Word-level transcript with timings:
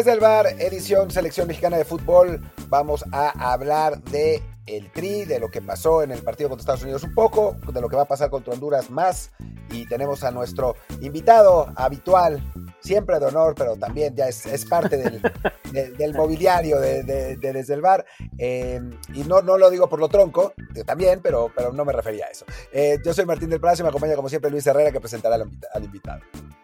Desde 0.00 0.12
el 0.12 0.20
bar, 0.20 0.46
edición 0.58 1.10
Selección 1.10 1.46
Mexicana 1.46 1.76
de 1.76 1.84
Fútbol, 1.84 2.40
vamos 2.68 3.04
a 3.12 3.52
hablar 3.52 4.02
de 4.04 4.42
el 4.64 4.90
tri, 4.90 5.26
de 5.26 5.38
lo 5.38 5.50
que 5.50 5.60
pasó 5.60 6.02
en 6.02 6.10
el 6.10 6.22
partido 6.22 6.48
contra 6.48 6.62
Estados 6.62 6.84
Unidos 6.84 7.02
un 7.02 7.12
poco, 7.12 7.54
de 7.70 7.82
lo 7.82 7.88
que 7.90 7.96
va 7.96 8.04
a 8.04 8.08
pasar 8.08 8.30
contra 8.30 8.54
Honduras 8.54 8.88
más, 8.88 9.30
y 9.70 9.86
tenemos 9.86 10.24
a 10.24 10.30
nuestro 10.30 10.74
invitado 11.02 11.70
habitual, 11.76 12.42
siempre 12.80 13.20
de 13.20 13.26
honor, 13.26 13.54
pero 13.54 13.76
también 13.76 14.16
ya 14.16 14.26
es, 14.26 14.64
parte 14.64 14.96
del, 14.96 15.20
del 15.98 16.14
mobiliario 16.14 16.80
de, 16.80 17.36
Desde 17.36 17.74
el 17.74 17.82
Bar. 17.82 18.06
Eh, 18.38 18.80
y 19.12 19.24
no, 19.24 19.42
no 19.42 19.58
lo 19.58 19.68
digo 19.68 19.86
por 19.86 20.00
lo 20.00 20.08
tronco, 20.08 20.54
también, 20.86 21.20
pero, 21.20 21.52
pero 21.54 21.74
no 21.74 21.84
me 21.84 21.92
refería 21.92 22.24
a 22.24 22.28
eso. 22.30 22.46
Eh, 22.72 22.96
yo 23.04 23.12
soy 23.12 23.26
Martín 23.26 23.50
del 23.50 23.60
Palacio 23.60 23.82
y 23.82 23.84
me 23.84 23.90
acompaña 23.90 24.16
como 24.16 24.30
siempre 24.30 24.50
Luis 24.50 24.66
Herrera, 24.66 24.92
que 24.92 25.00
presentará 25.00 25.34
al 25.34 25.84
invitado. 25.84 26.22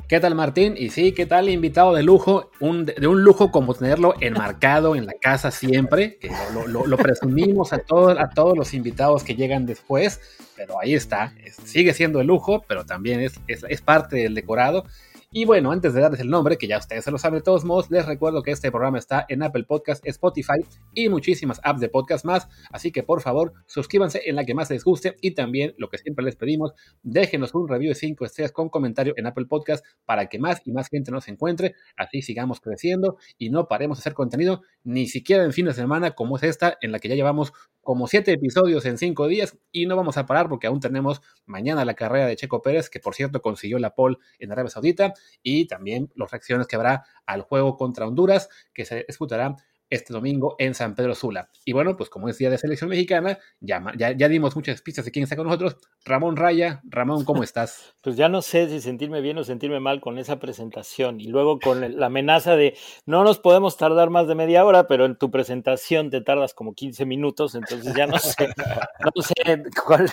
¿Qué 0.08 0.20
tal 0.20 0.36
Martín? 0.36 0.76
Y 0.78 0.90
sí, 0.90 1.10
¿qué 1.10 1.26
tal 1.26 1.48
invitado 1.48 1.92
de 1.92 2.04
lujo? 2.04 2.52
De 2.60 3.08
un 3.08 3.24
lujo 3.24 3.50
como 3.50 3.74
tenerlo 3.74 4.14
enmarcado 4.20 4.94
en 4.94 5.04
la 5.04 5.14
casa 5.14 5.50
siempre, 5.50 6.16
que 6.18 6.30
lo, 6.70 6.96
presumimos 6.96 7.72
a 7.72 7.78
todos, 7.78 8.16
a 8.16 8.30
todos 8.30 8.56
los 8.56 8.72
invitados 8.72 9.24
que 9.24 9.34
llegan 9.34 9.66
después, 9.66 10.20
pero 10.54 10.80
ahí 10.80 10.94
está, 10.94 11.34
sigue 11.64 11.92
siendo 11.92 12.20
el 12.20 12.28
lujo, 12.28 12.64
pero 12.68 12.86
también 12.86 13.20
es 13.20 13.82
parte 13.82 14.16
del 14.18 14.34
decorado. 14.34 14.84
Y 15.32 15.44
bueno, 15.44 15.72
antes 15.72 15.92
de 15.92 16.00
darles 16.00 16.20
el 16.20 16.30
nombre, 16.30 16.56
que 16.56 16.68
ya 16.68 16.78
ustedes 16.78 17.04
se 17.04 17.10
lo 17.10 17.18
saben 17.18 17.40
de 17.40 17.42
todos 17.42 17.64
modos, 17.64 17.90
les 17.90 18.06
recuerdo 18.06 18.42
que 18.42 18.52
este 18.52 18.70
programa 18.70 18.98
está 18.98 19.26
en 19.28 19.42
Apple 19.42 19.64
Podcast, 19.64 20.06
Spotify 20.06 20.64
y 20.94 21.08
muchísimas 21.08 21.60
apps 21.64 21.80
de 21.80 21.88
podcast 21.88 22.24
más. 22.24 22.48
Así 22.70 22.92
que 22.92 23.02
por 23.02 23.20
favor, 23.20 23.52
suscríbanse 23.66 24.22
en 24.26 24.36
la 24.36 24.44
que 24.44 24.54
más 24.54 24.70
les 24.70 24.84
guste 24.84 25.16
y 25.20 25.32
también, 25.32 25.74
lo 25.78 25.88
que 25.88 25.98
siempre 25.98 26.24
les 26.24 26.36
pedimos, 26.36 26.74
déjenos 27.02 27.54
un 27.54 27.68
review 27.68 27.88
de 27.88 27.96
5 27.96 28.24
estrellas 28.24 28.52
con 28.52 28.68
comentario 28.68 29.14
en 29.16 29.26
Apple 29.26 29.46
Podcast 29.46 29.84
para 30.04 30.26
que 30.26 30.38
más 30.38 30.62
y 30.64 30.70
más 30.70 30.88
gente 30.88 31.10
nos 31.10 31.26
encuentre. 31.26 31.74
Así 31.96 32.22
sigamos 32.22 32.60
creciendo 32.60 33.18
y 33.36 33.50
no 33.50 33.66
paremos 33.66 33.98
de 33.98 34.02
hacer 34.02 34.14
contenido, 34.14 34.62
ni 34.84 35.08
siquiera 35.08 35.42
en 35.42 35.52
fin 35.52 35.66
de 35.66 35.74
semana 35.74 36.12
como 36.12 36.36
es 36.36 36.44
esta, 36.44 36.78
en 36.80 36.92
la 36.92 37.00
que 37.00 37.08
ya 37.08 37.16
llevamos 37.16 37.52
como 37.82 38.06
7 38.06 38.32
episodios 38.32 38.84
en 38.84 38.96
5 38.96 39.26
días 39.26 39.58
y 39.72 39.86
no 39.86 39.96
vamos 39.96 40.16
a 40.18 40.26
parar 40.26 40.48
porque 40.48 40.68
aún 40.68 40.80
tenemos 40.80 41.20
mañana 41.46 41.84
la 41.84 41.94
carrera 41.94 42.26
de 42.26 42.36
Checo 42.36 42.62
Pérez, 42.62 42.88
que 42.88 43.00
por 43.00 43.14
cierto 43.14 43.42
consiguió 43.42 43.78
la 43.80 43.94
pole 43.94 44.16
en 44.38 44.52
Arabia 44.52 44.70
Saudita 44.70 45.14
y 45.42 45.66
también 45.66 46.10
las 46.14 46.30
reacciones 46.30 46.66
que 46.66 46.76
habrá 46.76 47.04
al 47.26 47.42
juego 47.42 47.76
contra 47.76 48.06
Honduras, 48.06 48.48
que 48.72 48.84
se 48.84 49.04
disputará 49.06 49.56
este 49.88 50.12
domingo 50.12 50.56
en 50.58 50.74
San 50.74 50.94
Pedro 50.94 51.14
Sula. 51.14 51.48
Y 51.64 51.72
bueno, 51.72 51.96
pues 51.96 52.10
como 52.10 52.28
es 52.28 52.38
día 52.38 52.50
de 52.50 52.58
selección 52.58 52.90
mexicana, 52.90 53.38
ya, 53.60 53.92
ya, 53.96 54.28
dimos 54.28 54.56
muchas 54.56 54.82
pistas 54.82 55.04
de 55.04 55.12
quién 55.12 55.22
está 55.22 55.36
con 55.36 55.46
nosotros. 55.46 55.76
Ramón 56.04 56.36
Raya, 56.36 56.80
Ramón, 56.84 57.24
¿cómo 57.24 57.42
estás? 57.42 57.94
Pues 58.06 58.16
ya 58.16 58.28
no 58.28 58.40
sé 58.40 58.68
si 58.68 58.80
sentirme 58.80 59.20
bien 59.20 59.36
o 59.38 59.42
sentirme 59.42 59.80
mal 59.80 60.00
con 60.00 60.18
esa 60.18 60.38
presentación 60.38 61.20
y 61.20 61.26
luego 61.26 61.58
con 61.58 61.98
la 61.98 62.06
amenaza 62.06 62.54
de 62.54 62.76
no 63.04 63.24
nos 63.24 63.40
podemos 63.40 63.76
tardar 63.76 64.10
más 64.10 64.28
de 64.28 64.36
media 64.36 64.64
hora, 64.64 64.86
pero 64.86 65.06
en 65.06 65.16
tu 65.16 65.32
presentación 65.32 66.10
te 66.10 66.20
tardas 66.20 66.54
como 66.54 66.74
15 66.74 67.04
minutos, 67.04 67.56
entonces 67.56 67.94
ya 67.96 68.06
no 68.06 68.18
sé, 68.18 68.46
no 69.16 69.22
sé 69.22 69.64
cuál, 69.84 70.08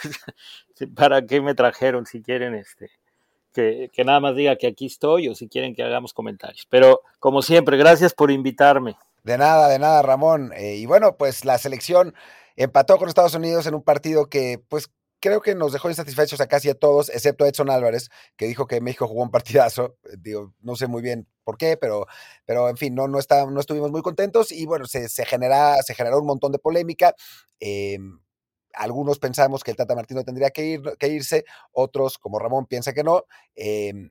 para 0.96 1.24
qué 1.24 1.40
me 1.40 1.54
trajeron 1.54 2.08
si 2.08 2.24
quieren 2.24 2.56
este 2.56 2.90
que, 3.54 3.90
nada 4.04 4.20
más 4.20 4.36
diga 4.36 4.56
que 4.58 4.68
aquí 4.68 4.88
estoy 4.88 5.28
o 5.30 5.36
si 5.36 5.48
quieren 5.48 5.76
que 5.76 5.84
hagamos 5.84 6.14
comentarios. 6.14 6.68
Pero 6.70 7.02
como 7.20 7.42
siempre, 7.42 7.78
gracias 7.78 8.14
por 8.14 8.32
invitarme. 8.32 8.96
De 9.24 9.38
nada, 9.38 9.70
de 9.70 9.80
nada, 9.80 10.02
Ramón. 10.02 10.52
Eh, 10.58 10.76
y 10.76 10.86
bueno, 10.86 11.16
pues 11.16 11.46
la 11.46 11.58
selección 11.58 12.14
empató 12.56 12.98
con 12.98 13.08
Estados 13.08 13.36
Unidos 13.36 13.66
en 13.68 13.76
un 13.76 13.84
partido 13.84 14.28
que, 14.28 14.62
pues, 14.68 14.92
creo 15.20 15.42
que 15.42 15.56
nos 15.56 15.72
dejó 15.72 15.90
insatisfechos 15.90 16.42
a 16.42 16.48
casi 16.48 16.70
a 16.70 16.76
todos, 16.76 17.08
excepto 17.10 17.46
a 17.46 17.48
Edson 17.48 17.70
Álvarez, 17.70 18.10
que 18.36 18.46
dijo 18.46 18.68
que 18.68 18.82
México 18.82 19.08
jugó 19.08 19.24
un 19.24 19.32
partidazo. 19.32 19.96
Digo, 20.18 20.54
no 20.60 20.76
sé 20.76 20.88
muy 20.88 21.02
bien 21.02 21.28
por 21.46 21.58
qué, 21.58 21.78
pero, 21.78 22.08
pero 22.46 22.68
en 22.68 22.76
fin, 22.76 22.94
no, 22.94 23.08
no, 23.08 23.20
está, 23.20 23.46
no 23.46 23.60
estuvimos 23.60 23.90
muy 23.92 24.02
contentos 24.02 24.52
y 24.52 24.66
bueno, 24.66 24.86
se, 24.86 25.08
se, 25.08 25.26
genera, 25.26 25.82
se 25.82 25.94
generó 25.94 26.20
un 26.20 26.26
montón 26.26 26.52
de 26.52 26.60
polémica. 26.60 27.16
Eh, 27.62 28.00
algunos 28.74 29.20
pensamos 29.20 29.64
que 29.64 29.72
el 29.72 29.78
Tata 29.78 29.96
Martino 29.96 30.24
tendría 30.24 30.50
que, 30.50 30.66
ir, 30.66 30.82
que 31.00 31.08
irse, 31.08 31.46
otros, 31.72 32.18
como 32.18 32.40
Ramón, 32.40 32.66
piensa 32.66 32.94
que 32.94 33.04
no. 33.04 33.26
Em, 33.56 34.10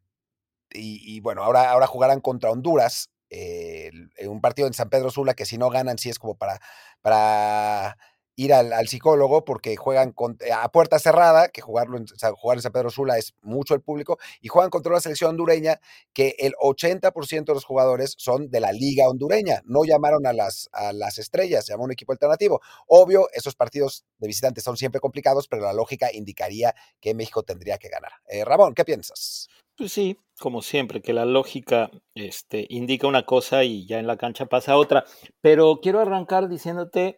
y, 0.74 1.20
bueno, 1.20 1.42
ahora, 1.42 1.70
ahora 1.70 1.86
jugarán 1.86 2.20
contra 2.20 2.50
Honduras, 2.50 3.10
en 3.28 4.10
un 4.28 4.40
partido 4.40 4.68
en 4.68 4.74
San 4.74 4.90
Pedro 4.90 5.10
Sula, 5.10 5.34
que 5.34 5.46
si 5.46 5.58
no 5.58 5.70
ganan, 5.70 5.98
sí 5.98 6.08
es 6.10 6.18
como 6.18 6.36
para, 6.36 6.60
para 7.00 7.96
ir 8.44 8.53
al, 8.53 8.88
psicólogo 8.88 9.44
porque 9.44 9.76
juegan 9.76 10.14
eh, 10.41 10.53
a 10.53 10.69
puerta 10.70 10.98
cerrada, 10.98 11.48
que 11.48 11.60
jugarlo 11.60 11.98
jugar 12.34 12.58
en 12.58 12.62
San 12.62 12.72
Pedro 12.72 12.91
Sula 12.91 13.19
es 13.19 13.34
mucho 13.42 13.75
el 13.75 13.80
público, 13.80 14.19
y 14.41 14.48
juegan 14.48 14.70
contra 14.70 14.91
una 14.91 15.00
selección 15.00 15.30
hondureña 15.30 15.80
que 16.12 16.36
el 16.38 16.54
80% 16.54 17.44
de 17.44 17.54
los 17.54 17.64
jugadores 17.64 18.14
son 18.19 18.50
de 18.50 18.60
la 18.60 18.72
liga 18.72 19.08
hondureña. 19.08 19.62
No 19.64 19.84
llamaron 19.84 20.26
a 20.26 20.32
las, 20.32 20.69
a 20.72 20.92
las 20.92 21.19
estrellas, 21.19 21.66
llamó 21.66 21.84
un 21.84 21.92
equipo 21.92 22.12
alternativo. 22.12 22.60
Obvio, 22.86 23.28
esos 23.32 23.54
partidos 23.54 24.04
de 24.19 24.26
visitantes 24.26 24.64
son 24.64 24.76
siempre 24.76 25.00
complicados, 25.00 25.48
pero 25.48 25.62
la 25.62 25.72
lógica 25.72 26.12
indicaría 26.12 26.74
que 27.00 27.14
México 27.14 27.42
tendría 27.42 27.78
que 27.78 27.88
ganar. 27.88 28.12
Eh, 28.28 28.44
Ramón, 28.44 28.74
¿qué 28.74 28.84
piensas? 28.84 29.48
Pues 29.76 29.92
sí, 29.92 30.19
como 30.38 30.60
siempre, 30.60 31.00
que 31.00 31.12
la 31.12 31.24
lógica 31.24 31.91
este, 32.14 32.66
indica 32.69 33.06
una 33.06 33.24
cosa 33.24 33.64
y 33.64 33.86
ya 33.86 33.98
en 33.98 34.06
la 34.06 34.16
cancha 34.16 34.47
pasa 34.47 34.76
otra. 34.76 35.04
Pero 35.41 35.80
quiero 35.80 36.00
arrancar 36.00 36.48
diciéndote 36.48 37.16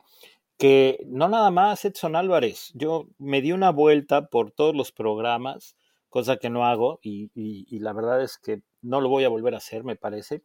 que 0.58 0.98
no 1.06 1.28
nada 1.28 1.50
más 1.50 1.84
Edson 1.84 2.16
Álvarez, 2.16 2.70
yo 2.74 3.08
me 3.18 3.40
di 3.40 3.52
una 3.52 3.70
vuelta 3.70 4.28
por 4.28 4.50
todos 4.52 4.74
los 4.74 4.92
programas, 4.92 5.76
cosa 6.14 6.36
que 6.36 6.48
no 6.48 6.64
hago 6.64 7.00
y, 7.02 7.30
la 7.80 7.92
verdad 7.92 8.22
es 8.22 8.38
que 8.38 8.62
no 8.82 9.00
lo 9.00 9.08
voy 9.08 9.24
a 9.24 9.28
volver 9.28 9.54
a 9.54 9.58
hacer, 9.58 9.82
me 9.82 9.96
parece. 9.96 10.42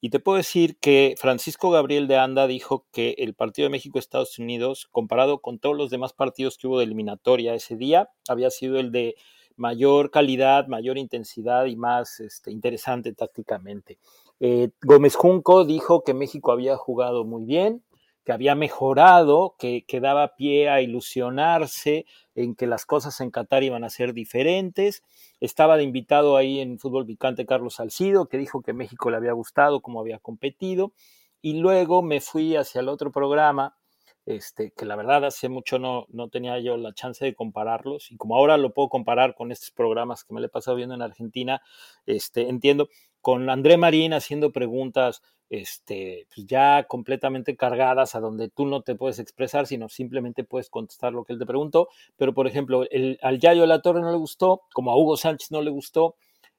Y 0.00 0.10
te 0.10 0.20
puedo 0.20 0.36
decir 0.36 0.78
que 0.78 1.16
Francisco 1.18 1.70
Gabriel 1.70 2.06
de 2.06 2.18
Anda 2.18 2.46
dijo 2.46 2.86
que 2.92 3.16
el 3.18 3.34
partido 3.34 3.66
de 3.66 3.70
México-Estados 3.70 4.38
Unidos, 4.38 4.88
comparado 4.92 5.40
con 5.40 5.58
todos 5.58 5.76
los 5.76 5.90
demás 5.90 6.12
partidos 6.12 6.56
que 6.56 6.68
hubo 6.68 6.78
de 6.78 6.84
eliminatoria 6.84 7.54
ese 7.54 7.74
día, 7.74 8.10
había 8.28 8.50
sido 8.50 8.78
el 8.78 8.92
de 8.92 9.16
mayor 9.56 10.12
calidad, 10.12 10.68
mayor 10.68 10.98
intensidad 10.98 11.66
y 11.66 11.74
más 11.74 12.20
este, 12.20 12.52
interesante 12.52 13.12
tácticamente. 13.12 13.98
Eh, 14.38 14.70
Gómez 14.82 15.16
Junco 15.16 15.64
dijo 15.64 16.04
que 16.04 16.14
México 16.14 16.52
había 16.52 16.76
jugado 16.76 17.24
muy 17.24 17.44
bien, 17.44 17.82
que 18.28 18.32
había 18.32 18.54
mejorado, 18.54 19.56
que, 19.58 20.00
daba 20.02 20.36
pie 20.36 20.68
a 20.68 20.82
ilusionarse 20.82 22.04
en 22.34 22.54
que 22.54 22.66
las 22.66 22.84
cosas 22.84 23.22
en 23.22 23.30
Qatar 23.30 23.62
iban 23.62 23.84
a 23.84 23.88
ser 23.88 24.12
diferentes. 24.12 25.02
Estaba 25.40 25.78
de 25.78 25.84
invitado 25.84 26.36
ahí 26.36 26.60
en 26.60 26.78
Fútbol 26.78 27.06
Picante 27.06 27.46
Carlos 27.46 27.76
Salcido, 27.76 28.28
que 28.28 28.36
dijo 28.36 28.60
que 28.60 28.74
México 28.74 29.08
le 29.08 29.16
había 29.16 29.32
gustado, 29.32 29.80
cómo 29.80 29.98
había 29.98 30.18
competido. 30.18 30.92
Y 31.40 31.54
luego 31.60 32.02
me 32.02 32.20
fui 32.20 32.54
hacia 32.54 32.82
el 32.82 32.90
otro 32.90 33.10
programa, 33.10 33.78
este, 34.26 34.72
que 34.76 34.84
la 34.84 34.96
verdad 34.96 35.24
hace 35.24 35.48
mucho 35.48 35.78
no, 35.78 36.04
no 36.10 36.28
tenía 36.28 36.58
yo 36.58 36.76
la 36.76 36.92
chance 36.92 37.24
de 37.24 37.34
compararlos. 37.34 38.12
Y 38.12 38.18
como 38.18 38.36
ahora 38.36 38.58
lo 38.58 38.74
puedo 38.74 38.90
comparar 38.90 39.36
con 39.36 39.52
estos 39.52 39.70
programas 39.70 40.24
que 40.24 40.34
me 40.34 40.42
le 40.42 40.48
he 40.48 40.50
pasado 40.50 40.76
viendo 40.76 40.94
en 40.94 41.00
Argentina, 41.00 41.62
este, 42.04 42.50
entiendo, 42.50 42.90
con 43.22 43.48
André 43.48 43.78
Marín 43.78 44.12
haciendo 44.12 44.52
preguntas 44.52 45.22
este, 45.50 46.26
pues 46.34 46.46
ya 46.46 46.84
completamente 46.84 47.56
cargadas 47.56 48.14
a 48.14 48.20
donde 48.20 48.48
tú 48.50 48.66
no 48.66 48.82
te 48.82 48.94
puedes 48.94 49.18
expresar, 49.18 49.66
sino 49.66 49.88
simplemente 49.88 50.44
puedes 50.44 50.68
contestar 50.68 51.12
lo 51.12 51.24
que 51.24 51.32
él 51.32 51.38
te 51.38 51.46
preguntó. 51.46 51.88
Pero, 52.16 52.34
por 52.34 52.46
ejemplo, 52.46 52.84
el, 52.90 53.18
al 53.22 53.38
Yayo 53.38 53.62
de 53.62 53.66
la 53.66 53.80
Torre 53.80 54.00
no 54.00 54.10
le 54.10 54.18
gustó, 54.18 54.62
como 54.72 54.90
a 54.90 54.96
Hugo 54.96 55.16
Sánchez 55.16 55.50
no 55.50 55.62
le 55.62 55.70
gustó, 55.70 56.16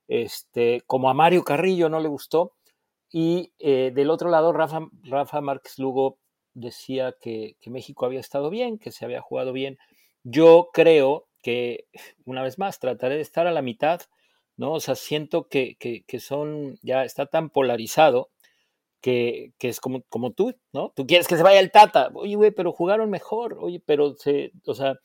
este, 0.08 0.82
como 0.88 1.10
a 1.10 1.14
Mario 1.14 1.44
Carrillo 1.44 1.90
no 1.90 2.00
le 2.00 2.08
gustó. 2.08 2.54
Y 3.12 3.54
eh, 3.60 3.92
del 3.94 4.10
otro 4.10 4.30
lado, 4.30 4.54
Rafa, 4.54 4.88
Rafa 5.04 5.42
Lugo 5.78 6.18
decía 6.54 7.16
que, 7.20 7.56
que 7.60 7.70
México 7.70 8.06
había 8.06 8.20
estado 8.20 8.50
bien, 8.50 8.80
que 8.80 8.92
se 8.92 9.06
había 9.06 9.22
jugado 9.22 9.54
bien. 9.54 9.78
Yo 10.24 10.70
creo 10.74 11.28
que, 11.42 11.86
una 12.26 12.44
vez 12.44 12.58
más, 12.58 12.80
trataré 12.80 13.16
de 13.16 13.22
estar 13.22 13.48
a 13.48 13.52
la 13.52 13.62
mitad, 13.62 14.02
¿no? 14.58 14.74
O 14.74 14.80
sea, 14.80 14.96
siento 14.96 15.48
que, 15.48 15.76
que, 15.80 16.04
que 16.04 16.20
son, 16.20 16.78
ya 16.82 17.06
está 17.06 17.28
tan 17.28 17.50
polarizado 17.50 18.30
que, 19.02 19.54
es 19.60 19.80
como, 19.80 20.04
como 20.10 20.32
tú, 20.32 20.54
¿no? 20.74 20.92
Tú 20.96 21.08
quieres 21.08 21.28
que 21.28 21.38
se 21.38 21.44
vaya 21.44 21.60
el 21.60 21.72
Tata, 21.72 22.12
oye, 22.14 22.36
güey, 22.36 22.52
pero 22.52 22.72
jugaron 22.72 23.10
mejor, 23.10 23.58
oye, 23.60 23.82
pero 23.86 24.16
se, 24.16 24.52
o 24.66 24.74
sea, 24.74 25.00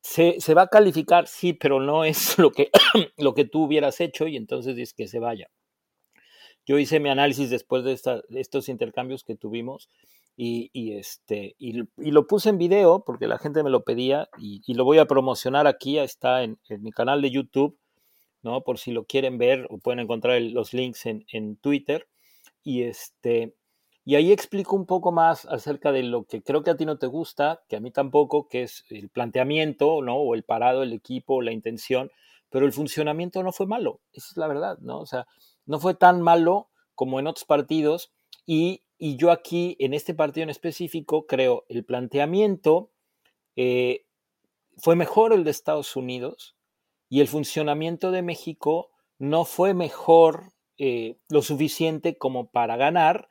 se, 0.00 0.54
va 0.54 0.62
a 0.62 0.68
calificar, 0.68 1.26
sí, 1.28 1.52
pero 1.52 1.80
no 1.80 2.04
es 2.04 2.38
lo 2.38 2.52
que, 2.52 2.70
lo 3.16 3.34
que 3.34 3.44
tú 3.44 3.64
hubieras 3.64 4.00
hecho 4.00 4.26
y 4.26 4.36
entonces 4.36 4.76
dices 4.76 4.94
que 4.94 5.08
se 5.08 5.18
vaya. 5.18 5.48
Yo 6.64 6.78
hice 6.78 7.00
mi 7.00 7.08
análisis 7.08 7.50
después 7.50 7.82
de, 7.82 7.98
estos 8.38 8.68
intercambios 8.68 9.24
que 9.24 9.34
tuvimos 9.34 9.88
y, 10.36 10.70
este, 10.96 11.56
y, 11.58 11.72
lo 11.96 12.26
puse 12.26 12.50
en 12.50 12.58
video 12.58 13.04
porque 13.04 13.26
la 13.26 13.38
gente 13.38 13.64
me 13.64 13.70
lo 13.70 13.82
pedía 13.82 14.28
y, 14.38 14.74
lo 14.74 14.84
voy 14.84 14.98
a 14.98 15.06
promocionar 15.06 15.66
aquí, 15.66 15.98
está 15.98 16.44
en, 16.44 16.58
mi 16.80 16.92
canal 16.92 17.20
de 17.20 17.32
YouTube, 17.32 17.76
¿no? 18.42 18.62
Por 18.62 18.78
si 18.78 18.92
lo 18.92 19.04
quieren 19.04 19.38
ver 19.38 19.66
o 19.70 19.78
pueden 19.78 19.98
encontrar 19.98 20.40
los 20.40 20.72
links 20.72 21.06
en, 21.06 21.24
en 21.32 21.56
Twitter 21.56 22.06
y 22.62 22.82
este 22.84 23.54
y 24.04 24.16
ahí 24.16 24.32
explico 24.32 24.74
un 24.74 24.86
poco 24.86 25.12
más 25.12 25.46
acerca 25.46 25.92
de 25.92 26.02
lo 26.02 26.24
que 26.24 26.42
creo 26.42 26.64
que 26.64 26.70
a 26.70 26.76
ti 26.76 26.84
no 26.84 26.98
te 26.98 27.06
gusta, 27.06 27.62
que 27.68 27.76
a 27.76 27.80
mí 27.80 27.92
tampoco, 27.92 28.48
que 28.48 28.64
es 28.64 28.84
el 28.90 29.10
planteamiento, 29.10 30.02
¿no? 30.02 30.16
O 30.16 30.34
el 30.34 30.42
parado 30.42 30.80
del 30.80 30.92
equipo, 30.92 31.40
la 31.40 31.52
intención, 31.52 32.10
pero 32.50 32.66
el 32.66 32.72
funcionamiento 32.72 33.42
no 33.44 33.52
fue 33.52 33.66
malo, 33.66 34.00
esa 34.12 34.26
es 34.32 34.36
la 34.36 34.48
verdad, 34.48 34.78
¿no? 34.80 34.98
O 34.98 35.06
sea, 35.06 35.26
no 35.66 35.78
fue 35.78 35.94
tan 35.94 36.20
malo 36.20 36.68
como 36.94 37.20
en 37.20 37.26
otros 37.26 37.44
partidos 37.44 38.12
Y, 38.46 38.82
yo 38.98 39.32
aquí, 39.32 39.76
en 39.80 39.94
este 39.94 40.14
partido 40.14 40.44
en 40.44 40.50
específico, 40.50 41.26
creo 41.26 41.64
el 41.68 41.84
planteamiento 41.84 42.92
eh, 43.56 44.06
fue 44.76 44.94
mejor 44.94 45.32
el 45.32 45.42
de 45.42 45.50
Estados 45.50 45.96
Unidos 45.96 46.56
y 47.08 47.20
el 47.20 47.28
funcionamiento 47.28 48.12
de 48.12 48.22
México 48.22 48.90
no 49.18 49.44
fue 49.44 49.74
mejor 49.74 50.52
eh, 50.84 51.16
lo 51.28 51.42
suficiente 51.42 52.18
como 52.18 52.50
para 52.50 52.76
ganar, 52.76 53.28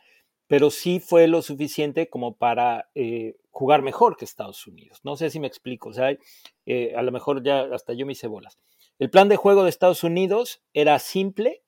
pero 0.48 0.71
sí 0.71 1.01
fue 1.01 1.27
lo 1.27 1.42
suficiente 1.42 2.09
como 2.09 2.38
para 2.38 2.89
eh, 2.95 3.36
jugar 3.50 3.81
mejor 3.81 4.15
que 4.15 4.24
Estados 4.24 4.65
Unidos. 4.68 5.01
No 5.03 5.18
sé 5.18 5.30
si 5.30 5.42
me 5.42 5.48
explico, 5.48 5.89
o 5.89 5.94
sea, 5.94 6.18
eh, 6.65 6.94
a 6.95 7.01
lo 7.01 7.12
mejor 7.12 7.44
ya 7.44 7.63
hasta 7.74 7.92
yo 7.92 8.06
me 8.06 8.13
hice 8.13 8.27
bolas. 8.27 8.57
El 9.00 9.09
plan 9.09 9.27
de 9.27 9.36
juego 9.36 9.65
de 9.65 9.69
Estados 9.69 10.06
Unidos 10.06 10.63
era 10.71 10.98
simple 11.00 11.65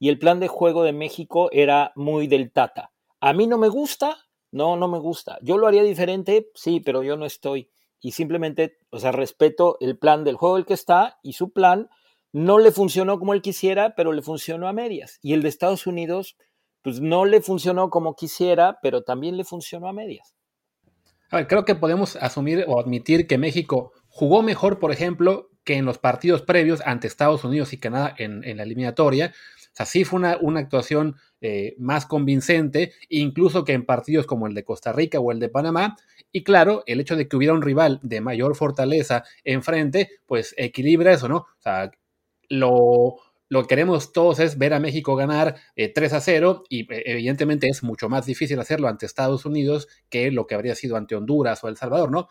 y 0.00 0.08
el 0.08 0.18
plan 0.18 0.40
de 0.40 0.48
juego 0.48 0.82
de 0.82 0.92
México 0.92 1.50
era 1.52 1.92
muy 1.94 2.26
del 2.26 2.50
tata. 2.50 2.90
A 3.20 3.32
mí 3.32 3.46
no 3.46 3.58
me 3.58 3.68
gusta, 3.68 4.26
no, 4.50 4.76
no 4.76 4.88
me 4.88 4.98
gusta. 4.98 5.38
Yo 5.40 5.56
lo 5.56 5.68
haría 5.68 5.84
diferente, 5.84 6.50
sí, 6.56 6.80
pero 6.80 7.04
yo 7.04 7.16
no 7.16 7.26
estoy. 7.26 7.70
Y 8.00 8.10
simplemente, 8.10 8.78
o 8.90 8.98
sea, 8.98 9.12
respeto 9.12 9.76
el 9.78 9.96
plan 9.96 10.24
del 10.24 10.34
juego 10.34 10.56
el 10.56 10.66
que 10.66 10.74
está 10.74 11.20
y 11.22 11.34
su 11.34 11.52
plan 11.52 11.90
no 12.36 12.58
le 12.58 12.70
funcionó 12.70 13.18
como 13.18 13.32
él 13.32 13.40
quisiera, 13.40 13.94
pero 13.96 14.12
le 14.12 14.20
funcionó 14.20 14.68
a 14.68 14.74
medias. 14.74 15.18
Y 15.22 15.32
el 15.32 15.40
de 15.40 15.48
Estados 15.48 15.86
Unidos 15.86 16.36
pues 16.82 17.00
no 17.00 17.24
le 17.24 17.40
funcionó 17.40 17.88
como 17.88 18.14
quisiera, 18.14 18.78
pero 18.82 19.02
también 19.02 19.38
le 19.38 19.44
funcionó 19.44 19.88
a 19.88 19.94
medias. 19.94 20.34
A 21.30 21.36
ver, 21.36 21.46
creo 21.46 21.64
que 21.64 21.74
podemos 21.74 22.14
asumir 22.16 22.66
o 22.68 22.78
admitir 22.78 23.26
que 23.26 23.38
México 23.38 23.92
jugó 24.08 24.42
mejor, 24.42 24.78
por 24.78 24.92
ejemplo, 24.92 25.48
que 25.64 25.76
en 25.76 25.86
los 25.86 25.96
partidos 25.96 26.42
previos 26.42 26.82
ante 26.84 27.06
Estados 27.06 27.42
Unidos 27.42 27.72
y 27.72 27.78
Canadá 27.78 28.14
en, 28.18 28.42
la 28.54 28.64
eliminatoria. 28.64 29.32
O 29.56 29.68
sea, 29.72 29.86
sí 29.86 30.04
fue 30.04 30.18
una, 30.18 30.60
actuación 30.60 31.16
eh, 31.40 31.74
más 31.78 32.04
convincente, 32.04 32.92
incluso 33.08 33.64
que 33.64 33.72
en 33.72 33.86
partidos 33.86 34.26
como 34.26 34.46
el 34.46 34.52
de 34.52 34.62
Costa 34.62 34.92
Rica 34.92 35.18
o 35.20 35.32
el 35.32 35.40
de 35.40 35.48
Panamá. 35.48 35.96
Y 36.32 36.44
claro, 36.44 36.82
el 36.86 37.00
hecho 37.00 37.16
de 37.16 37.28
que 37.28 37.36
hubiera 37.36 37.54
un 37.54 37.62
rival 37.62 37.98
de 38.02 38.20
mayor 38.20 38.54
fortaleza 38.56 39.24
enfrente, 39.42 40.10
pues 40.26 40.54
equilibra 40.58 41.12
eso, 41.14 41.28
¿no? 41.28 41.36
O 41.36 41.60
sea, 41.60 41.90
lo, 42.48 43.16
lo 43.48 43.62
que 43.62 43.68
queremos 43.68 44.12
todos 44.12 44.40
es 44.40 44.58
ver 44.58 44.74
a 44.74 44.80
México 44.80 45.16
ganar 45.16 45.56
3 45.76 46.12
eh, 46.12 46.16
a 46.16 46.20
0 46.20 46.64
y 46.68 46.92
eh, 46.92 47.02
evidentemente 47.06 47.68
es 47.68 47.82
mucho 47.82 48.08
más 48.08 48.26
difícil 48.26 48.58
hacerlo 48.58 48.88
ante 48.88 49.06
Estados 49.06 49.44
Unidos 49.44 49.88
que 50.08 50.30
lo 50.30 50.46
que 50.46 50.54
habría 50.54 50.74
sido 50.74 50.96
ante 50.96 51.14
Honduras 51.14 51.62
o 51.62 51.68
El 51.68 51.76
Salvador, 51.76 52.10
¿no? 52.10 52.28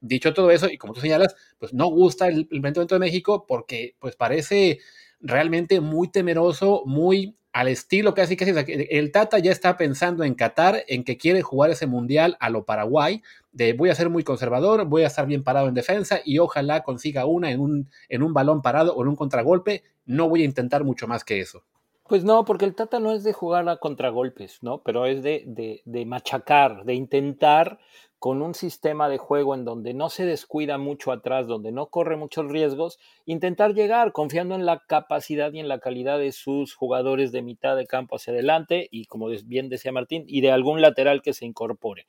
Dicho 0.00 0.34
todo 0.34 0.50
eso, 0.50 0.68
y 0.68 0.76
como 0.76 0.92
tú 0.92 1.00
señalas, 1.00 1.34
pues 1.58 1.72
no 1.72 1.86
gusta 1.86 2.28
el, 2.28 2.48
el 2.50 2.60
de 2.62 2.98
México 2.98 3.46
porque 3.46 3.96
pues 3.98 4.16
parece 4.16 4.80
realmente 5.20 5.80
muy 5.80 6.10
temeroso, 6.10 6.82
muy 6.84 7.36
al 7.54 7.68
estilo 7.68 8.14
casi 8.14 8.36
que 8.36 8.88
el 8.90 9.12
Tata 9.12 9.38
ya 9.38 9.52
está 9.52 9.76
pensando 9.76 10.24
en 10.24 10.34
Qatar, 10.34 10.82
en 10.88 11.04
que 11.04 11.16
quiere 11.16 11.40
jugar 11.40 11.70
ese 11.70 11.86
mundial 11.86 12.36
a 12.40 12.50
lo 12.50 12.64
Paraguay, 12.64 13.22
de 13.52 13.74
voy 13.74 13.90
a 13.90 13.94
ser 13.94 14.10
muy 14.10 14.24
conservador, 14.24 14.84
voy 14.86 15.04
a 15.04 15.06
estar 15.06 15.24
bien 15.24 15.44
parado 15.44 15.68
en 15.68 15.74
defensa 15.74 16.18
y 16.24 16.40
ojalá 16.40 16.82
consiga 16.82 17.26
una 17.26 17.52
en 17.52 17.60
un, 17.60 17.88
en 18.08 18.24
un 18.24 18.34
balón 18.34 18.60
parado 18.60 18.92
o 18.96 19.02
en 19.02 19.08
un 19.08 19.14
contragolpe, 19.14 19.84
no 20.04 20.28
voy 20.28 20.42
a 20.42 20.46
intentar 20.46 20.82
mucho 20.82 21.06
más 21.06 21.22
que 21.22 21.38
eso. 21.38 21.62
Pues 22.08 22.24
no, 22.24 22.44
porque 22.44 22.64
el 22.64 22.74
Tata 22.74 22.98
no 22.98 23.12
es 23.12 23.22
de 23.22 23.32
jugar 23.32 23.68
a 23.68 23.76
contragolpes, 23.76 24.58
¿no? 24.62 24.82
Pero 24.82 25.06
es 25.06 25.22
de, 25.22 25.44
de 25.84 26.06
machacar, 26.06 26.84
de 26.84 26.94
intentar 26.94 27.78
con 28.24 28.40
un 28.40 28.54
sistema 28.54 29.10
de 29.10 29.18
juego 29.18 29.54
en 29.54 29.66
donde 29.66 29.92
no 29.92 30.08
se 30.08 30.24
descuida 30.24 30.78
mucho 30.78 31.12
atrás, 31.12 31.46
donde 31.46 31.72
no 31.72 31.88
corre 31.88 32.16
muchos 32.16 32.50
riesgos, 32.50 32.98
intentar 33.26 33.74
llegar 33.74 34.12
confiando 34.12 34.54
en 34.54 34.64
la 34.64 34.82
capacidad 34.88 35.52
y 35.52 35.60
en 35.60 35.68
la 35.68 35.78
calidad 35.78 36.18
de 36.18 36.32
sus 36.32 36.74
jugadores 36.74 37.32
de 37.32 37.42
mitad 37.42 37.76
de 37.76 37.86
campo 37.86 38.16
hacia 38.16 38.32
adelante 38.32 38.88
y, 38.90 39.04
como 39.04 39.28
bien 39.44 39.68
decía 39.68 39.92
Martín, 39.92 40.24
y 40.26 40.40
de 40.40 40.52
algún 40.52 40.80
lateral 40.80 41.20
que 41.20 41.34
se 41.34 41.44
incorpore. 41.44 42.06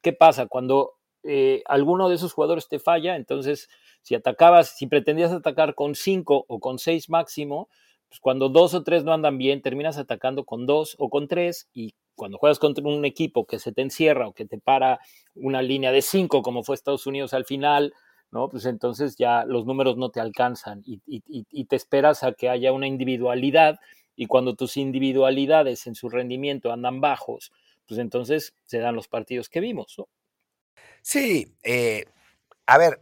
¿Qué 0.00 0.12
pasa? 0.12 0.48
Cuando 0.48 0.94
eh, 1.22 1.62
alguno 1.66 2.08
de 2.08 2.16
esos 2.16 2.32
jugadores 2.32 2.66
te 2.66 2.80
falla, 2.80 3.14
entonces 3.14 3.68
si 4.00 4.16
atacabas, 4.16 4.76
si 4.76 4.88
pretendías 4.88 5.30
atacar 5.30 5.76
con 5.76 5.94
cinco 5.94 6.44
o 6.48 6.58
con 6.58 6.80
seis 6.80 7.08
máximo, 7.08 7.68
pues 8.12 8.20
cuando 8.20 8.50
dos 8.50 8.74
o 8.74 8.82
tres 8.82 9.04
no 9.04 9.14
andan 9.14 9.38
bien, 9.38 9.62
terminas 9.62 9.96
atacando 9.96 10.44
con 10.44 10.66
dos 10.66 10.96
o 10.98 11.08
con 11.08 11.28
tres 11.28 11.70
y 11.72 11.94
cuando 12.14 12.36
juegas 12.36 12.58
contra 12.58 12.84
un 12.84 13.06
equipo 13.06 13.46
que 13.46 13.58
se 13.58 13.72
te 13.72 13.80
encierra 13.80 14.28
o 14.28 14.34
que 14.34 14.44
te 14.44 14.58
para 14.58 15.00
una 15.34 15.62
línea 15.62 15.92
de 15.92 16.02
cinco, 16.02 16.42
como 16.42 16.62
fue 16.62 16.74
Estados 16.74 17.06
Unidos 17.06 17.32
al 17.32 17.46
final, 17.46 17.94
¿no? 18.30 18.50
Pues 18.50 18.66
entonces 18.66 19.16
ya 19.16 19.46
los 19.46 19.64
números 19.64 19.96
no 19.96 20.10
te 20.10 20.20
alcanzan 20.20 20.82
y, 20.84 21.64
te 21.64 21.74
esperas 21.74 22.22
a 22.22 22.32
que 22.32 22.50
haya 22.50 22.70
una 22.72 22.86
individualidad 22.86 23.80
y 24.14 24.26
cuando 24.26 24.56
tus 24.56 24.76
individualidades 24.76 25.86
en 25.86 25.94
su 25.94 26.10
rendimiento 26.10 26.70
andan 26.70 27.00
bajos, 27.00 27.50
pues 27.88 27.98
entonces 27.98 28.52
se 28.64 28.80
dan 28.80 28.94
los 28.94 29.08
partidos 29.08 29.48
que 29.48 29.60
vimos, 29.60 29.94
¿no? 29.96 30.06
Sí, 31.00 31.56
eh, 31.62 32.04
a 32.66 32.76
ver, 32.76 33.00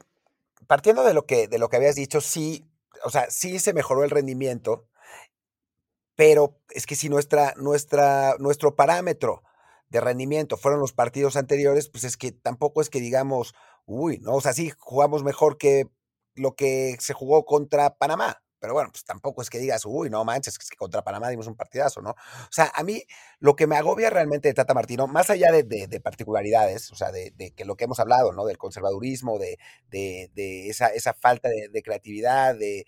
partiendo 0.68 1.02
de 1.02 1.14
lo 1.14 1.26
que, 1.26 1.48
de 1.48 1.58
lo 1.58 1.68
que 1.68 1.78
habías 1.78 1.96
dicho, 1.96 2.20
sí, 2.20 2.64
o 3.02 3.10
sea, 3.10 3.28
sí 3.28 3.58
se 3.58 3.72
mejoró 3.72 4.04
el 4.04 4.10
rendimiento, 4.10 4.86
pero 6.20 6.60
es 6.68 6.84
que 6.84 6.96
si 6.96 7.08
nuestra, 7.08 7.54
nuestro 7.56 8.76
parámetro 8.76 9.42
de 9.88 10.02
rendimiento 10.02 10.58
fueron 10.58 10.78
los 10.78 10.92
partidos 10.92 11.34
anteriores, 11.34 11.88
pues 11.88 12.04
es 12.04 12.18
que 12.18 12.30
tampoco 12.30 12.82
es 12.82 12.90
que 12.90 13.00
digamos, 13.00 13.54
uy, 13.86 14.18
no, 14.18 14.34
o 14.34 14.40
sea, 14.42 14.52
sí 14.52 14.70
jugamos 14.76 15.24
mejor 15.24 15.56
que 15.56 15.88
lo 16.34 16.54
que 16.56 16.94
se 16.98 17.14
jugó 17.14 17.46
contra 17.46 17.96
Panamá. 17.96 18.42
Pero 18.58 18.74
bueno, 18.74 18.90
pues 18.92 19.02
tampoco 19.02 19.40
es 19.40 19.48
que 19.48 19.60
digas, 19.60 19.86
uy, 19.86 20.10
no 20.10 20.22
manches, 20.26 20.58
es 20.60 20.68
que 20.68 20.76
contra 20.76 21.02
Panamá 21.02 21.30
dimos 21.30 21.46
un 21.46 21.56
partidazo, 21.56 22.02
¿no? 22.02 22.10
O 22.10 22.52
sea, 22.52 22.70
a 22.74 22.82
mí 22.82 23.02
lo 23.38 23.56
que 23.56 23.66
me 23.66 23.76
agobia 23.76 24.10
realmente 24.10 24.48
de 24.48 24.52
Tata 24.52 24.74
Martino, 24.74 25.06
más 25.06 25.30
allá 25.30 25.50
de, 25.50 26.00
particularidades, 26.04 26.92
o 26.92 26.96
sea, 26.96 27.10
de, 27.12 27.32
que 27.56 27.64
lo 27.64 27.76
que 27.76 27.84
hemos 27.84 27.98
hablado, 27.98 28.32
¿no? 28.32 28.44
Del 28.44 28.58
conservadurismo, 28.58 29.38
de, 29.38 29.56
esa, 30.68 30.88
esa 30.88 31.14
falta 31.14 31.48
de, 31.48 31.82
creatividad, 31.82 32.56
de 32.56 32.84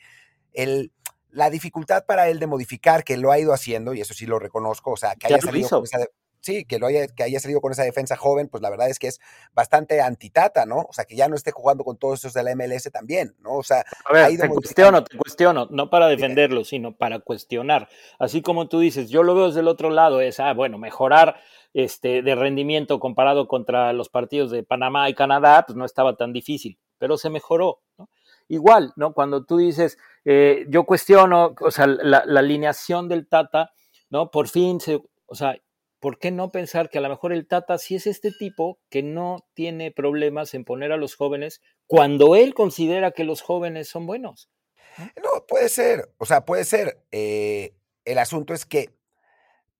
el, 0.53 0.93
la 1.33 1.51
dificultad 1.51 2.05
para 2.07 2.29
él 2.29 2.39
de 2.39 2.47
modificar, 2.47 3.05
que 3.05 3.17
lo 3.17 3.33
ha 3.33 3.39
ido 3.39 3.53
haciendo, 3.53 3.95
y 3.95 4.01
eso 4.01 4.15
sí 4.15 4.27
lo 4.27 4.39
reconozco, 4.39 4.93
o 4.93 4.97
sea, 4.97 5.17
que 5.17 5.27
haya 5.27 5.41
salido 5.41 5.69
con 5.69 5.85
esa, 5.85 5.99
sí, 6.41 6.65
que, 6.65 6.79
lo 6.79 6.87
haya, 6.87 7.07
que 7.09 7.23
haya 7.23 7.41
salido 7.41 7.61
con 7.61 7.73
esa 7.73 7.85
defensa 7.85 8.17
joven, 8.17 8.49
pues 8.49 8.63
la 8.63 8.69
verdad 8.69 8.91
es 8.91 8.99
que 8.99 9.07
es 9.07 9.21
bastante 9.55 10.01
antitata, 10.03 10.67
¿no? 10.67 10.81
O 10.89 10.93
sea, 10.93 11.07
que 11.07 11.17
ya 11.17 11.29
no 11.29 11.37
esté 11.37 11.53
jugando 11.53 11.85
con 11.85 11.97
todos 11.97 12.19
esos 12.19 12.35
de 12.35 12.43
la 12.43 12.55
MLS 12.55 12.91
también, 12.93 13.35
¿no? 13.41 13.55
O 13.55 13.63
sea, 13.63 13.85
a 14.05 14.13
ver, 14.13 14.39
te 14.39 14.49
cuestiono, 14.49 15.05
te 15.05 15.17
cuestiono, 15.17 15.69
no 15.71 15.89
para 15.89 16.09
defenderlo, 16.09 16.65
sino 16.65 16.95
para 16.95 17.21
cuestionar. 17.21 17.89
Así 18.19 18.43
como 18.43 18.69
tú 18.69 18.81
dices, 18.81 19.09
yo 19.09 19.23
lo 19.23 19.35
veo 19.35 19.47
desde 19.47 19.61
el 19.61 19.69
otro 19.69 19.89
lado, 19.89 20.21
es, 20.21 20.39
ah, 20.39 20.53
bueno, 20.53 20.77
mejorar 20.77 21.37
este, 21.73 22.23
de 22.23 22.35
rendimiento 22.35 23.01
comparado 23.01 23.49
contra 23.49 23.93
los 23.95 24.11
partidos 24.11 24.51
de 24.51 24.65
Panamá 24.65 25.09
y 25.09 25.15
Canadá, 25.15 25.65
pues 25.67 25.77
no 25.77 25.87
estaba 25.87 26.17
tan 26.17 26.33
difícil, 26.35 26.79
pero 26.99 27.17
se 27.17 27.31
mejoró, 27.31 27.81
¿no? 27.97 28.11
igual, 28.53 28.93
¿no? 28.97 29.15
Cuando 29.15 29.45
tú 29.45 29.57
dices, 29.57 29.99
eh, 30.25 30.67
yo 30.69 30.85
cuestiono, 30.85 31.55
o 31.61 31.71
sea, 31.71 31.87
la, 31.87 32.19
alineación 32.19 33.09
del 33.09 33.29
Tata, 33.29 33.73
¿no? 34.11 34.31
Por 34.31 34.49
fin, 34.49 34.81
se, 34.81 35.01
o 35.27 35.35
sea, 35.35 35.57
¿por 36.01 36.19
qué 36.19 36.31
no 36.31 36.51
pensar 36.51 36.91
que 36.91 36.99
a 36.99 37.01
lo 37.01 37.09
mejor 37.09 37.33
el 37.33 37.47
Tata 37.47 37.79
sí 37.79 37.97
es 37.97 38.07
este 38.07 38.31
tipo 38.31 38.79
que 38.91 39.03
no 39.03 39.47
tiene 39.55 39.91
problemas 39.91 40.55
en 40.55 40.65
poner 40.65 40.93
a 40.93 40.97
los 40.97 41.17
jóvenes 41.17 41.61
cuando 41.87 42.37
él 42.37 42.55
considera 42.55 43.13
que 43.13 43.25
los 43.25 43.43
jóvenes 43.43 43.89
son 43.89 44.07
buenos? 44.07 44.51
No, 44.99 45.47
puede 45.49 45.69
ser, 45.69 46.11
o 46.19 46.27
sea, 46.27 46.45
puede 46.45 46.65
ser. 46.65 47.03
Eh, 47.11 47.75
el 48.05 48.19
asunto 48.19 48.53
es 48.53 48.67
que 48.67 48.91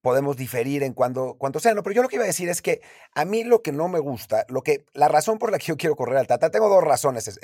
podemos 0.03 0.37
diferir 0.37 0.83
en 0.83 0.93
cuando, 0.93 1.37
cuando 1.39 1.61
sea, 1.61 1.75
¿no? 1.75 1.83
Pero 1.83 1.95
yo 1.95 2.03
lo 2.03 2.09
que 2.09 2.17
iba 2.17 2.25
a 2.25 2.27
decir 2.27 2.49
es 2.49 2.61
que 2.61 2.83
a 3.15 3.25
mí 3.25 3.45
lo 3.45 3.63
que 3.63 3.73
no 3.73 3.89
me 3.89 4.01
gusta, 4.01 4.45
lo 4.49 4.63
que, 4.63 4.85
la 4.93 5.09
razón 5.09 5.39
por 5.39 5.53
la 5.53 5.59
que 5.59 5.67
yo 5.67 5.77
quiero 5.77 5.97
correr 5.97 6.19
al 6.19 6.27
Tata, 6.27 6.51
tengo 6.51 6.69
dos 6.69 6.85
razones 6.85 7.39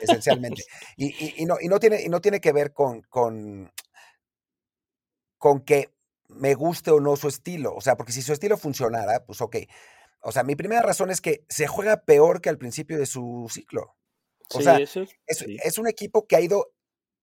esencialmente. 0.00 0.62
Y, 0.96 1.44
no, 1.46 1.56
y, 1.60 1.68
no 1.68 1.78
tiene, 1.80 2.02
y 2.02 2.08
no 2.08 2.20
tiene 2.20 2.40
que 2.40 2.52
ver 2.52 2.72
con, 2.72 3.02
con, 3.02 3.72
con 5.38 5.60
que 5.60 5.90
me 6.28 6.54
guste 6.54 6.90
o 6.90 7.00
no 7.00 7.16
su 7.16 7.28
estilo. 7.28 7.74
O 7.74 7.80
sea, 7.80 7.96
porque 7.96 8.12
si 8.12 8.22
su 8.22 8.32
estilo 8.32 8.56
funcionara, 8.56 9.24
pues 9.24 9.40
ok. 9.40 9.56
O 10.20 10.32
sea, 10.32 10.42
mi 10.42 10.56
primera 10.56 10.82
razón 10.82 11.10
es 11.10 11.20
que 11.20 11.44
se 11.48 11.66
juega 11.66 12.04
peor 12.04 12.40
que 12.40 12.48
al 12.48 12.58
principio 12.58 12.98
de 12.98 13.06
su 13.06 13.48
ciclo. 13.50 13.96
O 14.54 14.60
sea, 14.60 14.78
es, 14.78 14.96
es, 15.26 15.78
un 15.78 15.88
equipo 15.88 16.26
que 16.26 16.36
ha 16.36 16.40
ido 16.40 16.72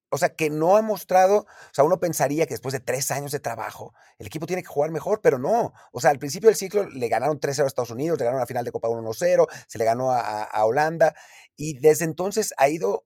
o 0.09 0.17
sea, 0.17 0.29
que 0.29 0.49
no 0.49 0.77
ha 0.77 0.81
mostrado, 0.81 1.39
o 1.39 1.73
sea, 1.73 1.83
uno 1.83 1.99
pensaría 1.99 2.45
que 2.45 2.53
después 2.53 2.73
de 2.73 2.79
tres 2.79 3.11
años 3.11 3.31
de 3.31 3.39
trabajo, 3.39 3.93
el 4.17 4.27
equipo 4.27 4.45
tiene 4.45 4.61
que 4.61 4.67
jugar 4.67 4.91
mejor, 4.91 5.21
pero 5.21 5.39
no. 5.39 5.73
O 5.91 5.99
sea, 5.99 6.11
al 6.11 6.19
principio 6.19 6.47
del 6.47 6.55
ciclo 6.55 6.87
le 6.89 7.07
ganaron 7.09 7.39
3-0 7.39 7.63
a 7.63 7.67
Estados 7.67 7.91
Unidos, 7.91 8.17
le 8.19 8.25
ganaron 8.25 8.39
la 8.39 8.47
final 8.47 8.65
de 8.65 8.71
Copa 8.71 8.87
1-0, 8.87 9.47
se 9.67 9.77
le 9.77 9.85
ganó 9.85 10.11
a, 10.11 10.65
Holanda, 10.65 11.15
y 11.55 11.79
desde 11.79 12.05
entonces 12.05 12.53
ha 12.57 12.69
ido, 12.69 13.05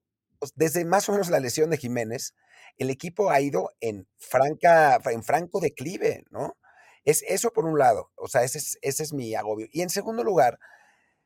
desde 0.56 0.86
más 0.86 1.08
o 1.10 1.14
menos 1.14 1.30
la 1.30 1.40
lesión 1.40 1.70
de 1.70 1.78
Jiménez, 1.78 2.36
el 2.78 2.90
equipo 2.90 3.30
ha 3.32 3.42
ido 3.42 3.72
en, 3.80 4.08
franca, 4.18 5.00
en 5.06 5.24
franco 5.24 5.60
declive, 5.60 6.26
¿no? 6.30 6.58
Es 7.06 7.24
eso 7.28 7.52
por 7.52 7.66
un 7.66 7.80
lado, 7.80 8.12
o 8.16 8.28
sea, 8.28 8.44
ese 8.44 8.60
es, 8.60 8.78
ese 8.82 9.04
es 9.04 9.14
mi 9.14 9.34
agobio. 9.36 9.68
Y 9.72 9.82
en 9.82 9.90
segundo 9.90 10.24
lugar, 10.24 10.60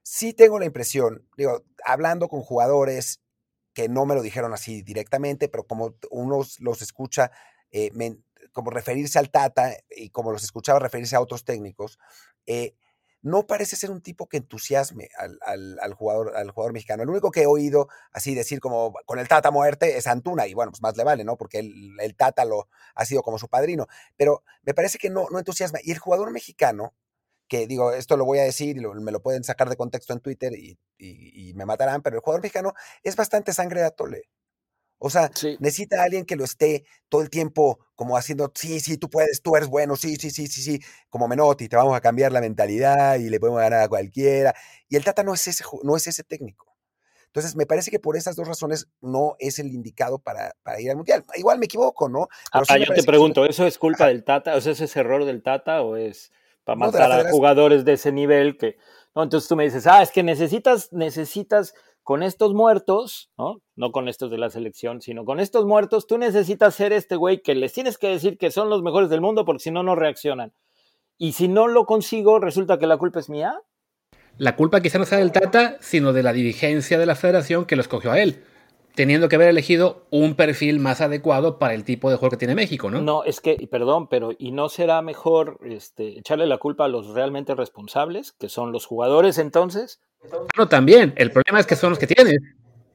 sí 0.03 0.33
tengo 0.33 0.59
la 0.59 0.65
impresión, 0.65 1.27
digo, 1.35 1.63
hablando 1.85 2.29
con 2.29 2.41
jugadores 2.41 3.22
que 3.73 3.89
no 3.89 4.05
me 4.05 4.15
lo 4.15 4.21
dijeron 4.21 4.53
así 4.53 4.81
directamente, 4.81 5.49
pero 5.49 5.65
como 5.65 5.95
uno 6.11 6.41
los 6.59 6.81
escucha, 6.81 7.31
eh, 7.71 7.91
como 8.51 8.71
referirse 8.71 9.19
al 9.19 9.31
Tata 9.31 9.75
y 9.89 10.09
como 10.09 10.31
los 10.31 10.43
escuchaba 10.43 10.79
referirse 10.79 11.15
a 11.15 11.21
otros 11.21 11.43
técnicos, 11.43 11.97
eh, 12.45 12.75
no 13.23 13.47
parece 13.47 13.77
ser 13.77 13.89
un 13.89 14.01
tipo 14.01 14.27
que 14.27 14.37
entusiasme 14.37 15.07
al, 15.17 15.93
jugador, 15.93 16.35
al 16.35 16.51
jugador 16.51 16.73
mexicano. 16.73 17.03
El 17.03 17.09
único 17.09 17.31
que 17.31 17.43
he 17.43 17.47
oído 17.47 17.87
así 18.11 18.35
decir 18.35 18.59
como 18.59 18.93
con 19.05 19.17
el 19.17 19.29
Tata 19.29 19.49
muerte 19.49 19.97
es 19.97 20.07
Antuna, 20.07 20.45
y 20.45 20.53
bueno, 20.53 20.71
pues 20.71 20.81
más 20.81 20.97
le 20.97 21.05
vale, 21.05 21.23
¿no? 21.23 21.37
Porque 21.37 21.59
el, 21.59 22.15
Tata 22.17 22.43
lo 22.43 22.67
ha 22.93 23.05
sido 23.05 23.23
como 23.23 23.39
su 23.39 23.47
padrino. 23.47 23.87
Pero 24.17 24.43
me 24.63 24.73
parece 24.73 24.97
que 24.97 25.09
no, 25.09 25.27
no 25.31 25.39
entusiasma. 25.39 25.79
Y 25.81 25.91
el 25.91 25.99
jugador 25.99 26.31
mexicano, 26.31 26.93
que 27.53 27.67
digo, 27.67 27.93
esto 27.93 28.17
lo 28.17 28.25
voy 28.25 28.39
a 28.39 28.43
decir 28.43 28.77
y 28.77 28.81
me 28.81 29.11
lo 29.11 29.21
pueden 29.21 29.43
sacar 29.43 29.69
de 29.69 29.75
contexto 29.75 30.11
en 30.11 30.21
Twitter 30.21 30.53
y, 30.53 31.53
me 31.53 31.65
matarán, 31.65 32.01
pero 32.01 32.15
el 32.15 32.21
jugador 32.23 32.41
mexicano 32.41 32.73
es 33.03 33.15
bastante 33.15 33.53
sangre 33.53 33.81
de 33.81 33.85
atole. 33.85 34.23
O 34.97 35.11
sea, 35.11 35.29
necesita 35.59 36.01
a 36.01 36.05
alguien 36.05 36.25
que 36.25 36.35
lo 36.35 36.45
esté 36.45 36.83
todo 37.09 37.21
el 37.21 37.29
tiempo 37.29 37.77
como 37.93 38.17
haciendo, 38.17 38.51
sí, 38.55 38.79
sí, 38.79 38.97
tú 38.97 39.07
puedes, 39.07 39.43
tú 39.43 39.55
eres 39.55 39.69
bueno, 39.69 39.95
sí, 39.95 40.15
sí, 40.15 40.31
sí, 40.31 40.47
sí, 40.47 40.63
sí, 40.63 40.79
como 41.09 41.27
Menotti, 41.27 41.69
te 41.69 41.75
vamos 41.75 41.95
a 41.95 42.01
cambiar 42.01 42.31
la 42.31 42.41
mentalidad 42.41 43.19
y 43.19 43.29
le 43.29 43.39
podemos 43.39 43.61
ganar 43.61 43.81
a 43.81 43.87
cualquiera. 43.87 44.55
Y 44.89 44.95
el 44.95 45.03
Tata 45.03 45.21
no 45.21 45.35
es 45.35 45.45
ese, 45.45 45.63
no 45.83 45.95
es 45.95 46.07
ese 46.07 46.23
técnico. 46.23 46.75
Entonces, 47.27 47.55
me 47.55 47.67
parece 47.67 47.91
que 47.91 47.99
por 47.99 48.17
esas 48.17 48.35
dos 48.35 48.47
razones 48.47 48.87
no 48.99 49.35
es 49.37 49.59
el 49.59 49.67
indicado 49.67 50.17
para, 50.17 50.55
ir 50.79 50.89
al 50.89 50.95
Mundial. 50.95 51.23
Igual 51.35 51.59
me 51.59 51.65
equivoco, 51.65 52.09
¿no? 52.09 52.29
ah, 52.51 52.77
yo 52.79 52.91
te 52.91 53.03
pregunto, 53.03 53.45
¿eso 53.45 53.67
es 53.67 53.77
culpa 53.77 54.07
del 54.07 54.23
Tata? 54.23 54.55
¿O 54.55 54.61
sea, 54.61 54.71
¿ese 54.71 54.85
es 54.85 54.95
error 54.95 55.25
del 55.25 55.43
Tata 55.43 55.83
o 55.83 55.97
es 55.97 56.31
para 56.63 56.77
matar 56.77 57.11
a 57.11 57.29
jugadores 57.31 57.85
de 57.85 57.93
ese 57.93 58.11
nivel 58.11 58.57
que... 58.57 58.77
No, 59.15 59.23
entonces 59.23 59.47
tú 59.47 59.55
me 59.55 59.63
dices, 59.63 59.85
ah, 59.85 60.01
es 60.01 60.11
que 60.11 60.23
necesitas, 60.23 60.91
necesitas 60.91 61.73
con 62.01 62.23
estos 62.23 62.53
muertos, 62.53 63.31
¿no? 63.37 63.61
No 63.75 63.91
con 63.91 64.07
estos 64.07 64.31
de 64.31 64.37
la 64.37 64.49
selección, 64.49 65.01
sino 65.01 65.23
con 65.23 65.39
estos 65.39 65.65
muertos, 65.65 66.07
tú 66.07 66.17
necesitas 66.17 66.73
ser 66.73 66.93
este 66.93 67.15
güey 67.15 67.41
que 67.41 67.53
les 67.53 67.73
tienes 67.73 67.97
que 67.97 68.09
decir 68.09 68.37
que 68.37 68.51
son 68.51 68.69
los 68.69 68.81
mejores 68.81 69.09
del 69.09 69.21
mundo 69.21 69.45
porque 69.45 69.63
si 69.63 69.71
no, 69.71 69.83
no 69.83 69.95
reaccionan. 69.95 70.53
Y 71.17 71.33
si 71.33 71.47
no 71.47 71.67
lo 71.67 71.85
consigo, 71.85 72.39
resulta 72.39 72.79
que 72.79 72.87
la 72.87 72.97
culpa 72.97 73.19
es 73.19 73.29
mía. 73.29 73.61
La 74.37 74.55
culpa 74.55 74.81
quizá 74.81 74.97
no 74.97 75.05
sea 75.05 75.19
del 75.19 75.31
Tata, 75.31 75.77
sino 75.79 76.11
de 76.11 76.23
la 76.23 76.33
dirigencia 76.33 76.97
de 76.97 77.05
la 77.05 77.15
federación 77.15 77.65
que 77.65 77.75
lo 77.75 77.81
escogió 77.81 78.11
a 78.11 78.19
él 78.19 78.43
teniendo 78.95 79.29
que 79.29 79.35
haber 79.35 79.49
elegido 79.49 80.05
un 80.09 80.35
perfil 80.35 80.79
más 80.79 81.01
adecuado 81.01 81.59
para 81.59 81.73
el 81.73 81.83
tipo 81.83 82.09
de 82.09 82.17
juego 82.17 82.31
que 82.31 82.37
tiene 82.37 82.55
México, 82.55 82.91
¿no? 82.91 83.01
No, 83.01 83.23
es 83.23 83.41
que, 83.41 83.67
perdón, 83.69 84.07
pero 84.07 84.31
¿y 84.37 84.51
no 84.51 84.69
será 84.69 85.01
mejor 85.01 85.59
este, 85.63 86.19
echarle 86.19 86.45
la 86.45 86.57
culpa 86.57 86.85
a 86.85 86.89
los 86.89 87.07
realmente 87.13 87.55
responsables, 87.55 88.33
que 88.33 88.49
son 88.49 88.71
los 88.71 88.85
jugadores 88.85 89.37
entonces? 89.37 90.01
No, 90.57 90.67
también. 90.67 91.13
El 91.15 91.31
problema 91.31 91.59
es 91.59 91.65
que 91.65 91.75
son 91.75 91.91
los 91.91 91.99
que 91.99 92.07
tienen. 92.07 92.37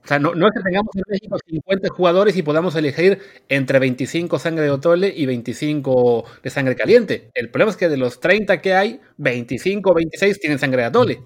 O 0.05 0.09
sea, 0.09 0.19
no, 0.19 0.31
es 0.31 0.53
que 0.55 0.63
tengamos 0.63 0.95
en 0.95 1.03
México 1.07 1.37
50 1.47 1.89
jugadores 1.91 2.37
y 2.37 2.43
podamos 2.43 2.75
elegir 2.77 3.19
entre 3.49 3.79
25 3.79 4.39
sangre 4.39 4.65
de 4.65 4.71
Otole 4.71 5.13
y 5.15 5.27
25 5.27 6.25
de 6.43 6.51
sangre 6.51 6.77
caliente. 6.77 7.31
El 7.35 7.51
problema 7.51 7.73
es 7.73 7.77
que 7.77 7.91
de 7.91 7.99
los 7.99 8.19
30 8.19 8.63
que 8.63 8.73
hay, 8.73 9.01
25 9.19 9.91
o 9.91 9.95
26 9.95 10.41
tienen 10.41 10.59
sangre 10.59 10.83
de 10.83 10.87
Atole. 10.87 11.23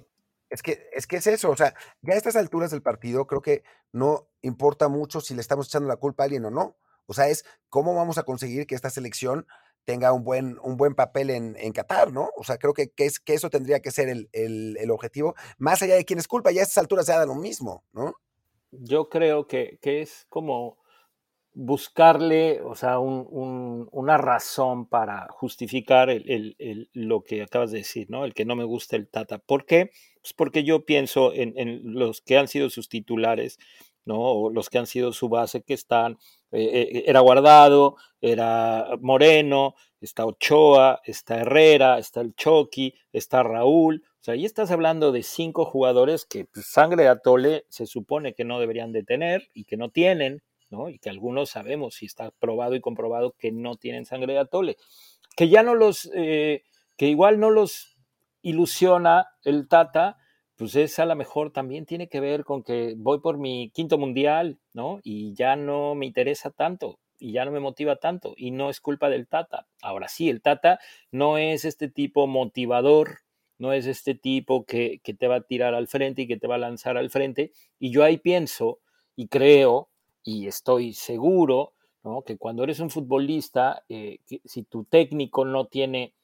Es 0.52 0.62
que, 0.62 0.86
es 0.92 1.06
que 1.06 1.16
es 1.16 1.26
eso, 1.26 1.48
o 1.48 1.56
sea, 1.56 1.74
ya 2.02 2.12
a 2.12 2.16
estas 2.16 2.36
alturas 2.36 2.70
del 2.70 2.82
partido 2.82 3.26
creo 3.26 3.40
que 3.40 3.64
no 3.90 4.28
importa 4.42 4.88
mucho 4.88 5.22
si 5.22 5.34
le 5.34 5.40
estamos 5.40 5.66
echando 5.68 5.88
la 5.88 5.96
culpa 5.96 6.22
a 6.22 6.26
alguien 6.26 6.44
o 6.44 6.50
no. 6.50 6.76
O 7.06 7.14
sea, 7.14 7.28
es 7.28 7.46
cómo 7.70 7.94
vamos 7.94 8.18
a 8.18 8.24
conseguir 8.24 8.66
que 8.66 8.74
esta 8.74 8.90
selección 8.90 9.46
tenga 9.86 10.12
un 10.12 10.24
buen, 10.24 10.58
un 10.62 10.76
buen 10.76 10.94
papel 10.94 11.30
en, 11.30 11.56
en 11.58 11.72
Qatar, 11.72 12.12
¿no? 12.12 12.28
O 12.36 12.44
sea, 12.44 12.58
creo 12.58 12.74
que, 12.74 12.90
que, 12.90 13.06
es, 13.06 13.18
que 13.18 13.32
eso 13.32 13.48
tendría 13.48 13.80
que 13.80 13.90
ser 13.90 14.10
el, 14.10 14.28
el, 14.32 14.90
objetivo, 14.90 15.34
más 15.56 15.80
allá 15.82 15.94
de 15.94 16.04
quién 16.04 16.18
es 16.18 16.28
culpa, 16.28 16.52
ya 16.52 16.60
a 16.60 16.64
estas 16.64 16.78
alturas 16.78 17.06
se 17.06 17.12
da 17.12 17.24
lo 17.24 17.34
mismo, 17.34 17.82
¿no? 17.92 18.14
Yo 18.70 19.08
creo 19.08 19.46
que, 19.46 19.78
que 19.80 20.02
es 20.02 20.26
como 20.28 20.81
buscarle, 21.54 22.62
o 22.62 22.74
sea, 22.74 22.98
un, 22.98 23.88
una 23.92 24.16
razón 24.16 24.86
para 24.86 25.26
justificar 25.30 26.08
el, 26.08 26.56
el, 26.58 26.88
lo 26.92 27.22
que 27.22 27.42
acabas 27.42 27.70
de 27.70 27.78
decir, 27.78 28.08
¿no? 28.10 28.24
El 28.24 28.34
que 28.34 28.44
no 28.44 28.56
me 28.56 28.64
gusta 28.64 28.96
el 28.96 29.08
Tata. 29.08 29.38
¿Por 29.38 29.66
qué? 29.66 29.90
Pues 30.22 30.32
porque 30.32 30.64
yo 30.64 30.84
pienso 30.84 31.32
en, 31.34 31.80
los 31.94 32.22
que 32.22 32.38
han 32.38 32.48
sido 32.48 32.70
sus 32.70 32.88
titulares, 32.88 33.58
¿no? 34.04 34.18
O 34.18 34.50
los 34.50 34.70
que 34.70 34.78
han 34.78 34.86
sido 34.86 35.12
su 35.12 35.28
base, 35.28 35.62
que 35.62 35.74
están, 35.74 36.18
eh, 36.52 36.88
eh, 36.92 37.04
era 37.06 37.20
Guardado, 37.20 37.96
era 38.20 38.88
Moreno, 39.00 39.74
está 40.00 40.24
Ochoa, 40.24 41.00
está 41.04 41.40
Herrera, 41.40 41.98
está 41.98 42.20
el 42.20 42.34
Chucky, 42.34 42.94
está 43.12 43.42
Raúl. 43.42 44.02
O 44.20 44.24
sea, 44.24 44.34
ahí 44.34 44.44
estás 44.44 44.70
hablando 44.70 45.12
de 45.12 45.22
cinco 45.22 45.64
jugadores 45.64 46.24
que 46.24 46.46
pues, 46.46 46.66
sangre 46.66 47.04
de 47.04 47.08
atole 47.10 47.66
se 47.68 47.86
supone 47.86 48.34
que 48.34 48.44
no 48.44 48.58
deberían 48.58 48.92
de 48.92 49.02
tener 49.02 49.48
y 49.52 49.64
que 49.64 49.76
no 49.76 49.90
tienen, 49.90 50.42
Y 50.88 50.98
que 50.98 51.10
algunos 51.10 51.50
sabemos, 51.50 51.94
si 51.94 52.06
está 52.06 52.30
probado 52.30 52.74
y 52.74 52.80
comprobado, 52.80 53.34
que 53.38 53.52
no 53.52 53.76
tienen 53.76 54.04
sangre 54.04 54.32
de 54.32 54.40
atole. 54.40 54.76
Que 55.36 55.48
ya 55.48 55.62
no 55.62 55.74
los, 55.74 56.10
eh, 56.14 56.62
que 56.96 57.08
igual 57.08 57.40
no 57.40 57.50
los 57.50 57.96
ilusiona 58.42 59.28
el 59.44 59.68
Tata, 59.68 60.18
pues 60.56 60.76
es 60.76 60.98
a 60.98 61.06
lo 61.06 61.16
mejor 61.16 61.52
también 61.52 61.86
tiene 61.86 62.08
que 62.08 62.20
ver 62.20 62.44
con 62.44 62.62
que 62.62 62.94
voy 62.96 63.20
por 63.20 63.38
mi 63.38 63.70
quinto 63.70 63.98
mundial, 63.98 64.58
¿no? 64.72 65.00
Y 65.02 65.34
ya 65.34 65.56
no 65.56 65.94
me 65.94 66.06
interesa 66.06 66.50
tanto 66.50 66.98
y 67.18 67.32
ya 67.32 67.44
no 67.44 67.52
me 67.52 67.60
motiva 67.60 67.96
tanto 67.96 68.34
y 68.36 68.50
no 68.50 68.68
es 68.68 68.80
culpa 68.80 69.08
del 69.08 69.28
Tata. 69.28 69.66
Ahora 69.80 70.08
sí, 70.08 70.28
el 70.28 70.42
Tata 70.42 70.80
no 71.10 71.38
es 71.38 71.64
este 71.64 71.88
tipo 71.88 72.26
motivador, 72.26 73.18
no 73.58 73.72
es 73.72 73.86
este 73.86 74.14
tipo 74.14 74.64
que, 74.64 75.00
que 75.04 75.14
te 75.14 75.28
va 75.28 75.36
a 75.36 75.40
tirar 75.42 75.74
al 75.74 75.86
frente 75.86 76.22
y 76.22 76.26
que 76.26 76.36
te 76.36 76.48
va 76.48 76.56
a 76.56 76.58
lanzar 76.58 76.96
al 76.96 77.10
frente. 77.10 77.52
Y 77.78 77.92
yo 77.92 78.02
ahí 78.02 78.18
pienso 78.18 78.80
y 79.14 79.28
creo 79.28 79.91
y 80.24 80.46
estoy 80.46 80.92
seguro, 80.92 81.72
¿no? 82.04 82.22
Que 82.22 82.36
cuando 82.36 82.64
eres 82.64 82.80
un 82.80 82.90
futbolista, 82.90 83.84
eh, 83.88 84.18
si 84.44 84.62
tu 84.64 84.84
técnico 84.84 85.44
no 85.44 85.66
tiene 85.66 86.14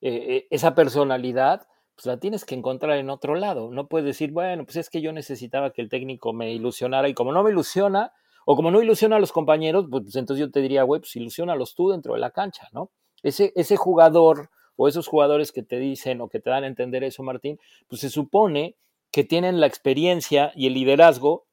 eh, 0.00 0.36
eh, 0.36 0.46
esa 0.50 0.74
personalidad, 0.74 1.66
pues 1.94 2.06
la 2.06 2.18
tienes 2.18 2.44
que 2.44 2.54
encontrar 2.54 2.98
en 2.98 3.10
otro 3.10 3.34
lado. 3.34 3.70
No 3.70 3.88
puedes 3.88 4.06
decir, 4.06 4.30
bueno, 4.30 4.64
pues 4.64 4.76
es 4.76 4.90
que 4.90 5.00
yo 5.00 5.12
necesitaba 5.12 5.72
que 5.72 5.82
el 5.82 5.88
técnico 5.88 6.32
me 6.32 6.52
ilusionara 6.52 7.08
y 7.08 7.14
como 7.14 7.32
no 7.32 7.42
me 7.42 7.50
ilusiona, 7.50 8.12
o 8.44 8.54
como 8.54 8.70
no 8.70 8.80
ilusiona 8.80 9.16
a 9.16 9.20
los 9.20 9.32
compañeros, 9.32 9.86
pues, 9.90 10.04
pues 10.04 10.16
entonces 10.16 10.46
yo 10.46 10.50
te 10.50 10.60
diría, 10.60 10.84
güey, 10.84 11.00
pues 11.00 11.16
ilusionalos 11.16 11.74
tú 11.74 11.90
dentro 11.90 12.14
de 12.14 12.20
la 12.20 12.30
cancha, 12.30 12.68
¿no? 12.72 12.90
Ese, 13.22 13.52
ese 13.56 13.76
jugador 13.76 14.50
o 14.76 14.88
esos 14.88 15.08
jugadores 15.08 15.52
que 15.52 15.62
te 15.62 15.78
dicen 15.78 16.20
o 16.20 16.28
que 16.28 16.38
te 16.38 16.50
dan 16.50 16.64
a 16.64 16.68
entender 16.68 17.02
eso, 17.02 17.22
Martín, 17.22 17.58
pues 17.88 18.02
se 18.02 18.10
supone 18.10 18.76
que 19.10 19.24
tienen 19.24 19.60
la 19.60 19.66
experiencia 19.66 20.52
y 20.54 20.66
el 20.66 20.74
liderazgo 20.74 21.46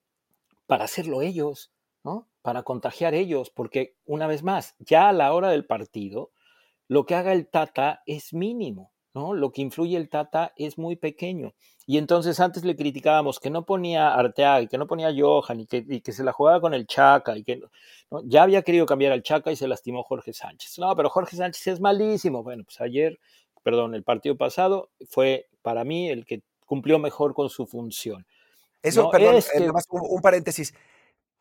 para 0.67 0.83
hacerlo 0.83 1.22
ellos, 1.22 1.72
¿no? 2.03 2.27
Para 2.41 2.63
contagiar 2.63 3.13
ellos, 3.13 3.50
porque 3.50 3.95
una 4.05 4.27
vez 4.27 4.43
más, 4.43 4.75
ya 4.79 5.10
a 5.10 5.13
la 5.13 5.33
hora 5.33 5.50
del 5.50 5.65
partido, 5.65 6.31
lo 6.88 7.05
que 7.05 7.15
haga 7.15 7.33
el 7.33 7.48
Tata 7.48 8.03
es 8.05 8.33
mínimo, 8.33 8.91
¿no? 9.13 9.33
Lo 9.33 9.51
que 9.51 9.62
influye 9.62 9.98
el 9.98 10.10
Tata 10.10 10.53
es 10.57 10.77
muy 10.77 10.95
pequeño. 10.95 11.53
Y 11.86 11.98
entonces 11.98 12.39
antes 12.39 12.63
le 12.63 12.75
criticábamos 12.75 13.39
que 13.39 13.50
no 13.50 13.65
ponía 13.65 14.13
Arteaga 14.13 14.62
y 14.62 14.67
que 14.67 14.77
no 14.77 14.88
ponía 14.88 15.13
Johan 15.15 15.62
y 15.62 15.65
que, 15.65 16.01
que 16.01 16.12
se 16.12 16.24
la 16.24 16.31
jugaba 16.31 16.62
con 16.62 16.74
el 16.74 16.88
Chaca 16.88 17.38
y 17.38 17.43
que 17.43 17.57
¿no? 18.10 18.22
ya 18.24 18.43
había 18.43 18.62
querido 18.62 18.86
cambiar 18.86 19.12
al 19.12 19.24
Chaca 19.24 19.51
y 19.51 19.55
se 19.55 19.67
lastimó 19.67 20.03
Jorge 20.03 20.33
Sánchez. 20.33 20.79
No, 20.79 20.95
pero 20.95 21.10
Jorge 21.10 21.36
Sánchez 21.36 21.67
es 21.67 21.79
malísimo. 21.81 22.43
Bueno, 22.43 22.63
pues 22.63 22.79
ayer, 22.79 23.19
perdón, 23.63 23.95
el 23.95 24.03
partido 24.03 24.38
pasado 24.38 24.91
fue 25.10 25.48
para 25.62 25.83
mí 25.83 26.10
el 26.10 26.25
que 26.25 26.41
cumplió 26.65 27.00
mejor 27.00 27.33
con 27.33 27.50
su 27.50 27.65
función. 27.65 28.25
Eso, 28.81 29.10
perdón, 29.10 29.36
eh, 29.36 29.69
un 29.91 30.22
paréntesis. 30.22 30.74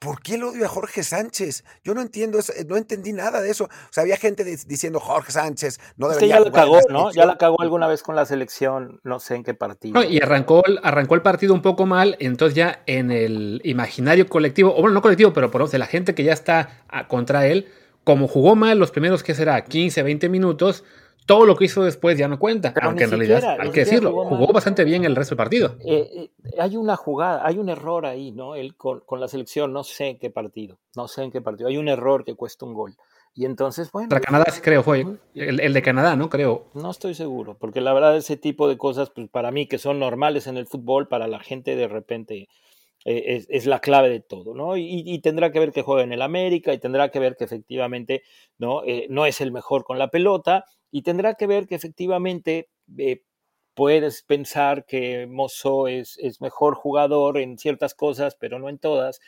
¿Por 0.02 0.20
qué 0.20 0.34
el 0.34 0.44
odio 0.44 0.64
a 0.64 0.68
Jorge 0.68 1.02
Sánchez? 1.02 1.64
Yo 1.84 1.94
no 1.94 2.02
entiendo, 2.02 2.38
no 2.68 2.76
entendí 2.76 3.12
nada 3.12 3.40
de 3.40 3.50
eso. 3.50 3.64
O 3.64 3.92
sea, 3.92 4.02
había 4.02 4.16
gente 4.16 4.44
diciendo 4.44 5.00
Jorge 5.00 5.32
Sánchez 5.32 5.80
no 5.96 6.08
debería. 6.08 6.36
Es 6.36 6.40
que 6.40 6.44
ya 6.44 6.50
la 6.50 6.52
cagó, 6.52 6.80
¿no? 6.90 7.12
Ya 7.12 7.24
la 7.24 7.38
cagó 7.38 7.60
alguna 7.60 7.86
vez 7.86 8.02
con 8.02 8.16
la 8.16 8.26
selección, 8.26 9.00
no 9.04 9.20
sé 9.20 9.36
en 9.36 9.44
qué 9.44 9.54
partido. 9.54 10.02
y 10.02 10.20
arrancó, 10.20 10.62
arrancó 10.82 11.14
el 11.14 11.22
partido 11.22 11.54
un 11.54 11.62
poco 11.62 11.86
mal, 11.86 12.16
entonces 12.18 12.54
ya 12.54 12.82
en 12.86 13.10
el 13.10 13.60
imaginario 13.64 14.28
colectivo, 14.28 14.74
o 14.76 14.80
bueno, 14.80 14.94
no 14.94 15.02
colectivo, 15.02 15.32
pero 15.32 15.50
por 15.50 15.62
de 15.70 15.78
la 15.78 15.86
gente 15.86 16.14
que 16.14 16.24
ya 16.24 16.32
está 16.32 16.82
contra 17.08 17.46
él, 17.46 17.68
como 18.04 18.28
jugó 18.28 18.56
mal 18.56 18.78
los 18.78 18.90
primeros, 18.90 19.22
¿qué 19.22 19.34
será? 19.34 19.64
15, 19.64 20.02
20 20.02 20.28
minutos, 20.28 20.84
todo 21.26 21.46
lo 21.46 21.56
que 21.56 21.66
hizo 21.66 21.84
después 21.84 22.18
ya 22.18 22.28
no 22.28 22.38
cuenta, 22.38 22.74
aunque 22.82 23.04
en 23.04 23.10
realidad, 23.10 23.60
hay 23.60 23.70
que 23.70 23.80
decirlo, 23.80 24.12
jugó, 24.24 24.52
bastante 24.52 24.84
bien 24.84 25.04
el 25.04 25.14
resto 25.14 25.34
del 25.34 25.38
partido. 25.38 25.76
Eh, 25.84 26.10
eh, 26.14 26.30
hay 26.58 26.76
una 26.76 26.96
jugada, 26.96 27.46
hay 27.46 27.58
un 27.58 27.68
error 27.68 28.06
ahí, 28.06 28.32
¿no? 28.32 28.54
Él 28.54 28.76
con, 28.76 29.02
la 29.20 29.28
selección, 29.28 29.72
no 29.72 29.84
sé 29.84 30.08
en 30.08 30.18
qué 30.18 30.30
partido, 30.30 30.78
no 30.96 31.08
sé 31.08 31.22
en 31.22 31.30
qué 31.30 31.40
partido, 31.40 31.68
hay 31.68 31.76
un 31.76 31.88
error 31.88 32.24
que 32.24 32.34
cuesta 32.34 32.66
un 32.66 32.74
gol. 32.74 32.96
Y 33.34 33.46
entonces, 33.46 33.90
bueno. 33.90 34.10
Para 34.10 34.20
Canadá, 34.20 34.44
creo, 34.62 34.82
fue. 34.82 35.06
El, 35.34 35.72
de 35.72 35.82
Canadá, 35.82 36.16
¿no? 36.16 36.28
Creo. 36.28 36.66
No 36.74 36.90
estoy 36.90 37.14
seguro, 37.14 37.56
porque 37.58 37.80
la 37.80 37.94
verdad, 37.94 38.14
ese 38.14 38.36
tipo 38.36 38.68
de 38.68 38.76
cosas, 38.76 39.08
pues 39.08 39.28
para 39.30 39.50
mí, 39.50 39.66
que 39.66 39.78
son 39.78 39.98
normales 39.98 40.46
en 40.48 40.58
el 40.58 40.66
fútbol, 40.66 41.08
para 41.08 41.26
la 41.28 41.40
gente 41.40 41.74
de 41.74 41.88
repente 41.88 42.48
eh, 43.04 43.44
es, 43.48 43.66
la 43.66 43.80
clave 43.80 44.08
de 44.10 44.20
todo, 44.20 44.54
¿no? 44.54 44.76
Y, 44.76 45.18
tendrá 45.20 45.50
que 45.52 45.58
ver 45.58 45.72
que 45.72 45.82
juega 45.82 46.02
en 46.02 46.12
el 46.12 46.22
América 46.22 46.72
y 46.72 46.78
tendrá 46.78 47.10
que 47.10 47.18
ver 47.18 47.36
que 47.36 47.44
efectivamente 47.44 48.22
no, 48.58 48.82
no 49.08 49.26
es 49.26 49.40
el 49.40 49.52
mejor 49.52 49.84
con 49.84 49.98
la 49.98 50.08
pelota 50.08 50.64
y 50.92 51.02
tendrá 51.02 51.34
que 51.34 51.46
ver 51.46 51.66
que 51.66 51.74
efectivamente 51.74 52.68
eh, 52.98 53.22
puedes 53.74 54.22
pensar 54.22 54.84
que 54.84 55.26
Mozo 55.26 55.88
es, 55.88 56.18
es, 56.18 56.40
mejor 56.40 56.74
jugador 56.74 57.38
en 57.38 57.58
ciertas 57.58 57.94
cosas, 57.94 58.36
pero 58.38 58.58
no 58.58 58.68
en 58.68 58.78
todas. 58.78 59.18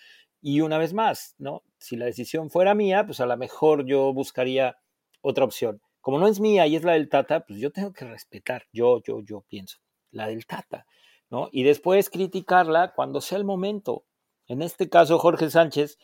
Y 0.42 0.60
una 0.60 0.78
vez 0.78 0.92
más, 0.92 1.34
¿no? 1.38 1.62
Si 1.78 1.96
la 1.96 2.04
decisión 2.04 2.50
fuera 2.50 2.74
mía, 2.74 3.06
pues 3.06 3.20
a 3.20 3.26
lo 3.26 3.36
mejor 3.38 3.86
yo 3.86 4.12
buscaría 4.12 4.76
otra 5.22 5.44
opción. 5.44 5.80
Como 6.02 6.18
no 6.18 6.28
es 6.28 6.38
mía 6.38 6.66
y 6.66 6.76
es 6.76 6.84
la 6.84 6.92
del 6.92 7.08
Tata, 7.08 7.46
pues 7.46 7.58
yo 7.58 7.70
tengo 7.72 7.94
que 7.94 8.04
respetar, 8.04 8.66
yo, 8.70 9.02
yo, 9.02 9.22
yo 9.22 9.40
pienso, 9.48 9.78
la 10.10 10.26
del 10.28 10.44
Tata, 10.44 10.86
¿no? 11.30 11.48
Y 11.52 11.62
después 11.62 12.10
criticarla 12.10 12.92
cuando 12.94 13.20
sea 13.20 13.38
el 13.38 13.44
momento. 13.44 14.04
En 14.46 14.62
este 14.62 14.88
caso, 14.88 15.18
Jorge 15.18 15.50
Sánchez, 15.50 15.98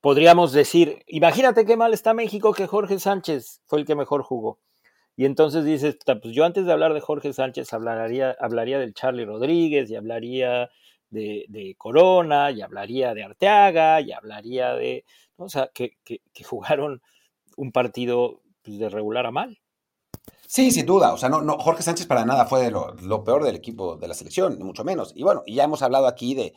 podríamos 0.00 0.52
decir, 0.52 1.02
imagínate 1.06 1.66
qué 1.66 1.76
mal 1.76 1.92
está 1.92 2.14
México 2.14 2.52
que 2.52 2.66
Jorge 2.66 2.98
Sánchez 2.98 3.62
fue 3.66 3.80
el 3.80 3.86
que 3.86 3.94
mejor 3.94 4.22
jugó. 4.22 4.60
Y 5.16 5.24
entonces 5.24 5.64
dices, 5.64 5.98
pues 6.04 6.34
yo 6.34 6.44
antes 6.44 6.64
de 6.64 6.72
hablar 6.72 6.94
de 6.94 7.00
Jorge 7.00 7.32
Sánchez 7.32 7.72
hablaría, 7.72 8.36
hablaría 8.40 8.78
del 8.78 8.94
Charlie 8.94 9.24
Rodríguez 9.24 9.90
y 9.90 9.96
hablaría 9.96 10.70
de, 11.10 11.74
Corona 11.76 12.50
y 12.50 12.62
hablaría 12.62 13.14
de 13.14 13.24
Arteaga 13.24 14.00
y 14.00 14.12
hablaría 14.12 14.74
de, 14.74 15.04
o 15.36 15.48
sea, 15.48 15.70
que, 15.74 15.96
jugaron 16.44 17.02
un 17.56 17.72
partido 17.72 18.42
pues, 18.62 18.78
de 18.78 18.88
regular 18.88 19.26
a 19.26 19.30
mal. 19.32 19.58
Sí, 20.50 20.70
sin 20.70 20.86
duda. 20.86 21.12
O 21.12 21.18
sea, 21.18 21.28
no, 21.28 21.42
no, 21.42 21.58
Jorge 21.58 21.82
Sánchez 21.82 22.06
para 22.06 22.24
nada 22.24 22.46
fue 22.46 22.70
lo, 22.70 22.94
lo, 23.02 23.22
peor 23.22 23.44
del 23.44 23.54
equipo 23.54 23.96
de 23.96 24.08
la 24.08 24.14
selección, 24.14 24.58
mucho 24.60 24.82
menos. 24.82 25.12
Y 25.14 25.22
bueno, 25.22 25.42
y 25.44 25.54
ya 25.56 25.64
hemos 25.64 25.82
hablado 25.82 26.06
aquí 26.06 26.34
de, 26.34 26.54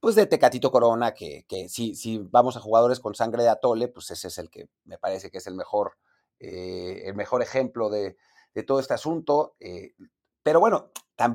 pues 0.00 0.14
de 0.14 0.24
Tecatito 0.24 0.72
Corona, 0.72 1.12
que, 1.12 1.44
que 1.46 1.68
si, 1.68 1.94
si 1.94 2.16
vamos 2.18 2.56
a 2.56 2.60
jugadores 2.60 3.00
con 3.00 3.14
sangre 3.14 3.42
de 3.42 3.50
atole, 3.50 3.88
pues 3.88 4.10
ese 4.10 4.28
es 4.28 4.38
el 4.38 4.48
que 4.48 4.70
me 4.84 4.96
parece 4.96 5.30
que 5.30 5.38
es 5.38 5.46
el 5.46 5.56
mejor, 5.56 5.98
eh, 6.40 7.02
el 7.04 7.14
mejor 7.14 7.42
ejemplo 7.42 7.90
de, 7.90 8.16
de 8.54 8.62
todo 8.62 8.80
este 8.80 8.94
asunto. 8.94 9.56
Eh, 9.60 9.92
pero 10.42 10.58
bueno, 10.58 10.90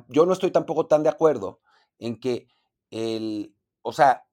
yo 0.08 0.26
no 0.26 0.34
estoy 0.34 0.50
tampoco 0.50 0.88
tan 0.88 1.04
de 1.04 1.10
acuerdo 1.10 1.60
en 2.00 2.20
que 2.20 2.48
el, 2.90 3.56
o 3.84 3.94
sea, 3.94 4.26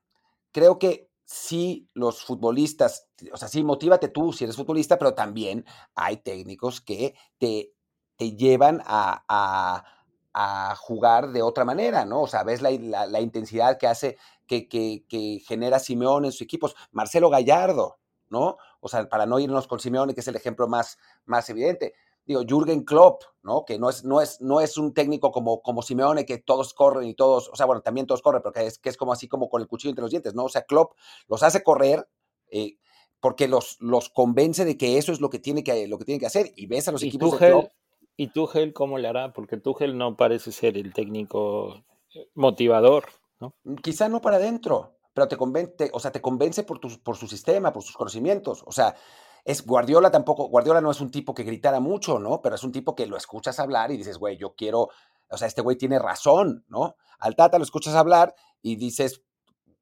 creo 0.51 0.79
que 0.79 1.06
sí 1.27 1.91
los 1.93 2.23
futbolistas, 2.23 3.09
o 3.33 3.37
sea, 3.37 3.49
sí, 3.49 3.65
motívate 3.65 4.09
tú 4.09 4.33
si 4.33 4.45
eres 4.45 4.57
futbolista, 4.57 4.97
pero 4.97 5.13
también 5.13 5.67
hay 5.97 6.19
técnicos 6.19 6.81
que 6.81 7.15
te, 7.39 7.75
te 8.17 8.37
llevan 8.37 8.81
a, 8.87 9.25
a, 9.29 9.85
jugar 10.77 11.33
de 11.33 11.43
otra 11.43 11.65
manera, 11.65 12.05
¿no? 12.05 12.23
O 12.23 12.27
sea, 12.27 12.45
ves 12.45 12.61
la, 12.63 12.71
la, 13.07 13.21
intensidad 13.21 13.79
que 13.79 13.87
hace, 13.87 14.19
que, 14.47 14.69
que, 14.69 15.43
genera 15.47 15.79
Simeone 15.79 16.29
en 16.29 16.33
sus 16.33 16.43
equipos. 16.43 16.77
Marcelo 16.93 17.31
Gallardo, 17.31 17.99
¿no? 18.29 18.59
O 18.81 18.89
sea, 18.89 19.09
para 19.09 19.25
no 19.25 19.41
irnos 19.41 19.67
con 19.67 19.81
Simeone, 19.81 20.15
que 20.15 20.21
es 20.21 20.29
el 20.29 20.37
ejemplo 20.37 20.69
más, 20.69 20.99
más 21.25 21.49
evidente 21.49 21.95
digo, 22.27 22.43
Jürgen 22.47 22.85
Klopp, 22.85 23.23
¿no? 23.43 23.65
Que 23.65 23.79
no 23.79 23.89
es, 23.89 24.05
no 24.05 24.21
es, 24.21 24.41
no 24.41 24.61
es 24.61 24.77
un 24.77 24.93
técnico 24.93 25.31
como, 25.31 25.63
como 25.63 25.83
Simeone, 25.83 26.27
que 26.27 26.39
todos 26.39 26.75
corren 26.75 27.09
y 27.09 27.15
todos, 27.15 27.49
o 27.49 27.57
sea, 27.57 27.67
bueno, 27.67 27.83
también 27.83 28.07
todos 28.07 28.23
corren, 28.23 28.43
pero 28.43 28.53
que 28.53 28.67
es, 28.67 28.79
que 28.79 28.89
es 28.89 28.97
como 28.97 29.13
así 29.13 29.29
como 29.29 29.49
con 29.49 29.63
el 29.63 29.69
cuchillo 29.69 29.91
entre 29.91 30.03
los 30.03 30.11
dientes, 30.11 30.35
¿no? 30.35 30.45
O 30.45 30.49
sea, 30.49 30.63
Klopp 30.63 30.93
los 31.29 31.43
hace 31.43 31.63
correr 31.63 32.09
eh, 32.51 32.77
porque 33.21 33.49
los, 33.49 33.77
los 33.81 34.09
convence 34.11 34.65
de 34.65 34.77
que 34.77 34.99
eso 34.99 35.13
es 35.13 35.21
lo 35.21 35.31
que 35.31 35.39
tiene 35.39 35.65
que, 35.65 35.87
lo 35.87 35.99
que, 35.99 36.05
tiene 36.05 36.19
que 36.21 36.27
hacer. 36.27 36.53
Y 36.57 36.67
ves 36.67 36.89
a 36.89 36.93
los 36.93 37.03
equipos 37.03 37.33
de 37.33 37.49
Klopp. 37.49 37.71
¿Y 38.17 38.29
Tuchel 38.29 38.73
cómo 38.73 38.99
le 38.99 39.09
hará? 39.09 39.33
Porque 39.33 39.57
Tuchel 39.57 39.97
no 39.97 40.17
parece 40.17 40.51
ser 40.51 40.77
el 40.77 40.93
técnico 40.93 41.85
motivador, 42.35 43.07
¿no? 43.41 43.55
Quizá 43.83 44.09
no 44.09 44.21
para 44.21 44.37
adentro, 44.37 44.97
pero 45.13 45.29
te 45.29 45.37
convence, 45.37 45.91
o 45.93 46.01
sea, 46.01 46.13
te 46.13 46.21
convence 46.21 46.63
por, 46.63 46.81
por 47.03 47.17
su 47.17 47.27
sistema, 47.27 47.73
por 47.73 47.83
sus 47.83 47.97
conocimientos. 47.97 48.63
O 48.67 48.73
sea, 48.73 48.95
es 49.47 49.65
Guardiola 49.65 50.11
tampoco, 50.11 50.49
Guardiola 50.49 50.81
no 50.81 50.91
es 50.91 51.01
un 51.01 51.13
tipo 51.13 51.33
que 51.33 51.45
gritara 51.45 51.79
mucho, 51.79 52.19
¿no? 52.19 52.43
Pero 52.43 52.57
es 52.57 52.65
un 52.65 52.73
tipo 52.73 52.97
que 52.97 53.07
lo 53.07 53.17
escuchas 53.17 53.61
hablar 53.61 53.93
y 53.93 53.97
dices, 53.97 54.19
güey, 54.19 54.37
yo 54.37 54.57
quiero, 54.57 54.89
o 55.31 55.37
sea, 55.37 55.47
este 55.47 55.63
güey 55.63 55.77
tiene 55.77 56.01
razón, 56.01 56.65
¿no? 56.67 56.97
Al 57.21 57.37
Tata 57.37 57.57
lo 57.57 57.63
escuchas 57.63 57.95
hablar 57.95 58.35
y 58.61 58.75
dices, 58.75 59.23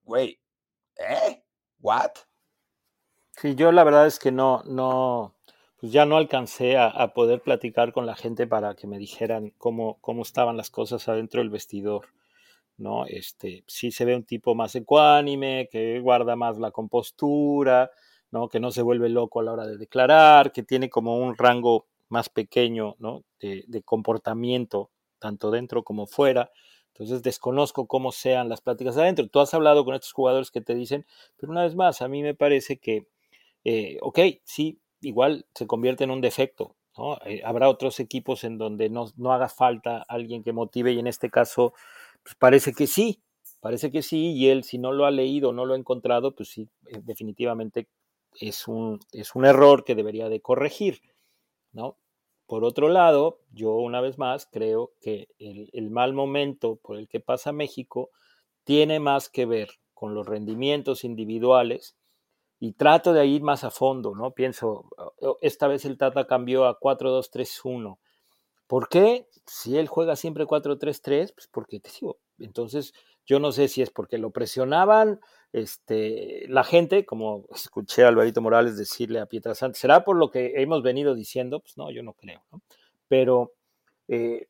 güey, 0.02 0.38
¿eh? 0.96 1.42
¿What? 1.80 2.10
Sí, 3.38 3.54
yo 3.54 3.72
la 3.72 3.84
verdad 3.84 4.06
es 4.06 4.18
que 4.18 4.30
no, 4.30 4.62
no, 4.66 5.34
pues 5.80 5.90
ya 5.92 6.04
no 6.04 6.18
alcancé 6.18 6.76
a, 6.76 7.14
poder 7.14 7.40
platicar 7.40 7.94
con 7.94 8.04
la 8.04 8.16
gente 8.16 8.46
para 8.46 8.74
que 8.74 8.86
me 8.86 8.98
dijeran 8.98 9.54
cómo, 9.56 9.96
cómo 10.02 10.20
estaban 10.20 10.58
las 10.58 10.68
cosas 10.68 11.08
adentro 11.08 11.40
del 11.40 11.48
vestidor. 11.48 12.08
¿no? 12.76 13.06
Este, 13.06 13.64
sí 13.66 13.90
se 13.90 14.04
ve 14.04 14.14
un 14.14 14.24
tipo 14.24 14.54
más 14.54 14.74
ecuánime, 14.74 15.70
que 15.72 16.00
guarda 16.00 16.36
más 16.36 16.58
la 16.58 16.70
compostura, 16.70 17.90
que 18.50 18.60
no 18.60 18.70
se 18.70 18.82
vuelve 18.82 19.08
loco 19.08 19.40
a 19.40 19.42
la 19.42 19.52
hora 19.52 19.66
de 19.66 19.76
declarar, 19.76 20.52
que 20.52 20.62
tiene 20.62 20.90
como 20.90 21.18
un 21.18 21.36
rango 21.36 21.86
más 22.08 22.28
pequeño 22.28 22.96
de, 23.40 23.82
comportamiento, 23.82 24.90
tanto 25.18 25.50
dentro 25.50 25.82
como 25.82 26.06
fuera. 26.06 26.50
Entonces 26.88 27.22
desconozco 27.22 27.86
cómo 27.86 28.12
sean 28.12 28.48
las 28.48 28.60
pláticas 28.60 28.96
adentro. 28.96 29.26
Tú 29.28 29.40
has 29.40 29.52
hablado 29.54 29.84
con 29.84 29.94
estos 29.94 30.12
jugadores 30.12 30.50
que 30.50 30.60
te 30.60 30.74
dicen, 30.74 31.06
pero 31.36 31.50
una 31.50 31.62
vez 31.62 31.74
más, 31.74 32.02
a 32.02 32.08
mí 32.08 32.22
me 32.22 32.34
parece 32.34 32.78
que, 32.78 33.06
eh, 33.64 33.98
ok, 34.00 34.18
sí, 34.44 34.80
igual 35.00 35.46
se 35.54 35.66
convierte 35.66 36.04
en 36.04 36.10
un 36.10 36.20
defecto. 36.20 36.76
Eh, 37.24 37.42
habrá 37.44 37.68
otros 37.68 37.98
equipos 37.98 38.44
en 38.44 38.56
donde 38.56 38.88
no, 38.88 39.06
no, 39.16 39.32
haga 39.32 39.48
falta 39.48 40.04
alguien 40.08 40.44
que 40.44 40.52
motive 40.52 40.92
y 40.92 41.00
en 41.00 41.08
este 41.08 41.28
caso 41.28 41.74
pues 42.22 42.36
parece 42.36 42.72
que 42.72 42.86
sí, 42.86 43.20
parece 43.60 43.90
que 43.90 44.00
sí 44.00 44.32
y 44.32 44.48
él 44.48 44.62
si 44.62 44.78
no 44.78 44.92
lo 44.92 45.04
ha 45.04 45.10
leído, 45.10 45.52
no 45.52 45.66
lo 45.66 45.74
ha 45.74 45.76
encontrado, 45.76 46.36
pues 46.36 46.50
sí, 46.50 46.68
eh, 46.86 47.00
definitivamente 47.02 47.88
es 48.40 48.68
un, 48.68 49.00
es 49.12 49.34
un 49.34 49.44
error 49.44 49.84
que 49.84 49.94
debería 49.94 50.28
de 50.28 50.40
corregir, 50.40 51.00
¿no? 51.72 51.98
Por 52.46 52.64
otro 52.64 52.88
lado, 52.88 53.40
yo 53.52 53.72
una 53.74 54.00
vez 54.00 54.18
más 54.18 54.46
creo 54.50 54.92
que 55.00 55.28
el, 55.38 55.90
mal 55.90 56.12
momento 56.12 56.76
por 56.76 56.98
el 56.98 57.08
que 57.08 57.20
pasa 57.20 57.52
México 57.52 58.10
tiene 58.64 59.00
más 59.00 59.28
que 59.30 59.46
ver 59.46 59.70
con 59.94 60.14
los 60.14 60.26
rendimientos 60.26 61.04
individuales 61.04 61.96
y 62.60 62.72
trato 62.74 63.12
de 63.12 63.26
ir 63.26 63.42
más 63.42 63.64
a 63.64 63.70
fondo, 63.70 64.14
¿no? 64.14 64.32
Pienso, 64.32 64.88
oh, 64.96 65.38
esta 65.40 65.68
vez 65.68 65.84
el 65.84 65.96
Tata 65.96 66.26
cambió 66.26 66.66
a 66.66 66.78
4-2-3-1. 66.78 67.98
¿Por 68.66 68.88
qué? 68.88 69.26
Si 69.46 69.78
él 69.78 69.88
juega 69.88 70.14
siempre 70.16 70.46
4-3-3, 70.46 71.32
pues 71.34 71.48
porque 71.50 71.80
te 71.80 71.90
digo, 71.98 72.18
entonces 72.38 72.92
yo 73.26 73.38
no 73.38 73.52
sé 73.52 73.68
si 73.68 73.82
es 73.82 73.90
porque 73.90 74.18
lo 74.18 74.30
presionaban 74.30 75.20
este, 75.54 76.46
la 76.48 76.64
gente, 76.64 77.06
como 77.06 77.44
escuché 77.54 78.02
a 78.02 78.08
Alvarito 78.08 78.42
Morales 78.42 78.76
decirle 78.76 79.20
a 79.20 79.26
Pietrasanta, 79.26 79.78
¿será 79.78 80.04
por 80.04 80.16
lo 80.16 80.28
que 80.28 80.54
hemos 80.56 80.82
venido 80.82 81.14
diciendo? 81.14 81.60
Pues 81.60 81.76
no, 81.76 81.92
yo 81.92 82.02
no 82.02 82.14
creo, 82.14 82.42
¿no? 82.50 82.60
Pero 83.06 83.52
eh, 84.08 84.48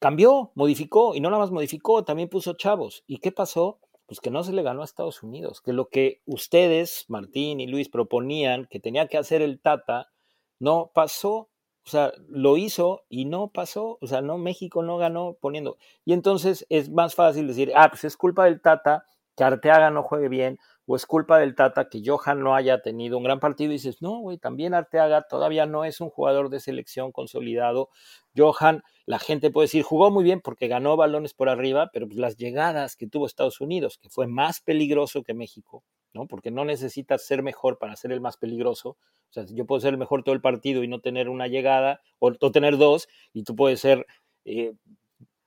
cambió, 0.00 0.50
modificó, 0.56 1.14
y 1.14 1.20
no 1.20 1.30
nada 1.30 1.42
más 1.42 1.52
modificó, 1.52 2.02
también 2.02 2.28
puso 2.28 2.54
chavos. 2.54 3.04
¿Y 3.06 3.18
qué 3.18 3.30
pasó? 3.30 3.78
Pues 4.06 4.18
que 4.18 4.32
no 4.32 4.42
se 4.42 4.52
le 4.52 4.64
ganó 4.64 4.82
a 4.82 4.84
Estados 4.84 5.22
Unidos, 5.22 5.60
que 5.60 5.72
lo 5.72 5.88
que 5.88 6.22
ustedes, 6.26 7.04
Martín 7.06 7.60
y 7.60 7.68
Luis, 7.68 7.88
proponían 7.88 8.66
que 8.68 8.80
tenía 8.80 9.06
que 9.06 9.16
hacer 9.16 9.42
el 9.42 9.60
Tata, 9.60 10.10
no 10.58 10.90
pasó. 10.92 11.50
O 11.86 11.90
sea, 11.90 12.12
lo 12.28 12.56
hizo 12.56 13.04
y 13.08 13.24
no 13.24 13.48
pasó. 13.48 13.98
O 14.00 14.06
sea, 14.06 14.20
no, 14.20 14.38
México 14.38 14.82
no 14.82 14.98
ganó 14.98 15.36
poniendo. 15.40 15.76
Y 16.04 16.12
entonces 16.12 16.66
es 16.68 16.90
más 16.90 17.14
fácil 17.14 17.46
decir, 17.46 17.72
ah, 17.74 17.88
pues 17.88 18.04
es 18.04 18.16
culpa 18.16 18.44
del 18.44 18.60
Tata 18.60 19.04
que 19.36 19.44
Arteaga 19.44 19.90
no 19.90 20.02
juegue 20.02 20.28
bien, 20.28 20.58
o 20.86 20.96
es 20.96 21.06
culpa 21.06 21.38
del 21.38 21.54
Tata 21.54 21.88
que 21.88 22.02
Johan 22.04 22.40
no 22.40 22.54
haya 22.54 22.82
tenido 22.82 23.16
un 23.16 23.24
gran 23.24 23.40
partido. 23.40 23.70
Y 23.70 23.74
dices, 23.74 24.02
no, 24.02 24.18
güey, 24.18 24.38
también 24.38 24.74
Arteaga 24.74 25.22
todavía 25.28 25.66
no 25.66 25.84
es 25.84 26.00
un 26.00 26.10
jugador 26.10 26.50
de 26.50 26.60
selección 26.60 27.12
consolidado. 27.12 27.88
Johan, 28.36 28.82
la 29.06 29.18
gente 29.18 29.50
puede 29.50 29.66
decir, 29.66 29.82
jugó 29.82 30.10
muy 30.10 30.24
bien 30.24 30.40
porque 30.40 30.68
ganó 30.68 30.96
balones 30.96 31.32
por 31.32 31.48
arriba, 31.48 31.90
pero 31.92 32.06
pues 32.06 32.18
las 32.18 32.36
llegadas 32.36 32.96
que 32.96 33.06
tuvo 33.06 33.26
Estados 33.26 33.60
Unidos, 33.60 33.98
que 33.98 34.10
fue 34.10 34.26
más 34.26 34.60
peligroso 34.60 35.22
que 35.22 35.32
México, 35.34 35.84
¿no? 36.12 36.26
Porque 36.26 36.50
no 36.50 36.64
necesitas 36.64 37.24
ser 37.24 37.42
mejor 37.42 37.78
para 37.78 37.96
ser 37.96 38.12
el 38.12 38.20
más 38.20 38.36
peligroso. 38.36 38.90
O 38.90 39.32
sea, 39.32 39.44
yo 39.46 39.66
puedo 39.66 39.80
ser 39.80 39.94
el 39.94 39.98
mejor 39.98 40.22
todo 40.22 40.34
el 40.34 40.40
partido 40.40 40.82
y 40.82 40.88
no 40.88 41.00
tener 41.00 41.28
una 41.28 41.46
llegada, 41.46 42.00
o, 42.18 42.32
tener 42.50 42.76
dos, 42.78 43.08
y 43.32 43.44
tú 43.44 43.54
puedes 43.54 43.80
ser 43.80 44.06
eh, 44.44 44.74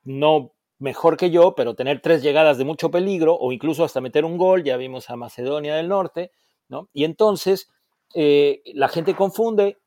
no 0.04 0.54
mejor 0.80 1.18
que 1.18 1.32
yo, 1.32 1.56
pero 1.56 1.76
tener 1.76 2.02
tres 2.02 2.22
llegadas 2.24 2.58
de 2.58 2.66
mucho 2.66 2.92
peligro 2.92 3.36
o 3.36 3.52
incluso 3.52 3.84
hasta 3.84 4.02
meter 4.02 4.26
un 4.26 4.38
gol, 4.38 4.64
ya 4.64 4.78
vimos 4.78 5.10
a 5.10 5.16
Macedonia 5.16 5.76
del 5.76 5.88
Norte, 5.88 6.32
¿no? 6.68 6.90
Y 6.94 7.06
entonces 7.06 7.70
eh, 8.16 8.62
la 8.74 8.90
gente 8.90 9.16
confunde 9.16 9.78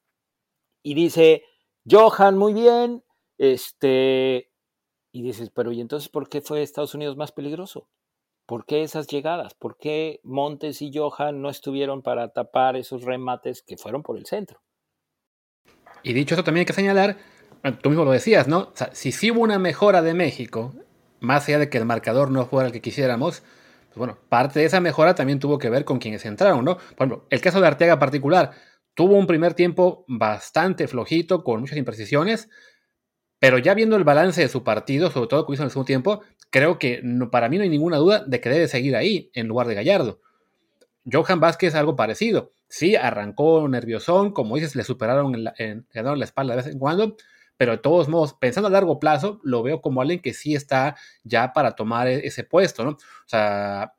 y 0.83 0.95
dice, 0.95 1.43
Johan, 1.89 2.39
muy 2.39 2.55
bien, 2.55 3.05
este, 3.39 4.51
y 5.13 5.23
dices, 5.23 5.51
pero 5.51 5.73
¿y 5.73 5.81
entonces 5.81 6.09
por 6.09 6.29
qué 6.29 6.41
fue 6.41 6.63
Estados 6.63 6.95
Unidos 6.95 7.17
más 7.17 7.33
peligroso? 7.33 7.89
¿Por 8.47 8.65
qué 8.65 8.83
esas 8.83 9.09
llegadas? 9.09 9.55
¿Por 9.55 9.77
qué 9.77 10.21
Montes 10.23 10.81
y 10.81 10.93
Johan 10.95 11.43
no 11.43 11.51
estuvieron 11.51 12.03
para 12.03 12.33
tapar 12.33 12.77
esos 12.77 13.03
remates 13.03 13.63
que 13.63 13.77
fueron 13.77 14.03
por 14.03 14.17
el 14.17 14.27
centro? 14.27 14.63
Y 16.03 16.13
dicho 16.13 16.35
esto, 16.35 16.45
también 16.45 16.63
hay 16.63 16.67
que 16.67 16.73
señalar, 16.73 17.17
tú 17.83 17.91
mismo 17.91 18.05
lo 18.05 18.13
decías, 18.13 18.47
¿no? 18.47 18.73
Si 18.93 19.11
sí 19.11 19.33
hubo 19.33 19.41
una 19.41 19.59
mejora 19.59 20.03
de 20.03 20.15
México 20.15 20.73
más 21.19 21.49
allá 21.49 21.59
de 21.59 21.69
que 21.69 21.79
el 21.79 21.85
marcador 21.85 22.31
no 22.31 22.47
fuera 22.47 22.69
el 22.69 22.73
que 22.73 22.81
quisiéramos, 22.81 23.41
pues 23.87 23.97
bueno, 23.97 24.19
parte 24.29 24.61
de 24.61 24.67
esa 24.67 24.81
mejora 24.81 25.15
también 25.15 25.41
tuvo 25.41 25.59
que 25.59 25.71
ver 25.71 25.85
con 25.85 25.99
quienes 25.99 26.25
entraron, 26.25 26.65
¿no? 26.65 26.77
Por 26.77 27.07
ejemplo, 27.07 27.27
el 27.31 27.41
caso 27.41 27.61
de 27.61 27.67
Arteaga 27.67 27.99
particular, 27.99 28.53
tuvo 28.95 29.17
un 29.17 29.27
primer 29.27 29.55
tiempo 29.55 30.05
bastante 30.07 30.87
flojito, 30.87 31.43
con 31.43 31.61
muchas 31.61 31.79
imprecisiones, 31.79 32.49
pero 33.39 33.59
ya 33.59 33.75
viendo 33.75 33.97
el 33.97 34.05
balance 34.05 34.41
de 34.41 34.49
su 34.49 34.65
partido, 34.65 35.11
sobre 35.11 35.29
todo 35.29 35.47
que 35.47 35.53
hizo 35.55 35.63
en 35.63 35.67
el 35.67 35.71
segundo 35.71 35.87
tiempo, 35.87 36.23
creo 36.51 36.79
que 36.79 37.03
para 37.31 37.49
mí 37.49 37.57
no 37.59 37.65
hay 37.65 37.69
ninguna 37.69 37.99
duda 37.99 38.25
de 38.27 38.41
que 38.41 38.49
debe 38.49 38.69
seguir 38.69 38.97
ahí 38.97 39.31
en 39.35 39.47
lugar 39.49 39.67
de 39.67 39.75
Gallardo. 39.75 40.21
Johan 41.11 41.41
Vázquez 41.41 41.75
algo 41.75 41.97
parecido. 41.97 42.53
sí, 42.69 42.97
arrancó 42.97 43.69
nerviosón, 43.69 44.33
como 44.33 44.57
dices, 44.57 44.75
le 44.75 44.83
superaron 44.83 45.35
en 45.35 45.45
la, 45.45 45.55
la 46.17 46.25
espalda 46.25 46.57
de 46.57 46.63
vez 46.63 46.73
en 46.73 46.79
cuando, 46.79 47.17
pero 47.57 47.73
de 47.73 47.79
todos 47.79 48.09
modos, 48.09 48.35
pensando 48.35 48.69
a 48.69 48.71
largo 48.71 48.99
plazo, 48.99 49.41
lo 49.45 49.63
veo 49.63 49.81
como 49.81 50.01
alguien 50.01 50.21
que 50.21 50.35
sí 50.35 50.55
está 50.55 50.97
ya 51.23 51.53
para 51.53 51.73
tomar 51.73 52.09
e-, 52.09 52.27
ese 52.27 52.45
puesto, 52.45 52.85
¿no? 52.85 52.91
O 52.91 52.99
sea, 53.27 53.95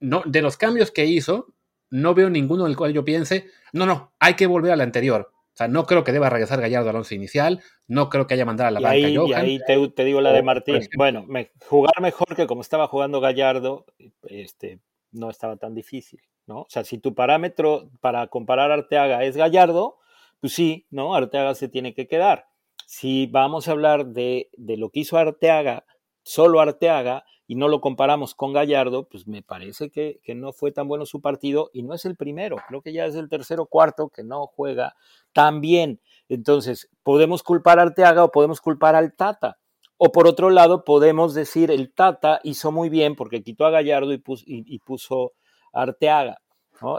no, 0.00 0.22
de 0.26 0.42
los 0.42 0.56
cambios 0.56 0.90
que 0.90 1.06
hizo, 1.06 1.54
no 1.90 2.14
veo 2.14 2.30
ninguno 2.30 2.64
en 2.64 2.70
el 2.70 2.76
cual 2.76 2.92
yo 2.92 3.04
piense, 3.04 3.46
no, 3.72 3.86
no, 3.86 4.12
hay 4.18 4.34
que 4.34 4.46
volver 4.46 4.72
al 4.72 4.80
anterior. 4.80 5.32
Sea, 5.60 5.68
no 5.68 5.84
creo 5.84 6.04
que 6.04 6.12
deba 6.12 6.30
regresar 6.30 6.58
Gallardo 6.58 6.88
al 6.88 6.96
once 6.96 7.14
inicial, 7.14 7.60
no 7.86 8.08
creo 8.08 8.26
que 8.26 8.32
haya 8.32 8.46
mandado 8.46 8.68
a 8.68 8.70
la 8.70 8.80
banca 8.80 8.94
ahí, 8.94 9.14
Y 9.14 9.32
ahí 9.34 9.60
te, 9.94 10.04
digo 10.06 10.22
la 10.22 10.32
de 10.32 10.42
Martín. 10.42 10.80
Bueno, 10.96 11.26
jugar 11.66 12.00
mejor 12.00 12.34
que 12.34 12.46
como 12.46 12.62
estaba 12.62 12.86
jugando 12.86 13.20
Gallardo, 13.20 13.84
este, 14.22 14.80
no 15.12 15.28
estaba 15.28 15.56
tan 15.56 15.74
difícil, 15.74 16.22
¿no? 16.46 16.62
O 16.62 16.66
sea, 16.70 16.82
si 16.82 16.96
tu 16.96 17.14
parámetro 17.14 17.90
para 18.00 18.26
comparar 18.28 18.70
Arteaga 18.70 19.22
es 19.24 19.36
Gallardo, 19.36 19.98
pues 20.40 20.54
sí, 20.54 20.86
¿no? 20.88 21.14
Arteaga 21.14 21.54
se 21.54 21.68
tiene 21.68 21.92
que 21.92 22.08
quedar. 22.08 22.46
Si 22.86 23.26
vamos 23.26 23.68
a 23.68 23.72
hablar 23.72 24.06
de, 24.06 24.48
de 24.56 24.78
lo 24.78 24.88
que 24.88 25.00
hizo 25.00 25.18
Arteaga, 25.18 25.84
solo 26.22 26.62
Arteaga, 26.62 27.26
y 27.50 27.56
no 27.56 27.66
lo 27.66 27.80
comparamos 27.80 28.36
con 28.36 28.52
Gallardo, 28.52 29.08
pues 29.08 29.26
me 29.26 29.42
parece 29.42 29.90
que, 29.90 30.20
no 30.36 30.52
fue 30.52 30.70
tan 30.70 30.86
bueno 30.86 31.04
su 31.04 31.20
partido 31.20 31.68
y 31.72 31.82
no 31.82 31.94
es 31.94 32.04
el 32.04 32.14
primero, 32.14 32.54
creo 32.68 32.80
que 32.80 32.92
ya 32.92 33.06
es 33.06 33.16
el 33.16 33.28
tercero 33.28 33.66
cuarto 33.66 34.08
que 34.08 34.22
no 34.22 34.46
juega 34.46 34.94
tan 35.32 35.60
bien. 35.60 36.00
Entonces, 36.28 36.88
podemos 37.02 37.42
culpar 37.42 37.80
a 37.80 37.82
Arteaga 37.82 38.22
o 38.22 38.30
podemos 38.30 38.60
culpar 38.60 38.94
al 38.94 39.16
Tata. 39.16 39.58
O 39.96 40.12
por 40.12 40.28
otro 40.28 40.50
lado, 40.50 40.84
podemos 40.84 41.34
decir 41.34 41.72
el 41.72 41.92
Tata 41.92 42.38
hizo 42.44 42.70
muy 42.70 42.88
bien 42.88 43.16
porque 43.16 43.42
quitó 43.42 43.66
a 43.66 43.70
Gallardo 43.70 44.12
y 44.12 44.18
puso, 44.18 44.44
y, 44.46 44.78
puso 44.78 45.32
a 45.72 45.82
Arteaga. 45.82 46.40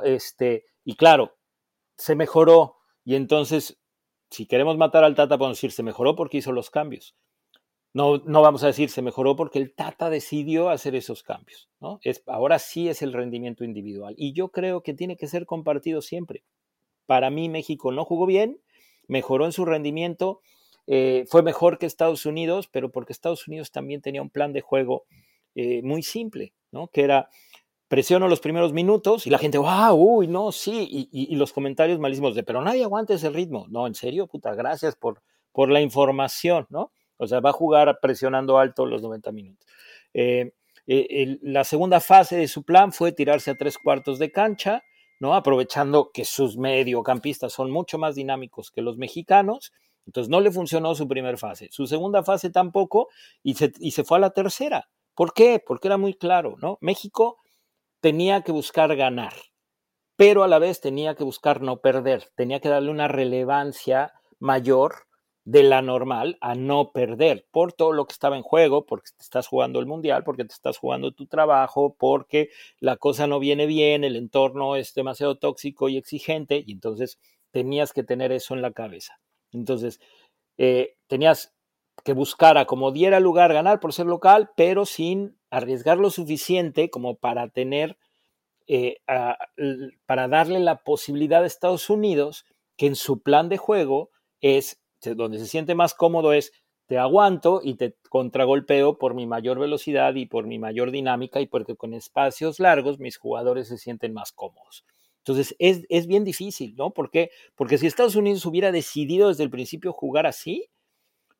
Este, 0.03 0.65
y 0.83 0.97
claro, 0.97 1.37
se 1.95 2.13
mejoró. 2.13 2.75
Y 3.05 3.15
entonces, 3.15 3.79
si 4.29 4.47
queremos 4.47 4.75
matar 4.75 5.05
al 5.05 5.15
Tata, 5.15 5.37
podemos 5.37 5.59
decir, 5.59 5.71
se 5.71 5.81
mejoró 5.81 6.17
porque 6.17 6.39
hizo 6.39 6.51
los 6.51 6.69
cambios. 6.69 7.15
No, 7.93 8.19
no 8.19 8.41
vamos 8.41 8.63
a 8.63 8.67
decir 8.67 8.89
se 8.89 9.01
mejoró 9.01 9.35
porque 9.35 9.59
el 9.59 9.73
Tata 9.73 10.09
decidió 10.09 10.69
hacer 10.69 10.95
esos 10.95 11.23
cambios. 11.23 11.69
¿no? 11.79 11.99
Es, 12.03 12.23
ahora 12.27 12.59
sí 12.59 12.87
es 12.87 13.01
el 13.01 13.13
rendimiento 13.13 13.63
individual. 13.63 14.13
Y 14.17 14.33
yo 14.33 14.49
creo 14.49 14.81
que 14.81 14.93
tiene 14.93 15.17
que 15.17 15.27
ser 15.27 15.45
compartido 15.45 16.01
siempre. 16.01 16.43
Para 17.05 17.29
mí 17.29 17.49
México 17.49 17.91
no 17.91 18.05
jugó 18.05 18.25
bien, 18.25 18.61
mejoró 19.07 19.45
en 19.45 19.51
su 19.51 19.65
rendimiento, 19.65 20.39
eh, 20.87 21.25
fue 21.27 21.43
mejor 21.43 21.77
que 21.77 21.85
Estados 21.85 22.25
Unidos, 22.25 22.69
pero 22.71 22.91
porque 22.91 23.13
Estados 23.13 23.47
Unidos 23.47 23.71
también 23.71 24.01
tenía 24.01 24.21
un 24.21 24.29
plan 24.29 24.53
de 24.53 24.61
juego 24.61 25.03
eh, 25.55 25.81
muy 25.83 26.03
simple, 26.03 26.53
¿no? 26.71 26.87
que 26.87 27.03
era 27.03 27.29
presiono 27.91 28.29
los 28.29 28.39
primeros 28.39 28.71
minutos 28.71 29.27
y 29.27 29.29
la 29.29 29.37
gente, 29.37 29.57
wow, 29.57 29.93
uy, 29.93 30.27
no, 30.27 30.53
sí, 30.53 30.87
y, 30.89 31.09
y, 31.11 31.35
los 31.35 31.51
comentarios 31.51 31.99
malísimos 31.99 32.35
de, 32.35 32.43
pero 32.43 32.61
nadie 32.61 32.85
aguanta 32.85 33.15
ese 33.15 33.29
ritmo. 33.29 33.65
No, 33.69 33.85
en 33.85 33.95
serio, 33.95 34.27
puta, 34.27 34.55
gracias 34.55 34.95
por, 34.95 35.21
por 35.51 35.69
la 35.69 35.81
información, 35.81 36.67
¿no? 36.69 36.93
O 37.21 37.27
sea, 37.27 37.39
va 37.39 37.51
a 37.51 37.53
jugar 37.53 37.99
presionando 38.01 38.57
alto 38.57 38.87
los 38.87 39.03
90 39.03 39.31
minutos. 39.31 39.67
Eh, 40.15 40.53
eh, 40.87 41.37
la 41.43 41.63
segunda 41.63 41.99
fase 41.99 42.35
de 42.35 42.47
su 42.47 42.63
plan 42.63 42.91
fue 42.91 43.11
tirarse 43.11 43.51
a 43.51 43.55
tres 43.55 43.77
cuartos 43.77 44.17
de 44.17 44.31
cancha, 44.31 44.83
¿no? 45.19 45.35
Aprovechando 45.35 46.09
que 46.11 46.25
sus 46.25 46.57
mediocampistas 46.57 47.53
son 47.53 47.69
mucho 47.69 47.99
más 47.99 48.15
dinámicos 48.15 48.71
que 48.71 48.81
los 48.81 48.97
mexicanos. 48.97 49.71
Entonces 50.07 50.31
no 50.31 50.41
le 50.41 50.49
funcionó 50.49 50.95
su 50.95 51.07
primera 51.07 51.37
fase. 51.37 51.69
Su 51.71 51.85
segunda 51.85 52.23
fase 52.23 52.49
tampoco 52.49 53.09
y 53.43 53.53
se, 53.53 53.71
y 53.79 53.91
se 53.91 54.03
fue 54.03 54.17
a 54.17 54.21
la 54.21 54.31
tercera. 54.31 54.89
¿Por 55.13 55.35
qué? 55.35 55.63
Porque 55.63 55.89
era 55.89 55.97
muy 55.97 56.15
claro, 56.15 56.55
¿no? 56.59 56.79
México 56.81 57.37
tenía 57.99 58.41
que 58.41 58.51
buscar 58.51 58.95
ganar, 58.95 59.33
pero 60.15 60.41
a 60.41 60.47
la 60.47 60.57
vez 60.57 60.81
tenía 60.81 61.13
que 61.13 61.23
buscar 61.23 61.61
no 61.61 61.81
perder, 61.81 62.31
tenía 62.33 62.59
que 62.59 62.69
darle 62.69 62.89
una 62.89 63.07
relevancia 63.07 64.11
mayor 64.39 65.05
de 65.43 65.63
la 65.63 65.81
normal 65.81 66.37
a 66.39 66.55
no 66.55 66.91
perder 66.91 67.47
por 67.51 67.73
todo 67.73 67.93
lo 67.93 68.05
que 68.05 68.13
estaba 68.13 68.37
en 68.37 68.43
juego, 68.43 68.85
porque 68.85 69.09
te 69.17 69.23
estás 69.23 69.47
jugando 69.47 69.79
el 69.79 69.87
mundial, 69.87 70.23
porque 70.23 70.45
te 70.45 70.53
estás 70.53 70.77
jugando 70.77 71.11
tu 71.13 71.25
trabajo, 71.25 71.95
porque 71.97 72.49
la 72.79 72.97
cosa 72.97 73.27
no 73.27 73.39
viene 73.39 73.65
bien, 73.65 74.03
el 74.03 74.15
entorno 74.15 74.75
es 74.75 74.93
demasiado 74.93 75.37
tóxico 75.37 75.89
y 75.89 75.97
exigente, 75.97 76.63
y 76.65 76.73
entonces 76.73 77.19
tenías 77.51 77.91
que 77.91 78.03
tener 78.03 78.31
eso 78.31 78.53
en 78.53 78.61
la 78.61 78.71
cabeza. 78.71 79.19
Entonces, 79.51 79.99
eh, 80.57 80.95
tenías 81.07 81.53
que 82.03 82.13
buscar 82.13 82.57
a 82.57 82.65
como 82.65 82.91
diera 82.91 83.19
lugar 83.19 83.53
ganar 83.53 83.79
por 83.79 83.93
ser 83.93 84.05
local, 84.05 84.51
pero 84.55 84.85
sin 84.85 85.37
arriesgar 85.49 85.97
lo 85.97 86.11
suficiente 86.11 86.89
como 86.89 87.15
para 87.15 87.49
tener, 87.49 87.97
eh, 88.67 88.97
para 90.05 90.27
darle 90.27 90.59
la 90.59 90.83
posibilidad 90.83 91.43
a 91.43 91.47
Estados 91.47 91.89
Unidos 91.89 92.45
que 92.77 92.87
en 92.87 92.95
su 92.95 93.21
plan 93.21 93.49
de 93.49 93.57
juego 93.57 94.11
es 94.39 94.79
donde 95.01 95.39
se 95.39 95.47
siente 95.47 95.75
más 95.75 95.93
cómodo 95.93 96.33
es 96.33 96.51
te 96.87 96.97
aguanto 96.97 97.61
y 97.63 97.75
te 97.75 97.95
contragolpeo 98.09 98.97
por 98.97 99.13
mi 99.13 99.25
mayor 99.25 99.59
velocidad 99.59 100.15
y 100.15 100.25
por 100.25 100.45
mi 100.45 100.59
mayor 100.59 100.91
dinámica 100.91 101.39
y 101.39 101.47
porque 101.47 101.75
con 101.75 101.93
espacios 101.93 102.59
largos 102.59 102.99
mis 102.99 103.17
jugadores 103.17 103.67
se 103.67 103.77
sienten 103.77 104.13
más 104.13 104.31
cómodos. 104.31 104.85
Entonces 105.19 105.55
es, 105.59 105.85
es 105.89 106.07
bien 106.07 106.23
difícil, 106.23 106.75
¿no? 106.75 106.91
Porque 106.91 107.29
si 107.77 107.87
Estados 107.87 108.15
Unidos 108.15 108.45
hubiera 108.45 108.71
decidido 108.71 109.29
desde 109.29 109.43
el 109.43 109.49
principio 109.49 109.93
jugar 109.93 110.25
así, 110.25 110.69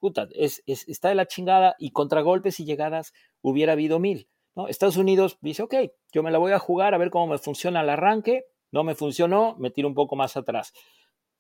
puta, 0.02 0.28
es, 0.34 0.63
está 0.65 1.10
de 1.10 1.15
la 1.15 1.28
chingada 1.28 1.76
y 1.80 1.91
contragolpes 1.91 2.60
y 2.60 2.65
llegadas 2.65 3.13
hubiera 3.41 3.74
habido 3.74 4.00
mil. 4.00 4.28
¿no? 4.56 4.67
Estados 4.67 4.97
Unidos 4.97 5.38
dice, 5.41 5.63
ok, 5.63 5.76
yo 6.12 6.24
me 6.24 6.32
la 6.32 6.39
voy 6.39 6.52
a 6.52 6.60
jugar 6.60 6.93
a 6.93 6.97
ver 6.97 7.12
cómo 7.12 7.28
me 7.28 7.38
funciona 7.38 7.82
el 7.82 7.89
arranque, 7.89 8.45
no 8.71 8.84
me 8.84 8.95
funcionó, 8.95 9.56
me 9.60 9.69
tiro 9.69 9.88
un 9.88 9.93
poco 9.93 10.15
más 10.15 10.36
atrás. 10.36 10.74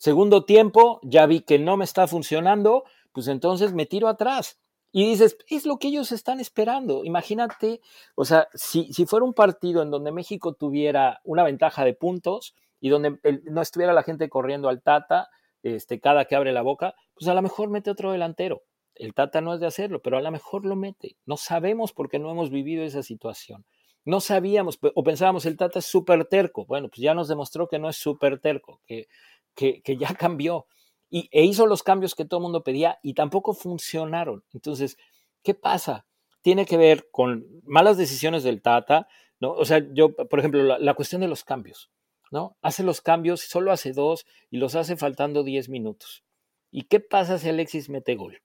Segundo 0.01 0.45
tiempo, 0.45 0.99
ya 1.03 1.27
vi 1.27 1.41
que 1.41 1.59
no 1.59 1.77
me 1.77 1.85
está 1.85 2.07
funcionando, 2.07 2.85
pues 3.11 3.27
entonces 3.27 3.71
me 3.71 3.85
tiro 3.85 4.07
atrás. 4.07 4.59
Y 4.91 5.05
dices, 5.05 5.37
es 5.47 5.67
lo 5.67 5.77
que 5.77 5.89
ellos 5.89 6.11
están 6.11 6.39
esperando. 6.39 7.05
Imagínate, 7.05 7.81
o 8.15 8.25
sea, 8.25 8.47
si, 8.55 8.91
si 8.93 9.05
fuera 9.05 9.23
un 9.23 9.35
partido 9.35 9.83
en 9.83 9.91
donde 9.91 10.11
México 10.11 10.53
tuviera 10.53 11.21
una 11.23 11.43
ventaja 11.43 11.85
de 11.85 11.93
puntos 11.93 12.55
y 12.79 12.89
donde 12.89 13.19
no 13.43 13.61
estuviera 13.61 13.93
la 13.93 14.01
gente 14.01 14.27
corriendo 14.27 14.69
al 14.69 14.81
Tata, 14.81 15.29
este, 15.61 15.99
cada 15.99 16.25
que 16.25 16.35
abre 16.35 16.51
la 16.51 16.63
boca, 16.63 16.95
pues 17.13 17.27
a 17.27 17.35
lo 17.35 17.43
mejor 17.43 17.69
mete 17.69 17.91
otro 17.91 18.11
delantero. 18.11 18.63
El 18.95 19.13
Tata 19.13 19.39
no 19.39 19.53
es 19.53 19.59
de 19.59 19.67
hacerlo, 19.67 20.01
pero 20.01 20.17
a 20.17 20.21
lo 20.21 20.31
mejor 20.31 20.65
lo 20.65 20.75
mete. 20.75 21.15
No 21.27 21.37
sabemos 21.37 21.93
porque 21.93 22.17
no 22.17 22.31
hemos 22.31 22.49
vivido 22.49 22.83
esa 22.83 23.03
situación. 23.03 23.65
No 24.03 24.19
sabíamos 24.19 24.79
o 24.95 25.03
pensábamos 25.03 25.45
el 25.45 25.57
Tata 25.57 25.77
es 25.77 25.85
súper 25.85 26.25
terco. 26.25 26.65
Bueno, 26.65 26.89
pues 26.89 27.01
ya 27.01 27.13
nos 27.13 27.27
demostró 27.27 27.67
que 27.67 27.77
no 27.77 27.87
es 27.87 27.97
súper 27.97 28.39
terco, 28.39 28.81
que 28.87 29.07
que, 29.55 29.81
ya 29.97 30.13
cambió 30.15 30.67
y, 31.09 31.29
e 31.31 31.43
hizo 31.43 31.65
los 31.65 31.83
cambios 31.83 32.15
que 32.15 32.25
todo 32.25 32.39
el 32.39 32.43
mundo 32.43 32.63
pedía 32.63 32.99
y 33.03 33.13
tampoco 33.13 33.53
funcionaron. 33.53 34.43
Entonces, 34.53 34.97
¿qué 35.43 35.53
pasa? 35.53 36.05
Tiene 36.41 36.65
que 36.65 36.77
ver 36.77 37.09
con 37.11 37.45
malas 37.63 37.97
decisiones 37.97 38.43
del 38.43 38.61
Tata, 38.61 39.07
¿no? 39.39 39.51
O 39.51 39.65
sea, 39.65 39.85
yo, 39.93 40.15
por 40.15 40.39
ejemplo, 40.39 40.63
la, 40.63 40.93
cuestión 40.93 41.21
de 41.21 41.27
los 41.27 41.43
cambios, 41.43 41.91
¿no? 42.31 42.57
Hace 42.61 42.83
los 42.83 43.01
cambios, 43.01 43.41
solo 43.41 43.71
hace 43.71 43.91
dos 43.91 44.25
y 44.49 44.57
los 44.57 44.75
hace 44.75 44.95
faltando 44.95 45.43
10 45.43 45.69
minutos. 45.69 46.23
¿Y 46.71 46.83
qué 46.83 46.99
pasa 46.99 47.37
si 47.37 47.49
Alexis 47.49 47.89
mete 47.89 48.15
gol? 48.15 48.41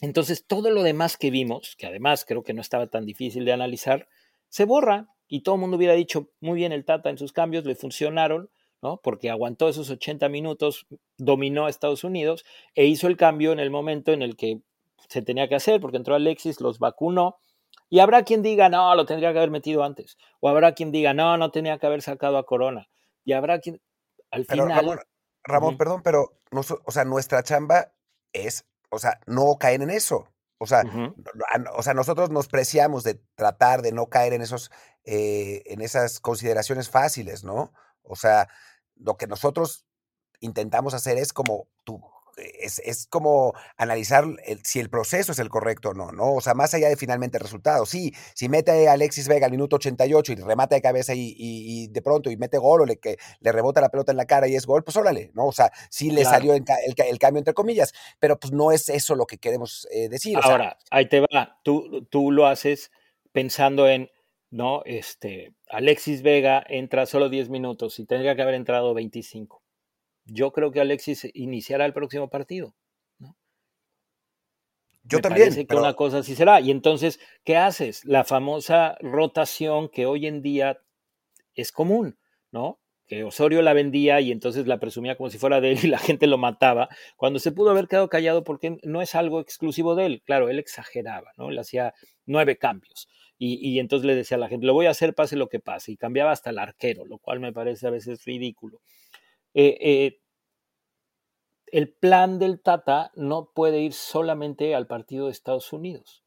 Entonces, 0.00 0.46
todo 0.46 0.70
lo 0.70 0.82
demás 0.82 1.16
que 1.16 1.30
vimos, 1.30 1.76
que 1.76 1.86
además 1.86 2.24
creo 2.26 2.42
que 2.42 2.54
no 2.54 2.60
estaba 2.60 2.88
tan 2.88 3.06
difícil 3.06 3.44
de 3.44 3.52
analizar, 3.52 4.08
se 4.48 4.64
borra 4.64 5.08
y 5.28 5.42
todo 5.42 5.56
el 5.56 5.60
mundo 5.60 5.76
hubiera 5.76 5.94
dicho, 5.94 6.30
muy 6.40 6.56
bien 6.56 6.72
el 6.72 6.84
Tata 6.84 7.10
en 7.10 7.18
sus 7.18 7.32
cambios, 7.32 7.64
le 7.64 7.74
funcionaron, 7.74 8.50
porque 9.02 9.30
aguantó 9.30 9.68
esos 9.68 9.90
80 9.90 10.28
minutos, 10.28 10.86
dominó 11.16 11.66
a 11.66 11.70
Estados 11.70 12.04
Unidos 12.04 12.44
e 12.74 12.86
hizo 12.86 13.08
el 13.08 13.16
cambio 13.16 13.52
en 13.52 13.58
el 13.58 13.70
momento 13.70 14.12
en 14.12 14.22
el 14.22 14.36
que 14.36 14.60
se 15.08 15.22
tenía 15.22 15.48
que 15.48 15.56
hacer, 15.56 15.80
porque 15.80 15.96
entró 15.96 16.14
Alexis, 16.14 16.60
los 16.60 16.78
vacunó. 16.78 17.38
Y 17.88 18.00
habrá 18.00 18.24
quien 18.24 18.42
diga, 18.42 18.68
no, 18.68 18.94
lo 18.94 19.06
tendría 19.06 19.32
que 19.32 19.38
haber 19.38 19.50
metido 19.50 19.84
antes. 19.84 20.16
O 20.40 20.48
habrá 20.48 20.72
quien 20.72 20.90
diga, 20.90 21.14
no, 21.14 21.36
no 21.36 21.50
tenía 21.50 21.78
que 21.78 21.86
haber 21.86 22.02
sacado 22.02 22.38
a 22.38 22.44
Corona. 22.44 22.88
Y 23.24 23.32
habrá 23.32 23.60
quien, 23.60 23.80
al 24.30 24.44
final... 24.44 25.00
Ramón, 25.44 25.76
perdón, 25.76 26.02
pero, 26.02 26.40
o 26.50 26.90
sea, 26.90 27.04
nuestra 27.04 27.44
chamba 27.44 27.92
es, 28.32 28.66
o 28.90 28.98
sea, 28.98 29.20
no 29.26 29.58
caer 29.58 29.80
en 29.82 29.90
eso. 29.90 30.28
O 30.58 30.66
sea, 30.66 30.82
o 31.74 31.82
sea, 31.82 31.94
nosotros 31.94 32.30
nos 32.30 32.48
preciamos 32.48 33.04
de 33.04 33.20
tratar 33.34 33.82
de 33.82 33.92
no 33.92 34.06
caer 34.06 34.32
en 34.32 34.42
esos, 34.42 34.70
eh, 35.04 35.62
en 35.66 35.82
esas 35.82 36.18
consideraciones 36.18 36.88
fáciles, 36.88 37.44
¿no? 37.44 37.72
O 38.06 38.16
sea, 38.16 38.48
lo 38.96 39.16
que 39.16 39.26
nosotros 39.26 39.86
intentamos 40.40 40.94
hacer 40.94 41.18
es 41.18 41.32
como 41.32 41.68
tú, 41.84 42.00
es, 42.36 42.80
es, 42.80 43.06
como 43.06 43.54
analizar 43.76 44.24
si 44.62 44.78
el 44.78 44.90
proceso 44.90 45.32
es 45.32 45.38
el 45.38 45.48
correcto 45.48 45.90
o 45.90 45.94
no, 45.94 46.12
¿no? 46.12 46.34
O 46.34 46.40
sea, 46.40 46.54
más 46.54 46.74
allá 46.74 46.88
de 46.88 46.96
finalmente 46.96 47.38
el 47.38 47.42
resultado. 47.42 47.86
Sí, 47.86 48.12
si 48.34 48.48
mete 48.48 48.88
a 48.88 48.92
Alexis 48.92 49.28
Vega 49.28 49.46
al 49.46 49.52
minuto 49.52 49.76
88 49.76 50.32
y 50.32 50.36
remata 50.36 50.74
de 50.74 50.82
cabeza 50.82 51.12
y, 51.14 51.88
de 51.88 52.02
pronto 52.02 52.30
y 52.30 52.36
mete 52.36 52.58
gol 52.58 52.82
o 52.82 52.86
le, 52.86 52.98
que, 52.98 53.16
le 53.40 53.52
rebota 53.52 53.80
la 53.80 53.88
pelota 53.88 54.12
en 54.12 54.18
la 54.18 54.26
cara 54.26 54.48
y 54.48 54.54
es 54.54 54.66
gol, 54.66 54.84
pues 54.84 54.96
órale, 54.96 55.30
¿no? 55.34 55.46
O 55.46 55.52
sea, 55.52 55.70
sí 55.90 56.10
le 56.10 56.24
salió 56.24 56.54
el, 56.54 56.64
el, 56.96 57.18
cambio 57.18 57.38
entre 57.38 57.54
comillas, 57.54 57.94
pero 58.18 58.38
pues 58.38 58.52
no 58.52 58.70
es 58.70 58.88
eso 58.88 59.14
lo 59.14 59.26
que 59.26 59.38
queremos 59.38 59.88
eh, 59.90 60.08
decir. 60.08 60.38
Ahora, 60.42 60.76
ahí 60.90 61.08
te 61.08 61.20
va, 61.20 61.58
tú, 61.62 62.06
tú 62.10 62.30
lo 62.30 62.46
haces 62.46 62.90
pensando 63.32 63.88
en 63.88 64.10
¿no? 64.50 64.82
Este, 64.84 65.54
Alexis 65.68 66.22
Vega 66.22 66.64
entra 66.68 67.06
solo 67.06 67.28
10 67.28 67.48
minutos 67.50 67.98
y 67.98 68.06
tendría 68.06 68.36
que 68.36 68.42
haber 68.42 68.54
entrado 68.54 68.94
25. 68.94 69.62
Yo 70.24 70.52
creo 70.52 70.72
que 70.72 70.80
Alexis 70.80 71.28
iniciará 71.34 71.86
el 71.86 71.92
próximo 71.92 72.28
partido. 72.28 72.74
¿no? 73.18 73.36
Yo 75.04 75.20
también. 75.20 75.48
Parece 75.48 75.66
que 75.66 75.76
una 75.76 75.94
cosa 75.94 76.18
así 76.18 76.34
será. 76.34 76.60
Y 76.60 76.70
entonces, 76.70 77.20
¿qué 77.44 77.56
haces? 77.56 78.04
La 78.04 78.24
famosa 78.24 78.96
rotación 79.00 79.88
que 79.88 80.06
hoy 80.06 80.26
en 80.26 80.42
día 80.42 80.80
es 81.54 81.72
común, 81.72 82.18
¿no? 82.50 82.80
que 83.08 83.22
Osorio 83.22 83.62
la 83.62 83.72
vendía 83.72 84.20
y 84.20 84.32
entonces 84.32 84.66
la 84.66 84.80
presumía 84.80 85.16
como 85.16 85.30
si 85.30 85.38
fuera 85.38 85.60
de 85.60 85.70
él 85.70 85.78
y 85.84 85.86
la 85.86 85.98
gente 85.98 86.26
lo 86.26 86.38
mataba, 86.38 86.88
cuando 87.16 87.38
se 87.38 87.52
pudo 87.52 87.70
haber 87.70 87.86
quedado 87.86 88.08
callado 88.08 88.42
porque 88.42 88.78
no 88.82 89.00
es 89.00 89.14
algo 89.14 89.38
exclusivo 89.38 89.94
de 89.94 90.06
él. 90.06 90.22
Claro, 90.26 90.48
él 90.48 90.58
exageraba, 90.58 91.30
¿no? 91.36 91.50
Él 91.50 91.58
hacía 91.60 91.94
nueve 92.24 92.58
cambios 92.58 93.08
y, 93.38 93.78
entonces 93.78 94.06
le 94.06 94.14
decía 94.14 94.36
a 94.36 94.40
la 94.40 94.48
gente, 94.48 94.66
lo 94.66 94.72
voy 94.72 94.86
a 94.86 94.90
hacer 94.90 95.14
pase 95.14 95.36
lo 95.36 95.48
que 95.48 95.60
pase, 95.60 95.92
y 95.92 95.96
cambiaba 95.96 96.32
hasta 96.32 96.50
el 96.50 96.58
arquero, 96.58 97.04
lo 97.04 97.18
cual 97.18 97.40
me 97.40 97.52
parece 97.52 97.86
a 97.86 97.90
veces 97.90 98.24
ridículo. 98.24 98.80
Eh, 99.52 99.76
eh, 99.80 100.20
el 101.66 101.92
plan 101.92 102.38
del 102.38 102.60
Tata 102.60 103.10
no 103.14 103.50
puede 103.54 103.80
ir 103.80 103.92
solamente 103.92 104.74
al 104.74 104.86
partido 104.86 105.26
de 105.26 105.32
Estados 105.32 105.72
Unidos. 105.72 106.24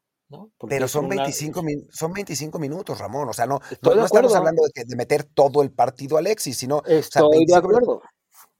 Pero 0.68 0.86
son 0.86 1.08
25, 1.08 1.62
son 1.90 2.12
25 2.12 2.58
minutos, 2.60 2.98
Ramón. 2.98 3.28
O 3.28 3.32
sea, 3.32 3.46
no, 3.46 3.60
no, 3.82 4.04
estamos 4.04 4.34
hablando 4.34 4.62
de, 4.72 4.96
meter 4.96 5.24
todo 5.24 5.62
el 5.62 5.72
partido 5.72 6.16
a 6.16 6.20
Alexis, 6.20 6.56
sino. 6.56 6.82
Estoy 6.86 7.46
de 7.46 7.56
acuerdo. 7.56 8.02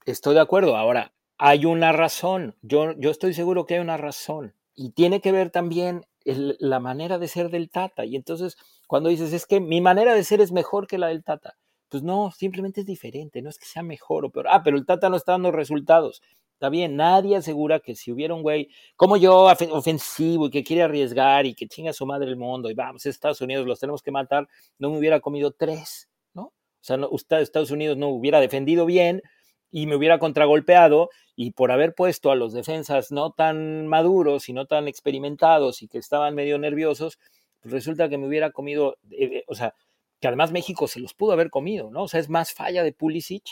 Estoy 0.05 0.35
de 0.35 0.41
acuerdo. 0.41 0.77
Ahora, 0.77 1.15
hay 1.39 1.67
una 1.67 1.93
razón. 1.93 2.57
Yo, 2.63 2.93
yo 2.99 3.11
estoy 3.11 3.35
seguro 3.35 3.67
que 3.67 3.75
hay 3.75 3.81
una 3.81 3.97
razón. 3.97 4.55
Y 4.75 4.91
tiene 4.93 5.21
que 5.21 5.33
ver 5.33 5.51
también 5.51 6.07
la 6.25 6.81
manera 6.81 7.19
de 7.19 7.29
ser 7.29 7.51
del 7.51 7.71
Tata. 7.71 8.05
Y 8.05 8.17
entonces, 8.17 8.57
cuando 8.87 9.09
dices, 9.09 9.33
es 9.33 9.47
que 9.47 9.61
mi 9.61 9.81
manera 9.81 10.15
de 10.15 10.25
ser 10.25 10.41
es 10.41 10.53
mejor 10.53 10.87
que 10.87 10.99
la 10.99 11.09
del 11.09 11.25
Tata. 11.25 11.57
Pues 11.89 12.03
no, 12.03 12.31
simplemente 12.31 12.81
es 12.81 12.87
diferente. 12.87 13.43
No 13.43 13.51
es 13.51 13.59
que 13.59 13.67
sea 13.67 13.83
mejor 13.83 14.25
o 14.25 14.31
peor. 14.31 14.47
Ah, 14.49 14.63
pero 14.63 14.77
el 14.77 14.87
Tata 14.87 15.09
no 15.09 15.17
está 15.17 15.33
dando 15.33 15.51
resultados. 15.51 16.23
Está 16.61 16.69
bien, 16.69 16.95
nadie 16.95 17.37
asegura 17.37 17.81
que 17.81 17.97
si 17.97 18.13
hubiera 18.13 18.35
un 18.35 18.43
güey 18.43 18.69
como 18.95 19.17
yo, 19.17 19.51
ofensivo 19.71 20.49
y 20.49 20.51
que 20.51 20.63
quiere 20.63 20.83
arriesgar 20.83 21.47
y 21.47 21.55
que 21.55 21.67
chinga 21.67 21.95
su 21.95 22.05
madre 22.05 22.29
el 22.29 22.37
mundo 22.37 22.69
y 22.71 22.75
vamos, 22.75 23.07
Estados 23.07 23.41
Unidos 23.41 23.67
los 23.67 23.81
tenemos 23.81 24.03
que 24.03 24.11
matar, 24.11 24.47
no 24.79 24.91
me 24.91 24.99
hubiera 24.99 25.21
comido 25.21 25.53
tres, 25.53 26.11
¿no? 26.35 26.43
O 26.43 26.83
sea, 26.83 26.99
no, 26.99 27.09
Estados 27.15 27.71
Unidos 27.71 27.97
no 27.97 28.09
hubiera 28.09 28.41
defendido 28.41 28.85
bien 28.85 29.23
y 29.71 29.87
me 29.87 29.97
hubiera 29.97 30.19
contragolpeado 30.19 31.11
y 31.37 31.53
por 31.53 31.73
haber 31.73 31.95
puesto 31.95 32.31
a 32.31 32.37
los 32.37 32.53
defensas 32.53 33.13
no 33.13 33.33
tan 33.33 33.87
maduros 33.87 34.49
y 34.49 34.53
no 34.53 34.67
tan 34.67 34.89
experimentados 34.89 35.83
y 35.83 35.89
que 35.89 35.99
estaban 35.99 36.35
medio 36.35 36.59
nerviosos, 36.59 37.19
pues 37.61 37.73
resulta 37.73 38.09
que 38.09 38.19
me 38.19 38.27
hubiera 38.27 38.51
comido, 38.51 38.97
eh, 39.11 39.25
eh, 39.25 39.45
o 39.47 39.55
sea, 39.55 39.75
que 40.21 40.29
además 40.29 40.53
México 40.53 40.87
se 40.87 41.01
los 41.01 41.15
pudo 41.15 41.33
haber 41.33 41.51
comido, 41.51 41.91
¿no? 41.91 42.03
O 42.05 42.09
sea, 42.09 42.21
es 42.21 42.29
más 42.29 42.53
falla 42.53 42.83
de 42.83 42.93
Pulisic 42.93 43.45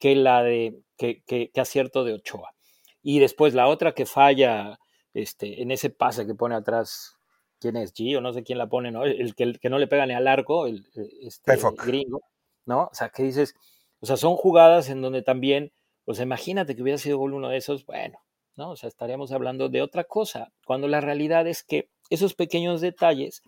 que 0.00 0.16
la 0.16 0.42
de 0.42 0.80
que, 0.96 1.22
que, 1.26 1.50
acierto 1.60 2.04
de 2.04 2.14
Ochoa. 2.14 2.54
Y 3.02 3.20
después 3.20 3.54
la 3.54 3.68
otra 3.68 3.92
que 3.92 4.06
falla 4.06 4.78
este, 5.14 5.62
en 5.62 5.70
ese 5.70 5.90
pase 5.90 6.26
que 6.26 6.34
pone 6.34 6.54
atrás, 6.54 7.16
¿quién 7.60 7.76
es? 7.76 7.94
G 7.94 8.16
o 8.16 8.20
no 8.20 8.32
sé 8.32 8.42
quién 8.42 8.58
la 8.58 8.68
pone, 8.68 8.90
¿no? 8.90 9.04
El 9.04 9.34
que, 9.34 9.44
el 9.44 9.60
que 9.60 9.70
no 9.70 9.78
le 9.78 9.86
pega 9.86 10.06
ni 10.06 10.14
al 10.14 10.26
arco, 10.26 10.66
el 10.66 10.86
este, 11.22 11.56
gringo, 11.84 12.22
¿no? 12.66 12.84
O 12.90 12.94
sea, 12.94 13.10
que 13.10 13.22
dices, 13.22 13.54
o 14.00 14.06
sea, 14.06 14.16
son 14.16 14.36
jugadas 14.36 14.88
en 14.90 15.02
donde 15.02 15.22
también, 15.22 15.72
sea, 16.06 16.24
imagínate 16.24 16.74
que 16.74 16.82
hubiera 16.82 16.98
sido 16.98 17.18
gol 17.18 17.34
uno 17.34 17.48
de 17.48 17.56
esos, 17.56 17.84
bueno, 17.84 18.18
¿no? 18.56 18.70
O 18.70 18.76
sea, 18.76 18.88
estaríamos 18.88 19.32
hablando 19.32 19.68
de 19.68 19.82
otra 19.82 20.04
cosa, 20.04 20.52
cuando 20.66 20.88
la 20.88 21.00
realidad 21.00 21.46
es 21.46 21.62
que 21.62 21.90
esos 22.10 22.34
pequeños 22.34 22.80
detalles 22.80 23.42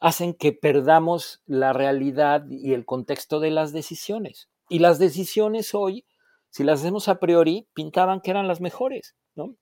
hacen 0.00 0.34
que 0.34 0.52
perdamos 0.52 1.42
la 1.46 1.72
realidad 1.72 2.44
y 2.50 2.74
el 2.74 2.84
contexto 2.84 3.40
de 3.40 3.50
las 3.50 3.72
decisiones. 3.72 4.48
Y 4.68 4.80
las 4.80 4.98
decisiones 4.98 5.74
hoy, 5.74 6.04
si 6.50 6.64
las 6.64 6.80
hacemos 6.80 7.08
a 7.08 7.20
priori, 7.20 7.68
pintaban 7.74 8.20
que 8.20 8.30
eran 8.30 8.48
las 8.48 8.60
mejores, 8.60 9.14
¿no? 9.34 9.56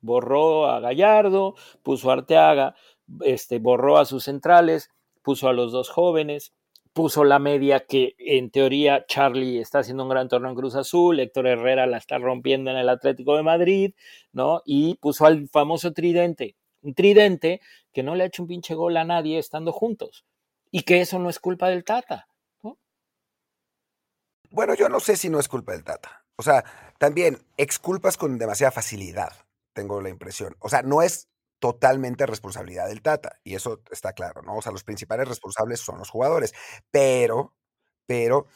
Borró 0.00 0.66
a 0.66 0.80
Gallardo, 0.80 1.54
puso 1.82 2.10
a 2.10 2.14
Arteaga, 2.14 2.74
este, 3.20 3.58
borró 3.58 3.98
a 3.98 4.04
sus 4.04 4.24
centrales, 4.24 4.90
puso 5.22 5.48
a 5.48 5.52
los 5.52 5.72
dos 5.72 5.90
jóvenes, 5.90 6.52
puso 6.98 7.22
la 7.22 7.38
media 7.38 7.86
que 7.86 8.16
en 8.18 8.50
teoría 8.50 9.06
Charlie 9.06 9.60
está 9.60 9.78
haciendo 9.78 10.02
un 10.02 10.08
gran 10.08 10.28
torneo 10.28 10.50
en 10.50 10.56
Cruz 10.56 10.74
Azul, 10.74 11.20
Héctor 11.20 11.46
Herrera 11.46 11.86
la 11.86 11.96
está 11.96 12.18
rompiendo 12.18 12.72
en 12.72 12.76
el 12.76 12.88
Atlético 12.88 13.36
de 13.36 13.44
Madrid, 13.44 13.94
¿no? 14.32 14.62
Y 14.64 14.96
puso 14.96 15.24
al 15.24 15.48
famoso 15.48 15.92
tridente, 15.92 16.56
un 16.82 16.94
tridente 16.94 17.60
que 17.92 18.02
no 18.02 18.16
le 18.16 18.24
ha 18.24 18.26
hecho 18.26 18.42
un 18.42 18.48
pinche 18.48 18.74
gol 18.74 18.96
a 18.96 19.04
nadie 19.04 19.38
estando 19.38 19.70
juntos 19.70 20.26
y 20.72 20.82
que 20.82 21.00
eso 21.00 21.20
no 21.20 21.30
es 21.30 21.38
culpa 21.38 21.68
del 21.68 21.84
Tata. 21.84 22.26
Bueno, 24.50 24.74
yo 24.74 24.88
no 24.88 24.98
sé 24.98 25.16
si 25.16 25.28
no 25.28 25.38
es 25.38 25.46
culpa 25.46 25.74
del 25.74 25.84
Tata. 25.84 26.24
O 26.34 26.42
sea, 26.42 26.64
también 26.98 27.38
exculpas 27.56 28.16
con 28.16 28.38
demasiada 28.38 28.72
facilidad, 28.72 29.46
tengo 29.72 30.00
la 30.00 30.08
impresión. 30.08 30.56
O 30.58 30.68
sea, 30.68 30.82
no 30.82 31.02
es 31.02 31.28
totalmente 31.58 32.26
responsabilidad 32.26 32.88
del 32.88 33.02
Tata, 33.02 33.38
y 33.44 33.54
eso 33.54 33.82
está 33.90 34.12
claro, 34.12 34.42
¿no? 34.42 34.56
O 34.56 34.62
sea, 34.62 34.72
los 34.72 34.84
principales 34.84 35.28
responsables 35.28 35.80
son 35.80 35.98
los 35.98 36.10
jugadores, 36.10 36.54
pero, 36.90 37.54
pero 38.06 38.46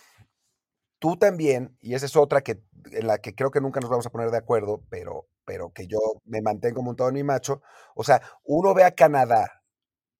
tú 0.99 1.17
también, 1.17 1.77
y 1.81 1.95
esa 1.95 2.07
es 2.07 2.17
otra 2.17 2.43
que 2.43 2.63
en 2.93 3.07
la 3.07 3.19
que 3.19 3.35
creo 3.35 3.51
que 3.51 3.61
nunca 3.61 3.81
nos 3.81 3.91
vamos 3.91 4.07
a 4.07 4.11
poner 4.11 4.31
de 4.31 4.39
acuerdo, 4.39 4.83
pero, 4.89 5.29
pero 5.45 5.73
que 5.73 5.87
yo 5.87 5.99
me 6.25 6.43
mantengo 6.43 6.83
montado 6.83 7.09
en 7.09 7.15
mi 7.15 7.25
macho. 7.25 7.63
O 7.95 8.05
sea, 8.05 8.23
uno 8.45 8.75
ve 8.75 8.85
a 8.85 8.95
Canadá, 8.95 9.63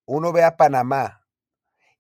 uno 0.07 0.33
ve 0.33 0.45
a 0.45 0.57
Panamá, 0.57 1.23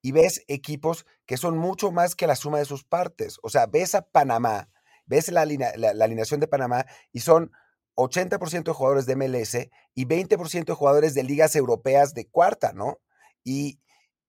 y 0.02 0.12
ves 0.12 0.44
equipos 0.48 1.06
que 1.26 1.36
son 1.36 1.56
mucho 1.56 1.92
más 1.92 2.14
que 2.14 2.26
la 2.26 2.36
suma 2.36 2.58
de 2.58 2.64
sus 2.64 2.84
partes. 2.84 3.38
O 3.42 3.48
sea, 3.48 3.66
ves 3.66 3.94
a 3.94 4.02
Panamá, 4.02 4.68
ves 5.06 5.30
la, 5.30 5.42
alineación 5.42 6.40
de 6.40 6.48
Panamá 6.48 6.84
y 7.12 7.20
son 7.20 7.52
80% 7.94 8.64
de 8.64 8.72
jugadores 8.72 9.06
de 9.06 9.16
MLS 9.16 9.70
y 9.94 10.06
20% 10.06 10.64
de 10.64 10.74
jugadores 10.74 11.14
de 11.14 11.22
ligas 11.22 11.56
europeas 11.56 12.14
de 12.14 12.28
cuarta, 12.28 12.72
¿no? 12.72 12.98
Y, 13.44 13.80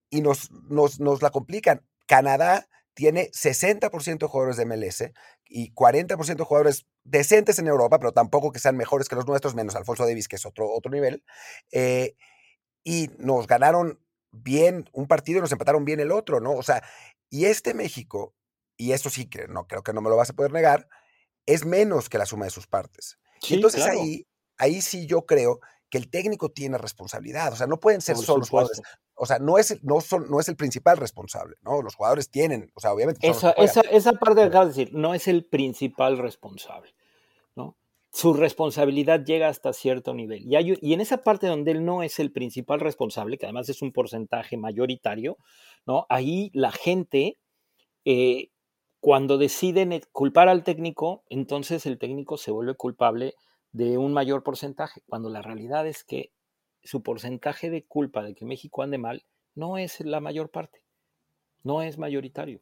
y 0.09 0.21
nos, 0.21 0.51
nos, 0.51 0.99
nos 0.99 1.21
la 1.21 1.29
complican. 1.29 1.85
Canadá 2.07 2.67
tiene 2.93 3.31
60% 3.31 4.19
de 4.19 4.27
jugadores 4.27 4.57
de 4.57 4.65
MLS 4.65 5.11
y 5.45 5.73
40% 5.73 6.35
de 6.35 6.43
jugadores 6.43 6.85
decentes 7.03 7.59
en 7.59 7.67
Europa, 7.67 7.99
pero 7.99 8.11
tampoco 8.11 8.51
que 8.51 8.59
sean 8.59 8.77
mejores 8.77 9.09
que 9.09 9.15
los 9.15 9.27
nuestros, 9.27 9.55
menos 9.55 9.75
Alfonso 9.75 10.05
Davis, 10.05 10.27
que 10.27 10.35
es 10.35 10.45
otro, 10.45 10.71
otro 10.71 10.91
nivel. 10.91 11.23
Eh, 11.71 12.15
y 12.83 13.09
nos 13.17 13.47
ganaron 13.47 13.99
bien 14.31 14.89
un 14.93 15.07
partido 15.07 15.39
y 15.39 15.41
nos 15.41 15.51
empataron 15.51 15.85
bien 15.85 15.99
el 15.99 16.11
otro, 16.11 16.39
¿no? 16.39 16.53
O 16.53 16.63
sea, 16.63 16.83
y 17.29 17.45
este 17.45 17.73
México, 17.73 18.35
y 18.77 18.91
eso 18.91 19.09
sí 19.09 19.29
no 19.49 19.67
creo 19.67 19.83
que 19.83 19.93
no 19.93 20.01
me 20.01 20.09
lo 20.09 20.17
vas 20.17 20.29
a 20.29 20.33
poder 20.33 20.51
negar, 20.51 20.87
es 21.45 21.65
menos 21.65 22.09
que 22.09 22.17
la 22.17 22.25
suma 22.25 22.45
de 22.45 22.51
sus 22.51 22.67
partes. 22.67 23.17
Entonces 23.49 23.85
ahí, 23.85 24.25
ahí 24.57 24.81
sí 24.81 25.05
yo 25.07 25.25
creo 25.25 25.59
que 25.89 25.97
el 25.97 26.09
técnico 26.09 26.49
tiene 26.49 26.77
responsabilidad. 26.77 27.53
O 27.53 27.55
sea, 27.55 27.67
no 27.67 27.79
pueden 27.79 28.01
ser 28.01 28.17
solo 28.17 28.39
los 28.39 28.49
jugadores. 28.49 28.81
O 29.15 29.25
sea, 29.25 29.37
no 29.37 29.59
es, 29.59 29.83
no, 29.83 30.01
son, 30.01 30.29
no 30.29 30.39
es 30.39 30.47
el 30.49 30.55
principal 30.55 30.97
responsable, 30.97 31.55
¿no? 31.61 31.81
Los 31.83 31.95
jugadores 31.95 32.31
tienen, 32.31 32.71
o 32.73 32.79
sea, 32.79 32.93
obviamente. 32.93 33.27
Esa, 33.27 33.51
esa, 33.51 33.81
esa 33.81 34.13
parte 34.13 34.41
que 34.41 34.47
acabas 34.47 34.75
de 34.75 34.85
decir, 34.85 34.95
no 34.97 35.13
es 35.13 35.27
el 35.27 35.45
principal 35.45 36.17
responsable, 36.17 36.95
¿no? 37.55 37.77
su 38.13 38.33
responsabilidad 38.33 39.25
llega 39.25 39.49
hasta 39.49 39.73
cierto 39.73 40.13
nivel. 40.13 40.43
Y, 40.45 40.55
y, 40.81 40.93
en 40.93 41.01
esa 41.01 41.23
parte 41.23 41.47
donde 41.47 41.71
él 41.71 41.83
no 41.83 42.03
es 42.03 42.19
el 42.19 42.31
principal 42.31 42.79
responsable, 42.79 43.39
que 43.39 43.47
además 43.47 43.69
es 43.69 43.81
un 43.81 43.91
porcentaje 43.91 44.55
mayoritario, 44.55 45.39
¿no? 45.87 46.05
ahí 46.09 46.51
la 46.53 46.71
gente, 46.71 47.39
eh, 48.05 48.49
cuando 49.03 49.37
deciden 49.37 49.99
culpar 50.13 50.47
al 50.47 50.63
técnico, 50.63 51.25
entonces 51.27 51.85
el 51.85 51.99
técnico 51.99 52.37
se 52.37 52.51
vuelve 52.51 52.75
culpable 52.75 53.35
de 53.73 53.97
un 53.97 54.13
mayor 54.13 54.43
porcentaje, 54.43 55.03
cuando 55.07 55.29
la 55.29 55.41
realidad 55.41 55.85
es 55.85 56.05
que 56.05 56.31
su 56.83 57.03
porcentaje 57.03 57.69
de 57.69 57.85
culpa 57.85 58.23
de 58.23 58.33
que 58.33 58.45
México 58.45 58.81
ande 58.81 58.97
mal 58.97 59.25
no 59.55 59.77
es 59.77 59.99
la 59.99 60.21
mayor 60.21 60.51
parte, 60.51 60.85
no 61.63 61.81
es 61.81 61.97
mayoritario. 61.97 62.61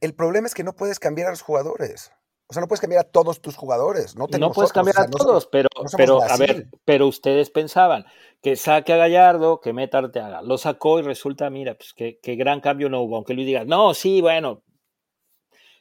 El 0.00 0.12
problema 0.12 0.48
es 0.48 0.54
que 0.54 0.64
no 0.64 0.72
puedes 0.72 0.98
cambiar 0.98 1.28
a 1.28 1.30
los 1.30 1.42
jugadores. 1.42 2.10
O 2.48 2.52
sea, 2.52 2.60
no 2.60 2.66
puedes 2.66 2.80
cambiar 2.80 3.06
a 3.06 3.08
todos 3.08 3.40
tus 3.40 3.56
jugadores. 3.56 4.16
No, 4.16 4.26
no 4.38 4.50
puedes 4.50 4.72
cambiar 4.72 4.98
a 4.98 5.06
todos, 5.08 5.46
pero, 5.46 5.68
pero 5.96 6.20
a 6.20 6.36
ver, 6.36 6.68
pero 6.84 7.06
ustedes 7.06 7.48
pensaban 7.48 8.04
que 8.42 8.56
saque 8.56 8.92
a 8.92 8.98
Gallardo, 8.98 9.62
que 9.62 9.72
meta 9.72 9.96
a 9.96 10.02
Arteaga. 10.02 10.42
Lo 10.42 10.58
sacó 10.58 10.98
y 10.98 11.02
resulta, 11.02 11.48
mira, 11.48 11.74
pues 11.74 11.94
que, 11.94 12.18
gran 12.36 12.60
cambio 12.60 12.90
no 12.90 13.00
hubo. 13.00 13.16
Aunque 13.16 13.32
Luis 13.32 13.46
diga, 13.46 13.64
no, 13.64 13.94
sí, 13.94 14.20
bueno, 14.20 14.62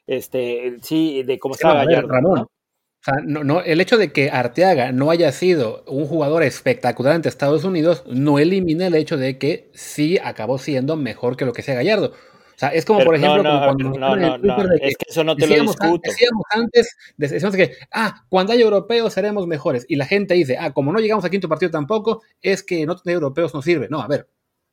este, 0.07 0.77
sí, 0.81 1.23
de 1.23 1.39
cómo 1.39 1.55
estaba 1.55 1.85
Gallardo. 1.85 2.07
Ramón. 2.07 2.39
O 2.39 3.03
sea, 3.03 3.15
no, 3.25 3.43
no, 3.43 3.61
el 3.61 3.81
hecho 3.81 3.97
de 3.97 4.13
que 4.13 4.29
Arteaga 4.29 4.93
no 4.93 5.11
haya 5.11 5.31
sido 5.33 5.83
un 5.87 6.05
jugador 6.05 6.41
espectacular 6.43 7.13
ante 7.13 7.27
Estados 7.27 7.65
Unidos 7.65 8.03
no 8.07 8.39
elimina 8.39 8.87
el 8.87 8.95
hecho 8.95 9.17
de 9.17 9.37
que 9.37 9.69
sí 9.73 10.17
acabó 10.23 10.57
siendo 10.57 10.95
mejor 10.95 11.35
que 11.35 11.45
lo 11.45 11.51
que 11.51 11.63
sea 11.63 11.75
Gallardo. 11.75 12.13
O 12.55 12.59
sea, 12.59 12.69
es 12.69 12.85
como, 12.85 13.03
por 13.03 13.15
ejemplo, 13.15 13.41
cuando 13.41 13.89
no, 13.97 14.15
no, 14.15 14.37
no, 14.37 14.73
es 14.75 14.95
que 14.95 15.05
eso 15.09 15.23
no 15.23 15.35
te 15.35 15.47
lo 15.47 15.55
discuto. 15.55 16.01
Decíamos 16.03 16.43
antes, 16.51 16.95
decíamos 17.17 17.55
que, 17.55 17.75
ah, 17.91 18.23
cuando 18.29 18.53
hay 18.53 18.61
europeos 18.61 19.11
seremos 19.11 19.47
mejores. 19.47 19.85
Y 19.89 19.95
la 19.95 20.05
gente 20.05 20.35
dice, 20.35 20.57
ah, 20.59 20.71
como 20.71 20.93
no 20.93 20.99
llegamos 20.99 21.25
a 21.25 21.31
quinto 21.31 21.49
partido 21.49 21.71
tampoco, 21.71 22.21
es 22.41 22.63
que 22.63 22.85
no 22.85 22.95
tener 22.95 23.15
europeos 23.15 23.53
no 23.55 23.61
sirve. 23.63 23.87
No, 23.89 24.01
a 24.01 24.07
ver, 24.07 24.29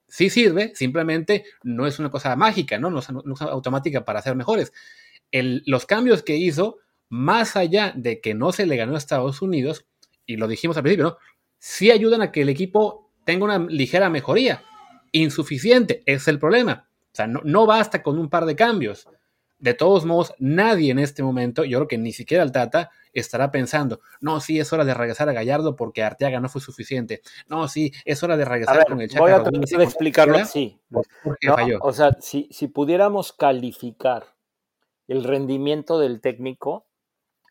sí 0.06 0.28
sirve, 0.28 0.72
simplemente 0.74 1.44
no 1.62 1.86
es 1.86 1.98
una 1.98 2.10
cosa 2.10 2.36
mágica, 2.36 2.78
¿no? 2.78 2.90
No, 2.90 2.98
es 2.98 3.08
automática 3.40 4.04
para 4.04 4.20
ser 4.20 4.36
mejores. 4.36 4.72
Los 5.32 5.86
cambios 5.86 6.22
que 6.22 6.36
hizo, 6.36 6.78
más 7.08 7.56
allá 7.56 7.92
de 7.96 8.20
que 8.20 8.34
no 8.34 8.52
se 8.52 8.66
le 8.66 8.76
ganó 8.76 8.94
a 8.94 8.98
Estados 8.98 9.42
Unidos, 9.42 9.86
y 10.26 10.36
lo 10.36 10.48
dijimos 10.48 10.76
al 10.76 10.82
principio, 10.82 11.10
¿no? 11.10 11.16
Sí 11.58 11.90
ayudan 11.90 12.22
a 12.22 12.32
que 12.32 12.42
el 12.42 12.48
equipo 12.48 13.10
tenga 13.24 13.44
una 13.44 13.58
ligera 13.58 14.08
mejoría. 14.08 14.62
Insuficiente, 15.12 16.02
es 16.06 16.28
el 16.28 16.38
problema. 16.38 16.88
O 17.12 17.14
sea, 17.14 17.26
no, 17.26 17.40
no 17.44 17.66
basta 17.66 18.02
con 18.02 18.18
un 18.18 18.30
par 18.30 18.46
de 18.46 18.56
cambios. 18.56 19.08
De 19.58 19.74
todos 19.74 20.06
modos, 20.06 20.32
nadie 20.38 20.90
en 20.90 20.98
este 20.98 21.22
momento, 21.22 21.64
yo 21.64 21.78
creo 21.78 21.88
que 21.88 21.98
ni 21.98 22.12
siquiera 22.12 22.42
el 22.42 22.52
Tata, 22.52 22.90
estará 23.12 23.50
pensando, 23.50 24.00
no, 24.20 24.40
sí, 24.40 24.58
es 24.58 24.72
hora 24.72 24.84
de 24.84 24.94
regresar 24.94 25.28
a 25.28 25.32
Gallardo 25.32 25.76
porque 25.76 26.02
Arteaga 26.02 26.40
no 26.40 26.48
fue 26.48 26.60
suficiente. 26.60 27.22
No, 27.48 27.68
sí, 27.68 27.92
es 28.04 28.22
hora 28.22 28.36
de 28.36 28.44
regresar 28.44 28.86
con 28.86 29.00
el 29.00 29.08
Chaca 29.08 29.20
Voy 29.20 29.32
a 29.32 29.42
tratar 29.42 29.60
de 29.60 29.84
explicarlo 29.84 30.38
así. 30.38 30.80
o 31.80 31.92
sea, 31.92 32.16
si, 32.20 32.48
si 32.50 32.68
pudiéramos 32.68 33.32
calificar 33.32 34.26
el 35.10 35.24
rendimiento 35.24 35.98
del 35.98 36.20
técnico, 36.20 36.86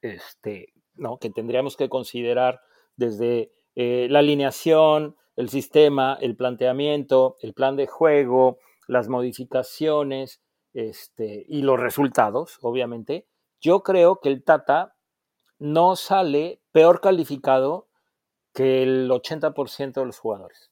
este, 0.01 0.71
¿no? 0.95 1.19
que 1.19 1.29
tendríamos 1.29 1.75
que 1.75 1.89
considerar 1.89 2.61
desde 2.95 3.51
eh, 3.75 4.07
la 4.09 4.19
alineación, 4.19 5.17
el 5.35 5.49
sistema, 5.49 6.17
el 6.21 6.37
planteamiento, 6.37 7.35
el 7.41 7.53
plan 7.53 7.75
de 7.75 7.85
juego, 7.85 8.59
las 8.87 9.09
modificaciones 9.09 10.41
este, 10.73 11.45
y 11.49 11.63
los 11.63 11.77
resultados, 11.77 12.59
obviamente, 12.61 13.27
yo 13.59 13.83
creo 13.83 14.21
que 14.21 14.29
el 14.29 14.45
Tata 14.45 14.95
no 15.57 15.97
sale 15.97 16.61
peor 16.71 17.01
calificado 17.01 17.89
que 18.53 18.83
el 18.83 19.11
80% 19.11 19.95
de 19.95 20.05
los 20.05 20.17
jugadores. 20.17 20.71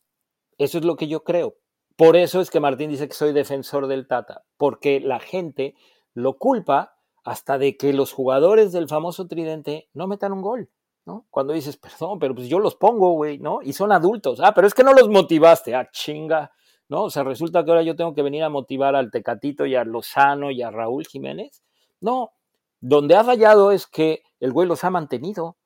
Eso 0.57 0.77
es 0.77 0.85
lo 0.85 0.95
que 0.95 1.09
yo 1.09 1.25
creo. 1.25 1.57
Por 1.97 2.15
eso 2.15 2.39
es 2.39 2.49
que 2.49 2.61
Martín 2.61 2.91
dice 2.91 3.09
que 3.09 3.13
soy 3.13 3.33
defensor 3.33 3.87
del 3.87 4.07
Tata, 4.07 4.45
porque 4.55 5.01
la 5.01 5.19
gente 5.19 5.75
lo 6.17 6.37
culpa 6.37 6.95
hasta 7.23 7.59
de 7.59 7.77
que 7.77 7.93
los 7.93 8.11
jugadores 8.11 8.71
del 8.71 8.87
famoso 8.87 9.27
tridente 9.27 9.87
no 9.93 10.07
metan 10.07 10.33
un 10.33 10.41
gol, 10.41 10.71
¿no? 11.05 11.27
Cuando 11.29 11.53
dices, 11.53 11.77
perdón, 11.77 12.17
pero 12.17 12.33
pues 12.33 12.47
yo 12.47 12.57
los 12.57 12.75
pongo, 12.75 13.11
güey, 13.11 13.37
¿no? 13.37 13.59
Y 13.61 13.73
son 13.73 13.91
adultos. 13.91 14.39
Ah, 14.41 14.53
pero 14.55 14.65
es 14.65 14.73
que 14.73 14.83
no 14.83 14.93
los 14.93 15.09
motivaste. 15.09 15.75
Ah, 15.75 15.89
chinga, 15.91 16.51
¿no? 16.89 17.03
O 17.03 17.09
sea, 17.11 17.23
resulta 17.23 17.63
que 17.63 17.69
ahora 17.69 17.83
yo 17.83 17.95
tengo 17.95 18.15
que 18.15 18.23
venir 18.23 18.43
a 18.43 18.49
motivar 18.49 18.95
al 18.95 19.11
Tecatito 19.11 19.67
y 19.67 19.75
a 19.75 19.83
Lozano 19.83 20.49
y 20.49 20.63
a 20.63 20.71
Raúl 20.71 21.05
Jiménez. 21.05 21.61
No, 22.01 22.31
donde 22.79 23.15
ha 23.15 23.23
fallado 23.23 23.71
es 23.71 23.85
que 23.85 24.23
el 24.39 24.51
güey 24.51 24.67
los 24.67 24.83
ha 24.83 24.89
mantenido. 24.89 25.57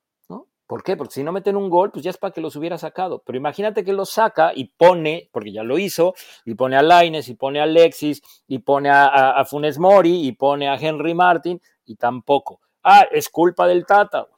¿Por 0.72 0.84
qué? 0.84 0.96
Porque 0.96 1.16
si 1.16 1.24
no 1.26 1.34
meten 1.34 1.58
un 1.58 1.70
gol, 1.70 1.92
pues 1.92 2.02
ya 2.02 2.12
es 2.12 2.18
para 2.18 2.32
que 2.32 2.40
los 2.40 2.56
hubiera 2.56 2.78
sacado. 2.78 3.22
Pero 3.26 3.38
imagínate 3.38 3.84
que 3.84 3.92
los 3.92 4.10
saca 4.10 4.54
y 4.56 4.70
pone, 4.70 5.30
porque 5.34 5.52
ya 5.52 5.64
lo 5.64 5.78
hizo, 5.78 6.14
y 6.46 6.56
pone 6.56 6.78
a 6.78 6.82
Laines, 6.82 7.28
y 7.28 7.34
pone 7.34 7.60
a 7.60 7.64
Alexis, 7.64 8.22
y 8.48 8.60
pone 8.60 8.90
a, 8.90 9.44
Funes 9.44 9.78
Mori, 9.80 10.26
y 10.26 10.32
pone 10.32 10.70
a 10.70 10.76
Henry 10.76 11.14
Martin, 11.14 11.62
y 11.84 11.98
tampoco. 11.98 12.62
Ah, 12.84 13.06
es 13.12 13.28
culpa 13.28 13.68
del 13.68 13.86
Tata. 13.86 14.30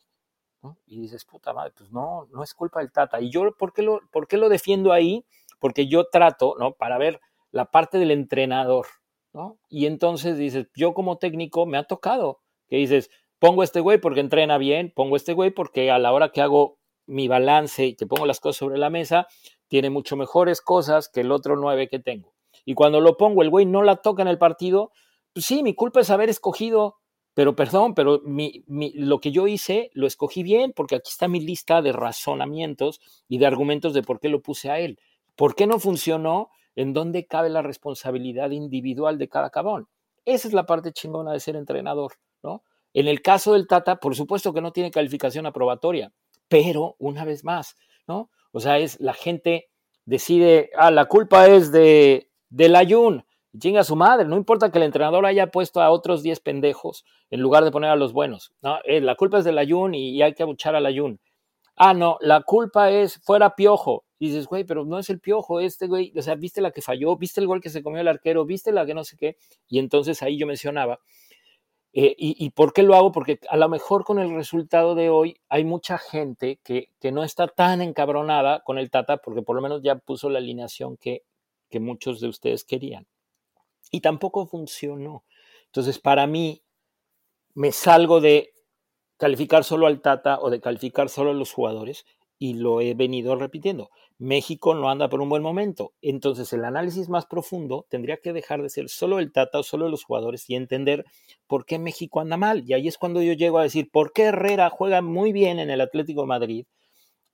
Y 0.87 1.01
dices, 1.01 1.23
puta 1.23 1.53
madre, 1.53 1.71
pues 1.77 1.91
no, 1.91 2.27
no 2.31 2.41
es 2.41 2.55
culpa 2.55 2.79
del 2.79 2.91
Tata. 2.91 3.21
Y 3.21 3.29
yo, 3.29 3.55
¿por 3.55 3.71
qué 3.71 3.83
lo, 3.83 4.01
por 4.11 4.27
qué 4.27 4.37
lo 4.37 4.49
defiendo 4.49 4.91
ahí? 4.91 5.27
Porque 5.59 5.85
yo 5.85 6.05
trato, 6.05 6.55
¿no? 6.57 6.73
Para 6.73 6.97
ver 6.97 7.21
la 7.51 7.65
parte 7.65 7.99
del 7.99 8.09
entrenador, 8.09 8.87
¿no? 9.33 9.59
Y 9.69 9.85
entonces 9.85 10.39
dices, 10.39 10.65
yo 10.73 10.95
como 10.95 11.19
técnico 11.19 11.67
me 11.67 11.77
ha 11.77 11.83
tocado 11.83 12.39
que 12.73 12.77
dices, 12.77 13.11
pongo 13.43 13.61
este 13.61 13.81
güey 13.81 13.97
porque 13.97 14.21
entrena 14.21 14.57
bien, 14.57 14.93
pongo 14.95 15.17
este 15.17 15.33
güey 15.33 15.51
porque 15.51 15.91
a 15.91 15.99
la 15.99 16.13
hora 16.13 16.29
que 16.29 16.39
hago 16.39 16.79
mi 17.05 17.27
balance 17.27 17.87
y 17.87 17.95
que 17.97 18.07
pongo 18.07 18.25
las 18.25 18.39
cosas 18.39 18.55
sobre 18.55 18.77
la 18.77 18.89
mesa, 18.89 19.27
tiene 19.67 19.89
mucho 19.89 20.15
mejores 20.15 20.61
cosas 20.61 21.09
que 21.09 21.19
el 21.19 21.31
otro 21.33 21.57
nueve 21.57 21.89
que 21.89 21.99
tengo. 21.99 22.33
Y 22.63 22.73
cuando 22.73 23.01
lo 23.01 23.17
pongo, 23.17 23.41
el 23.41 23.49
güey 23.49 23.65
no 23.65 23.83
la 23.83 23.97
toca 23.97 24.21
en 24.21 24.29
el 24.29 24.37
partido, 24.37 24.93
pues 25.33 25.45
sí, 25.45 25.61
mi 25.61 25.75
culpa 25.75 25.99
es 25.99 26.09
haber 26.09 26.29
escogido, 26.29 26.95
pero 27.33 27.53
perdón, 27.53 27.95
pero 27.95 28.21
mi, 28.23 28.63
lo 28.95 29.19
que 29.19 29.33
yo 29.33 29.45
hice 29.47 29.89
lo 29.91 30.07
escogí 30.07 30.41
bien 30.41 30.71
porque 30.73 30.95
aquí 30.95 31.09
está 31.09 31.27
mi 31.27 31.41
lista 31.41 31.81
de 31.81 31.91
razonamientos 31.91 33.01
y 33.27 33.39
de 33.39 33.45
argumentos 33.45 33.93
de 33.93 34.03
por 34.03 34.21
qué 34.21 34.29
lo 34.29 34.41
puse 34.41 34.69
a 34.69 34.79
él. 34.79 34.97
¿Por 35.35 35.53
qué 35.55 35.67
no 35.67 35.79
funcionó? 35.79 36.49
¿En 36.77 36.93
dónde 36.93 37.27
cabe 37.27 37.49
la 37.49 37.61
responsabilidad 37.61 38.51
individual 38.51 39.17
de 39.17 39.27
cada 39.27 39.49
cabrón? 39.49 39.89
Esa 40.23 40.47
es 40.47 40.53
la 40.53 40.65
parte 40.65 40.93
chingona 40.93 41.33
de 41.33 41.41
ser 41.41 41.57
entrenador. 41.57 42.13
En 42.93 43.07
el 43.07 43.21
caso 43.21 43.53
del 43.53 43.67
Tata, 43.67 43.99
por 43.99 44.15
supuesto 44.15 44.53
que 44.53 44.61
no 44.61 44.71
tiene 44.71 44.91
calificación 44.91 45.45
aprobatoria, 45.45 46.13
pero 46.47 46.95
una 46.99 47.25
vez 47.25 47.43
más, 47.43 47.75
¿no? 48.07 48.29
O 48.51 48.59
sea, 48.59 48.77
es 48.77 48.99
la 48.99 49.13
gente 49.13 49.69
decide, 50.05 50.69
ah, 50.77 50.91
la 50.91 51.05
culpa 51.05 51.47
es 51.47 51.71
de 51.71 52.29
del 52.49 52.75
Ayun, 52.75 53.25
chinga 53.57 53.83
su 53.83 53.95
madre, 53.95 54.27
no 54.27 54.37
importa 54.37 54.71
que 54.71 54.77
el 54.77 54.83
entrenador 54.83 55.25
haya 55.25 55.47
puesto 55.47 55.81
a 55.81 55.89
otros 55.89 56.21
10 56.21 56.39
pendejos 56.41 57.03
en 57.31 57.41
lugar 57.41 57.63
de 57.63 57.71
poner 57.71 57.89
a 57.89 57.95
los 57.95 58.13
buenos, 58.13 58.53
¿no? 58.61 58.77
Eh, 58.83 59.01
la 59.01 59.15
culpa 59.15 59.39
es 59.39 59.45
del 59.45 59.57
Ayun 59.57 59.95
y, 59.95 60.21
hay 60.21 60.33
que 60.33 60.43
abuchar 60.43 60.75
al 60.75 60.85
Ayun. 60.85 61.19
Ah, 61.75 61.95
no, 61.95 62.17
la 62.21 62.41
culpa 62.41 62.91
es 62.91 63.19
fuera 63.23 63.55
piojo. 63.55 64.05
Y 64.19 64.27
dices, 64.27 64.45
güey, 64.47 64.63
pero 64.63 64.85
no 64.85 64.99
es 64.99 65.09
el 65.09 65.19
piojo, 65.19 65.59
este 65.59 65.87
güey, 65.87 66.13
o 66.15 66.21
sea, 66.21 66.35
viste 66.35 66.61
la 66.61 66.71
que 66.71 66.81
falló, 66.81 67.17
viste 67.17 67.41
el 67.41 67.47
gol 67.47 67.59
que 67.59 67.69
se 67.69 67.83
comió 67.83 67.99
el 67.99 68.07
arquero, 68.07 68.45
viste 68.45 68.71
la 68.71 68.85
que 68.85 68.93
no 68.93 69.03
sé 69.03 69.17
qué. 69.17 69.35
Y 69.67 69.79
entonces 69.79 70.21
ahí 70.21 70.37
yo 70.37 70.47
mencionaba 70.47 70.99
eh, 71.95 72.15
y, 72.17 72.49
por 72.49 72.73
qué 72.73 72.81
lo 72.81 72.95
hago? 72.95 73.11
Porque 73.11 73.39
a 73.49 73.55
lo 73.55 73.69
mejor 73.69 74.03
con 74.03 74.17
el 74.17 74.33
resultado 74.33 74.95
de 74.95 75.11
hoy 75.11 75.37
hay 75.47 75.63
mucha 75.63 75.99
gente 75.99 76.59
que, 76.63 76.89
que, 76.99 77.11
no 77.11 77.23
está 77.23 77.47
tan 77.47 77.83
encabronada 77.83 78.61
con 78.61 78.79
el 78.79 78.89
Tata 78.89 79.17
porque 79.17 79.43
por 79.43 79.55
lo 79.55 79.61
menos 79.61 79.83
ya 79.83 79.95
puso 79.95 80.27
la 80.31 80.39
alineación 80.39 80.97
que, 80.97 81.21
que 81.69 81.79
muchos 81.79 82.19
de 82.19 82.29
ustedes 82.29 82.63
querían. 82.63 83.05
Y 83.91 84.01
tampoco 84.01 84.47
funcionó. 84.47 85.23
Entonces, 85.67 85.99
para 85.99 86.25
mí, 86.25 86.63
me 87.53 87.71
salgo 87.71 88.21
de 88.21 88.53
calificar 89.17 89.63
solo 89.63 89.85
al 89.85 90.01
Tata 90.01 90.39
o 90.41 90.49
de 90.49 90.59
calificar 90.59 91.09
solo 91.09 91.29
a 91.29 91.35
los 91.35 91.53
jugadores 91.53 92.05
y 92.39 92.55
lo 92.55 92.81
he 92.81 92.95
venido 92.95 93.35
repitiendo. 93.35 93.91
México 94.23 94.73
no 94.73 94.89
anda 94.89 95.09
por 95.09 95.19
un 95.19 95.27
buen 95.27 95.43
momento. 95.43 95.91
Entonces 96.01 96.53
el 96.53 96.63
análisis 96.63 97.09
más 97.09 97.25
profundo 97.25 97.85
tendría 97.89 98.17
que 98.17 98.31
dejar 98.31 98.61
de 98.61 98.69
ser 98.69 98.87
solo 98.87 99.19
el 99.19 99.33
Tata 99.33 99.59
o 99.59 99.63
solo 99.63 99.89
los 99.89 100.05
jugadores 100.05 100.49
y 100.49 100.55
entender 100.55 101.03
por 101.45 101.65
qué 101.65 101.77
México 101.77 102.21
anda 102.21 102.37
mal. 102.37 102.63
Y 102.65 102.73
ahí 102.73 102.87
es 102.87 102.97
cuando 102.97 103.21
yo 103.21 103.33
llego 103.33 103.59
a 103.59 103.63
decir, 103.63 103.91
¿por 103.91 104.13
qué 104.13 104.23
Herrera 104.23 104.69
juega 104.69 105.01
muy 105.01 105.33
bien 105.33 105.59
en 105.59 105.69
el 105.69 105.81
Atlético 105.81 106.21
de 106.21 106.27
Madrid 106.27 106.65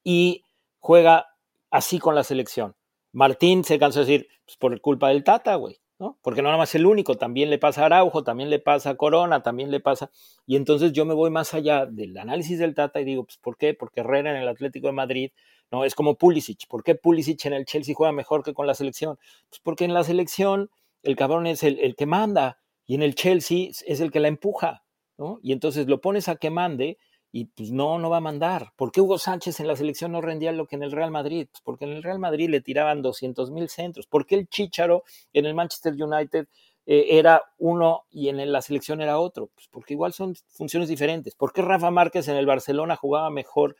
y 0.03 0.43
juega 0.79 1.27
así 1.69 1.99
con 1.99 2.15
la 2.15 2.23
selección? 2.23 2.75
Martín 3.11 3.63
se 3.63 3.77
cansó 3.77 3.99
de 3.99 4.05
decir, 4.05 4.27
pues 4.45 4.57
por 4.57 4.81
culpa 4.81 5.09
del 5.09 5.23
Tata, 5.23 5.53
güey. 5.55 5.79
Porque 6.21 6.41
no 6.41 6.47
nada 6.47 6.57
más 6.57 6.73
el 6.75 6.85
único, 6.85 7.15
también 7.15 7.49
le 7.49 7.59
pasa 7.59 7.83
a 7.83 7.85
Araujo, 7.87 8.23
también 8.23 8.49
le 8.49 8.59
pasa 8.59 8.91
a 8.91 8.95
Corona, 8.95 9.43
también 9.43 9.69
le 9.69 9.81
pasa. 9.81 10.09
Y 10.47 10.55
entonces 10.55 10.93
yo 10.93 11.05
me 11.05 11.13
voy 11.13 11.29
más 11.29 11.53
allá 11.53 11.85
del 11.85 12.17
análisis 12.17 12.57
del 12.57 12.73
Tata 12.73 13.01
y 13.01 13.03
digo, 13.05 13.25
pues 13.25 13.37
¿por 13.37 13.57
qué? 13.57 13.73
Porque 13.73 13.99
Herrera 13.99 14.31
en 14.31 14.37
el 14.37 14.47
Atlético 14.47 14.87
de 14.87 14.93
Madrid, 14.93 15.31
no, 15.71 15.85
es 15.85 15.95
como 15.95 16.15
Pulisic. 16.15 16.67
¿Por 16.67 16.83
qué 16.83 16.95
Pulisic 16.95 17.45
en 17.45 17.53
el 17.53 17.65
Chelsea 17.65 17.95
juega 17.95 18.11
mejor 18.11 18.43
que 18.43 18.53
con 18.53 18.67
la 18.67 18.73
selección? 18.73 19.17
Pues 19.49 19.61
porque 19.63 19.85
en 19.85 19.93
la 19.93 20.03
selección 20.03 20.69
el 21.03 21.15
cabrón 21.15 21.47
es 21.47 21.63
el, 21.63 21.79
el 21.79 21.95
que 21.95 22.05
manda 22.05 22.59
y 22.85 22.95
en 22.95 23.03
el 23.03 23.15
Chelsea 23.15 23.69
es 23.69 24.01
el 24.01 24.11
que 24.11 24.19
la 24.19 24.27
empuja, 24.27 24.83
¿no? 25.17 25.39
Y 25.43 25.51
entonces 25.51 25.87
lo 25.87 26.01
pones 26.01 26.27
a 26.27 26.37
que 26.37 26.49
mande 26.49 26.97
y 27.31 27.45
pues 27.45 27.71
no, 27.71 27.99
no 27.99 28.09
va 28.09 28.17
a 28.17 28.21
mandar. 28.21 28.73
¿Por 28.75 28.91
qué 28.91 29.01
Hugo 29.01 29.17
Sánchez 29.17 29.59
en 29.59 29.67
la 29.67 29.75
selección 29.75 30.11
no 30.11 30.21
rendía 30.21 30.51
lo 30.51 30.65
que 30.65 30.75
en 30.75 30.83
el 30.83 30.91
Real 30.91 31.11
Madrid? 31.11 31.47
Pues 31.51 31.61
porque 31.61 31.85
en 31.85 31.91
el 31.91 32.03
Real 32.03 32.19
Madrid 32.19 32.49
le 32.49 32.61
tiraban 32.61 33.01
200 33.01 33.51
mil 33.51 33.69
centros. 33.69 34.07
¿Por 34.07 34.25
qué 34.25 34.35
el 34.35 34.47
Chicharo 34.47 35.03
en 35.33 35.45
el 35.45 35.53
Manchester 35.53 35.93
United 35.93 36.47
eh, 36.87 37.05
era 37.11 37.43
uno 37.59 38.05
y 38.09 38.29
en 38.29 38.51
la 38.51 38.61
selección 38.61 39.01
era 39.01 39.19
otro? 39.19 39.51
Pues 39.53 39.67
porque 39.69 39.93
igual 39.93 40.13
son 40.13 40.35
funciones 40.49 40.89
diferentes. 40.89 41.35
¿Por 41.35 41.53
qué 41.53 41.61
Rafa 41.61 41.91
Márquez 41.91 42.27
en 42.27 42.35
el 42.35 42.47
Barcelona 42.47 42.95
jugaba 42.95 43.29
mejor? 43.29 43.75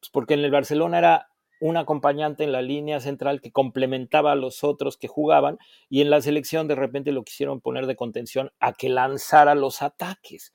Pues 0.00 0.10
porque 0.10 0.34
en 0.34 0.40
el 0.40 0.50
Barcelona 0.50 0.98
era 0.98 1.28
un 1.60 1.76
acompañante 1.76 2.44
en 2.44 2.52
la 2.52 2.62
línea 2.62 3.00
central 3.00 3.40
que 3.40 3.50
complementaba 3.50 4.32
a 4.32 4.36
los 4.36 4.62
otros 4.62 4.96
que 4.96 5.08
jugaban 5.08 5.58
y 5.88 6.00
en 6.00 6.10
la 6.10 6.20
selección 6.20 6.68
de 6.68 6.76
repente 6.76 7.12
lo 7.12 7.24
quisieron 7.24 7.60
poner 7.60 7.86
de 7.86 7.96
contención 7.96 8.52
a 8.60 8.72
que 8.72 8.88
lanzara 8.88 9.54
los 9.54 9.82
ataques. 9.82 10.54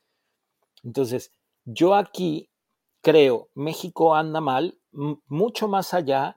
Entonces, 0.84 1.32
yo 1.66 1.96
aquí 1.96 2.50
creo, 3.02 3.50
México 3.54 4.16
anda 4.16 4.42
mal 4.42 4.80
mucho 4.92 5.68
más 5.68 5.94
allá 5.94 6.36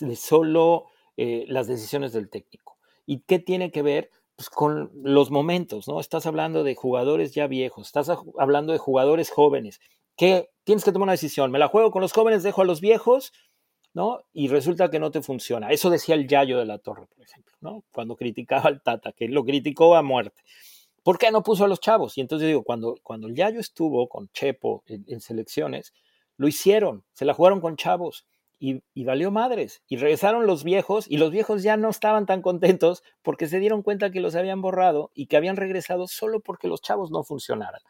de 0.00 0.16
solo 0.16 0.86
eh, 1.16 1.44
las 1.48 1.66
decisiones 1.66 2.12
del 2.12 2.30
técnico. 2.30 2.78
¿Y 3.06 3.20
qué 3.20 3.38
tiene 3.38 3.70
que 3.70 3.82
ver? 3.82 4.10
Pues 4.36 4.48
con 4.48 4.90
los 4.94 5.30
momentos, 5.30 5.88
¿no? 5.88 6.00
Estás 6.00 6.26
hablando 6.26 6.64
de 6.64 6.74
jugadores 6.74 7.34
ya 7.34 7.46
viejos, 7.46 7.86
estás 7.86 8.10
hablando 8.38 8.72
de 8.72 8.78
jugadores 8.78 9.30
jóvenes, 9.30 9.80
que 10.16 10.50
tienes 10.64 10.84
que 10.84 10.92
tomar 10.92 11.06
una 11.06 11.12
decisión, 11.12 11.50
me 11.50 11.58
la 11.58 11.68
juego 11.68 11.90
con 11.90 12.02
los 12.02 12.12
jóvenes, 12.12 12.42
dejo 12.42 12.62
a 12.62 12.64
los 12.64 12.80
viejos, 12.80 13.32
¿no? 13.94 14.20
Y 14.32 14.48
resulta 14.48 14.90
que 14.90 14.98
no 14.98 15.10
te 15.10 15.22
funciona. 15.22 15.70
Eso 15.70 15.90
decía 15.90 16.14
el 16.14 16.28
Yayo 16.28 16.58
de 16.58 16.64
la 16.64 16.78
Torre, 16.78 17.06
por 17.06 17.24
ejemplo, 17.24 17.54
¿no? 17.60 17.84
Cuando 17.92 18.16
criticaba 18.16 18.68
al 18.68 18.82
Tata, 18.82 19.12
que 19.12 19.28
lo 19.28 19.44
criticó 19.44 19.96
a 19.96 20.02
muerte. 20.02 20.42
¿Por 21.02 21.18
qué 21.18 21.30
no 21.32 21.42
puso 21.42 21.64
a 21.64 21.68
los 21.68 21.80
chavos? 21.80 22.16
Y 22.16 22.20
entonces 22.20 22.46
digo, 22.46 22.62
cuando, 22.62 22.94
cuando 23.02 23.26
el 23.26 23.34
Yayo 23.34 23.58
estuvo 23.58 24.08
con 24.08 24.28
Chepo 24.28 24.84
en, 24.86 25.20
selecciones, 25.20 25.92
lo 26.36 26.46
hicieron, 26.46 27.04
se 27.12 27.24
la 27.24 27.34
jugaron 27.34 27.60
con 27.60 27.76
chavos 27.76 28.24
y, 28.60 28.82
y, 28.94 29.04
valió 29.04 29.32
madres. 29.32 29.82
Y 29.88 29.96
regresaron 29.96 30.46
los 30.46 30.62
viejos 30.62 31.10
y 31.10 31.16
los 31.16 31.32
viejos 31.32 31.64
ya 31.64 31.76
no 31.76 31.90
estaban 31.90 32.26
tan 32.26 32.40
contentos 32.40 33.02
porque 33.22 33.48
se 33.48 33.58
dieron 33.58 33.82
cuenta 33.82 34.12
que 34.12 34.20
los 34.20 34.36
habían 34.36 34.62
borrado 34.62 35.10
y 35.14 35.26
que 35.26 35.36
habían 35.36 35.56
regresado 35.56 36.06
solo 36.06 36.38
porque 36.38 36.68
los 36.68 36.80
chavos 36.80 37.10
no 37.10 37.24
funcionaran. 37.24 37.80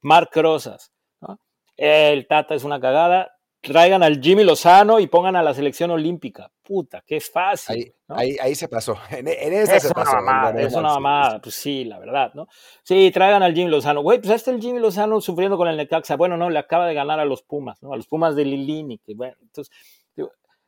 Marc 0.00 0.34
Rosas. 0.34 0.93
El 1.76 2.26
Tata 2.26 2.54
es 2.54 2.64
una 2.64 2.80
cagada, 2.80 3.34
traigan 3.64 4.02
al 4.02 4.20
Jimmy 4.20 4.44
Lozano 4.44 5.00
y 5.00 5.06
pongan 5.06 5.36
a 5.36 5.42
la 5.42 5.54
selección 5.54 5.90
olímpica. 5.90 6.50
Puta, 6.62 7.02
qué 7.06 7.20
fácil. 7.20 7.94
Ahí, 8.08 8.36
ahí, 8.40 8.54
se 8.54 8.68
pasó. 8.68 8.96
En, 9.10 9.26
esa 9.28 9.80
se 9.80 9.92
pasó. 9.92 10.18
es 10.56 10.74
una 10.74 10.90
mamada, 10.90 11.40
pues 11.40 11.54
sí, 11.54 11.84
la 11.84 11.98
verdad, 11.98 12.32
¿no? 12.34 12.46
Sí, 12.82 13.10
traigan 13.12 13.42
al 13.42 13.54
Jimmy 13.54 13.70
Lozano. 13.70 14.02
Güey, 14.02 14.20
pues 14.20 14.34
está 14.34 14.50
el 14.50 14.60
Jimmy 14.60 14.78
Lozano 14.78 15.20
sufriendo 15.20 15.56
con 15.56 15.68
el 15.68 15.76
Necaxa. 15.76 16.16
Bueno, 16.16 16.36
no, 16.36 16.50
le 16.50 16.58
acaba 16.58 16.86
de 16.86 16.94
ganar 16.94 17.20
a 17.20 17.24
los 17.24 17.42
Pumas, 17.42 17.82
¿no? 17.82 17.92
A 17.92 17.96
los 17.96 18.06
Pumas 18.06 18.36
de 18.36 18.44
Lilini. 18.44 18.98
Que, 18.98 19.14
bueno, 19.14 19.36
entonces, 19.42 19.74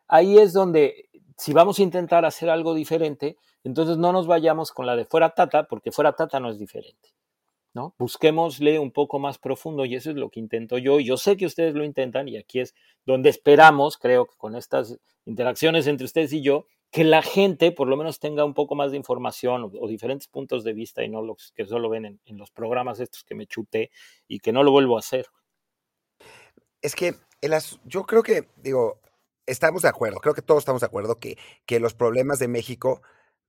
ahí 0.09 0.39
es 0.39 0.53
donde, 0.53 1.11
si 1.37 1.53
vamos 1.53 1.79
a 1.79 1.83
intentar 1.83 2.25
hacer 2.25 2.51
algo 2.51 2.75
diferente, 2.75 3.37
entonces 3.63 3.97
no 3.99 4.13
nos 4.13 4.27
vayamos 4.27 4.73
con 4.73 4.87
la 4.87 4.97
de 4.97 5.05
fuera 5.05 5.31
Tata, 5.31 5.65
porque 5.65 5.93
fuera 5.93 6.13
Tata 6.13 6.41
no 6.41 6.51
es 6.51 6.59
diferente. 6.59 7.11
¿No? 7.77 7.95
Busquémosle 7.99 8.79
un 8.79 8.91
poco 8.91 9.19
más 9.19 9.37
profundo 9.37 9.85
y 9.85 9.95
eso 9.95 10.09
es 10.09 10.17
lo 10.17 10.31
que 10.31 10.41
intento 10.41 10.79
yo. 10.79 10.99
Yo 10.99 11.19
sé 11.19 11.37
que 11.37 11.45
ustedes 11.45 11.75
lo 11.75 11.85
intentan 11.85 12.27
y 12.27 12.39
aquí 12.39 12.61
es 12.61 12.75
donde 13.05 13.29
esperamos, 13.29 13.99
creo 13.99 14.25
que 14.25 14.35
con 14.39 14.57
estas 14.57 14.99
interacciones 15.27 15.87
entre 15.87 16.07
ustedes 16.07 16.33
y 16.33 16.41
yo, 16.41 16.67
que 16.91 17.05
la 17.05 17.21
gente 17.21 17.73
por 17.73 17.87
lo 17.87 17.99
menos 17.99 18.19
tenga 18.19 18.47
un 18.47 18.55
poco 18.55 18.75
más 18.77 18.93
de 18.93 18.97
información 18.97 19.71
o, 19.79 19.89
diferentes 19.89 20.27
puntos 20.27 20.65
de 20.65 20.73
vista 20.73 21.05
y 21.05 21.11
no 21.11 21.21
los 21.21 21.53
que 21.55 21.67
solo 21.67 21.91
ven 21.91 22.19
en, 22.25 22.39
los 22.39 22.51
programas 22.51 22.99
estos 22.99 23.25
que 23.25 23.35
me 23.35 23.47
chuté 23.47 23.91
y 24.27 24.39
que 24.39 24.53
no 24.53 24.63
lo 24.63 24.71
vuelvo 24.71 24.97
a 24.97 25.01
hacer. 25.01 25.27
Es 26.81 26.95
que 26.95 27.15
yo 27.85 28.05
creo 28.05 28.23
que, 28.23 28.49
digo, 28.57 29.01
estamos 29.45 29.83
de 29.83 29.89
acuerdo, 29.89 30.21
creo 30.21 30.35
que 30.35 30.41
todos 30.41 30.63
estamos 30.63 30.81
de 30.81 30.87
acuerdo 30.87 31.17
que, 31.17 31.37
que 31.67 31.79
los 31.79 31.93
problemas 31.93 32.39
de 32.39 32.49
México 32.49 33.03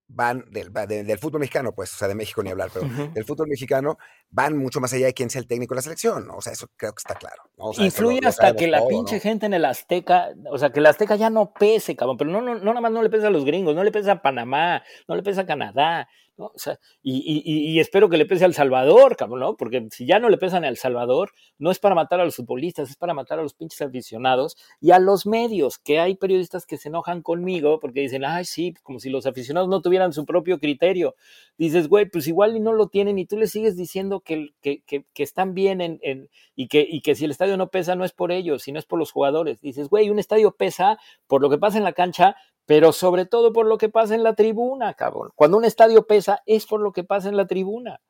van 0.10 0.45
del, 0.49 0.72
del, 0.72 1.18
fútbol 1.20 1.41
mexicano, 1.41 1.74
pues, 1.74 1.93
o 1.93 1.97
sea, 1.97 2.08
de 2.08 2.16
México 2.16 2.41
ni 2.41 2.49
hablar, 2.49 2.70
pero 2.74 2.88
del 3.14 3.26
fútbol 3.26 3.47
mexicano 3.47 3.97
van 4.30 4.58
mucho 4.58 4.80
más 4.80 4.93
allá 4.93 5.08
de 5.08 5.14
quién 5.14 5.30
sea 5.30 5.41
el 5.41 5.47
técnico 5.47 5.74
de 5.74 5.80
la 5.80 5.82
selección, 5.82 6.28
¿no? 6.28 6.38
O 6.38 6.41
sea, 6.41 6.53
eso 6.53 6.68
creo 6.76 6.93
que 6.93 6.99
está 6.99 7.16
claro. 7.16 7.43
Influye 7.78 8.26
hasta 8.26 8.55
que 8.55 8.68
la 8.68 8.86
pinche 8.88 9.20
gente 9.20 9.45
en 9.45 9.53
el 9.53 9.66
Azteca, 9.66 10.30
o 10.49 10.58
sea, 10.58 10.72
que 10.72 10.80
el 10.80 10.86
Azteca 10.86 11.16
ya 11.16 11.30
no 11.30 11.53
pese, 11.53 11.95
cabrón, 11.95 12.18
pero 12.18 12.32
no, 12.32 12.41
no, 12.41 12.55
no 12.55 12.66
nada 12.66 12.82
más 12.82 12.91
no 12.91 13.03
le 13.03 13.10
pesa 13.10 13.28
a 13.28 13.32
los 13.32 13.45
gringos, 13.45 13.76
no 13.76 13.84
le 13.84 13.91
pesa 13.91 14.14
a 14.14 14.22
Panamá, 14.22 14.84
no 15.08 15.16
le 15.16 15.24
pesa 15.24 15.41
a 15.41 15.45
Canadá, 15.45 16.08
¿no? 16.38 16.45
O 16.45 16.60
sea, 16.60 16.80
y, 17.01 17.41
y, 17.45 17.80
espero 17.80 18.10
que 18.10 18.18
le 18.18 18.26
pese 18.26 18.45
al 18.45 18.53
Salvador, 18.53 19.18
cabrón, 19.18 19.39
¿no? 19.39 19.58
Porque 19.58 19.88
si 19.91 20.05
ya 20.05 20.20
no 20.20 20.30
le 20.30 20.38
pesan 20.38 20.64
al 20.66 20.78
Salvador, 20.78 21.32
no 21.58 21.72
es 21.72 21.80
para 21.80 21.95
matar 21.95 22.20
a 22.20 22.26
los 22.26 22.36
futbolistas, 22.36 22.91
es 22.91 22.95
para 22.95 23.14
matar 23.14 23.39
a 23.39 23.41
los 23.41 23.55
pinches 23.55 23.82
aficionados 23.82 24.55
y 24.80 24.91
a 24.91 24.99
los 24.99 25.26
medios, 25.26 25.80
que 25.80 25.99
hay 25.99 26.16
periodistas 26.16 26.66
que 26.66 26.78
se 26.78 26.89
enojan 26.89 27.22
conmigo 27.24 27.80
porque 27.80 28.01
dicen, 28.01 28.24
ay, 28.24 28.45
sí, 28.45 28.74
como 28.84 28.99
si 28.99 29.10
los 29.10 29.26
aficionados 29.26 29.68
no 29.68 29.82
tuvieran 29.82 29.96
su 30.13 30.25
propio 30.25 30.59
criterio. 30.59 31.15
Dices, 31.57 31.87
güey, 31.87 32.09
pues 32.09 32.27
igual 32.27 32.55
y 32.55 32.59
no 32.59 32.73
lo 32.73 32.87
tienen 32.87 33.17
y 33.19 33.25
tú 33.25 33.37
le 33.37 33.47
sigues 33.47 33.75
diciendo 33.75 34.21
que, 34.21 34.49
que, 34.61 34.81
que, 34.83 35.05
que 35.13 35.23
están 35.23 35.53
bien 35.53 35.81
en, 35.81 35.99
en, 36.01 36.29
y, 36.55 36.67
que, 36.67 36.85
y 36.87 37.01
que 37.01 37.15
si 37.15 37.25
el 37.25 37.31
estadio 37.31 37.57
no 37.57 37.69
pesa 37.69 37.95
no 37.95 38.05
es 38.05 38.13
por 38.13 38.31
ellos, 38.31 38.63
sino 38.63 38.79
es 38.79 38.85
por 38.85 38.99
los 38.99 39.11
jugadores. 39.11 39.61
Dices, 39.61 39.89
güey, 39.89 40.09
un 40.09 40.19
estadio 40.19 40.51
pesa 40.51 40.97
por 41.27 41.41
lo 41.41 41.49
que 41.49 41.57
pasa 41.57 41.77
en 41.77 41.83
la 41.83 41.93
cancha, 41.93 42.35
pero 42.65 42.91
sobre 42.91 43.25
todo 43.25 43.53
por 43.53 43.65
lo 43.65 43.77
que 43.77 43.89
pasa 43.89 44.13
en 44.13 44.23
la 44.23 44.35
tribuna, 44.35 44.93
cabrón. 44.93 45.31
Cuando 45.35 45.57
un 45.57 45.65
estadio 45.65 46.05
pesa 46.05 46.43
es 46.45 46.65
por 46.65 46.81
lo 46.81 46.91
que 46.91 47.03
pasa 47.03 47.29
en 47.29 47.37
la 47.37 47.47
tribuna. 47.47 48.01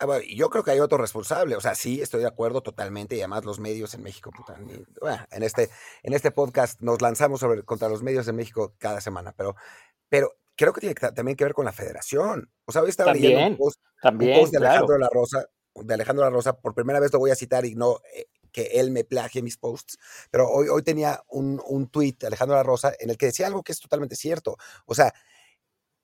Ah, 0.00 0.20
yo 0.32 0.48
creo 0.48 0.62
que 0.62 0.70
hay 0.70 0.78
otro 0.78 0.98
responsable, 0.98 1.56
o 1.56 1.60
sea, 1.60 1.74
sí, 1.74 2.00
estoy 2.00 2.20
de 2.20 2.28
acuerdo 2.28 2.60
totalmente, 2.60 3.16
y 3.16 3.18
además 3.18 3.44
los 3.44 3.58
medios 3.58 3.94
en 3.94 4.04
México, 4.04 4.30
en, 5.32 5.42
este, 5.42 5.70
en 6.04 6.12
este 6.12 6.30
podcast 6.30 6.80
nos 6.80 7.02
lanzamos 7.02 7.40
sobre, 7.40 7.64
contra 7.64 7.88
los 7.88 8.04
medios 8.04 8.28
en 8.28 8.36
México 8.36 8.74
cada 8.78 9.00
semana, 9.00 9.34
pero, 9.36 9.56
pero 10.08 10.36
creo 10.58 10.72
que 10.72 10.80
tiene 10.80 10.94
también 10.94 11.36
que 11.36 11.44
ver 11.44 11.54
con 11.54 11.64
la 11.64 11.72
federación. 11.72 12.50
O 12.66 12.72
sea, 12.72 12.82
hoy 12.82 12.90
estaba 12.90 13.14
leyendo 13.14 13.46
un 13.46 13.56
post, 13.56 13.80
de 14.52 14.58
Alejandro 14.58 14.98
La 14.98 15.08
Rosa, 15.08 15.46
de 15.74 15.94
Alejandro 15.94 16.24
La 16.24 16.30
Rosa, 16.30 16.58
por 16.58 16.74
primera 16.74 16.98
vez 16.98 17.12
lo 17.12 17.20
voy 17.20 17.30
a 17.30 17.36
citar 17.36 17.64
y 17.64 17.76
no 17.76 18.00
eh, 18.12 18.26
que 18.50 18.62
él 18.80 18.90
me 18.90 19.04
plagie 19.04 19.40
mis 19.40 19.56
posts, 19.56 19.98
pero 20.30 20.50
hoy, 20.50 20.68
hoy 20.68 20.82
tenía 20.82 21.22
un, 21.28 21.62
un 21.64 21.88
tweet, 21.88 22.16
Alejandro 22.26 22.56
La 22.56 22.64
Rosa, 22.64 22.92
en 22.98 23.10
el 23.10 23.16
que 23.16 23.26
decía 23.26 23.46
algo 23.46 23.62
que 23.62 23.70
es 23.70 23.78
totalmente 23.78 24.16
cierto. 24.16 24.56
O 24.86 24.94
sea, 24.96 25.14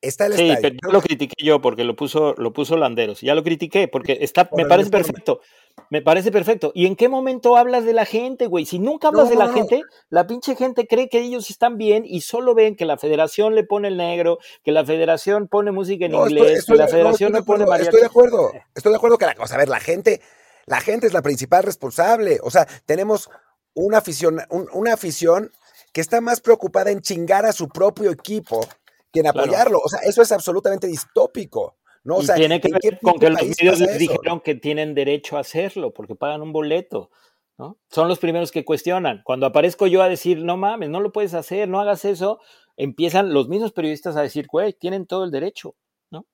está 0.07 0.25
el 0.27 0.33
sí, 0.33 0.53
Pero 0.61 0.75
lo 0.91 1.01
critiqué 1.01 1.35
yo 1.43 1.61
porque 1.61 1.83
lo 1.83 1.95
puso, 1.95 2.33
lo 2.37 2.53
puso 2.53 2.77
Landeros. 2.77 3.21
Ya 3.21 3.35
lo 3.35 3.43
critiqué 3.43 3.87
porque 3.87 4.19
está, 4.21 4.49
me 4.55 4.65
parece 4.65 4.89
perfecto. 4.89 5.41
Me 5.89 6.01
parece 6.01 6.31
perfecto. 6.31 6.71
¿Y 6.73 6.85
en 6.85 6.95
qué 6.95 7.09
momento 7.09 7.57
hablas 7.57 7.85
de 7.85 7.93
la 7.93 8.05
gente, 8.05 8.47
güey? 8.47 8.65
Si 8.65 8.79
nunca 8.79 9.09
hablas 9.09 9.29
de 9.29 9.35
la 9.35 9.51
gente, 9.51 9.81
la 10.09 10.25
pinche 10.25 10.55
gente 10.55 10.87
cree 10.87 11.09
que 11.09 11.19
ellos 11.19 11.49
están 11.49 11.77
bien 11.77 12.03
y 12.05 12.21
solo 12.21 12.55
ven 12.55 12.75
que 12.75 12.85
la 12.85 12.97
federación 12.97 13.55
le 13.55 13.63
pone 13.63 13.89
el 13.89 13.97
negro, 13.97 14.39
que 14.63 14.71
la 14.71 14.85
federación 14.85 15.47
pone 15.47 15.71
música 15.71 16.05
en 16.05 16.15
inglés, 16.15 16.65
que 16.65 16.75
la 16.75 16.87
federación 16.87 17.33
le 17.33 17.43
pone 17.43 17.65
Estoy 17.81 17.99
de 17.99 18.05
acuerdo. 18.05 18.51
Estoy 18.73 18.91
de 18.91 18.97
acuerdo 18.97 19.17
que 19.17 19.25
la 19.25 19.35
cosa, 19.35 19.55
a 19.55 19.57
ver, 19.57 19.69
la 19.69 19.79
gente 19.79 20.21
la 20.65 20.81
gente 20.81 21.07
es 21.07 21.13
la 21.13 21.21
principal 21.21 21.63
responsable. 21.63 22.39
O 22.41 22.51
sea, 22.51 22.67
tenemos 22.85 23.29
una 23.73 23.99
afición, 23.99 24.41
una 24.49 24.93
afición 24.93 25.51
que 25.93 26.01
está 26.01 26.21
más 26.21 26.41
preocupada 26.41 26.91
en 26.91 27.01
chingar 27.01 27.45
a 27.45 27.53
su 27.53 27.69
propio 27.69 28.11
equipo 28.11 28.67
que 29.15 29.21
en 29.21 29.27
apoyarlo. 29.27 29.79
O 29.83 29.89
sea, 29.89 29.99
eso 30.01 30.21
es 30.21 30.31
absolutamente 30.31 30.87
distópico. 30.87 31.77
¿no? 32.03 32.17
O 32.17 32.21
sea, 32.21 32.35
tiene 32.35 32.61
que 32.61 32.69
ver 32.71 32.99
con 33.01 33.17
que 33.17 33.29
los 33.31 33.41
medios 33.41 33.79
les 33.79 33.97
dijeron 33.97 34.41
que 34.41 34.53
tienen 34.53 34.93
derecho 34.93 35.37
a 35.37 35.39
hacerlo 35.39 35.91
porque 35.93 36.15
pagan 36.15 36.41
un 36.41 36.53
boleto. 36.53 37.09
¿no? 37.57 37.79
Son 37.89 38.07
los 38.07 38.19
primeros 38.19 38.51
que 38.51 38.63
cuestionan. 38.63 39.21
Cuando 39.23 39.47
aparezco 39.47 39.87
yo 39.87 40.03
a 40.03 40.09
decir, 40.09 40.43
no 40.43 40.57
mames, 40.57 40.89
no 40.89 40.99
lo 40.99 41.11
puedes 41.11 41.33
hacer, 41.33 41.67
no 41.67 41.79
hagas 41.79 42.05
eso, 42.05 42.39
empiezan 42.77 43.33
los 43.33 43.47
mismos 43.47 43.71
periodistas 43.71 44.15
a 44.17 44.21
decir, 44.21 44.45
güey, 44.51 44.73
tienen 44.73 45.07
todo 45.07 45.23
el 45.23 45.31
derecho, 45.31 45.75
¿no? 46.11 46.27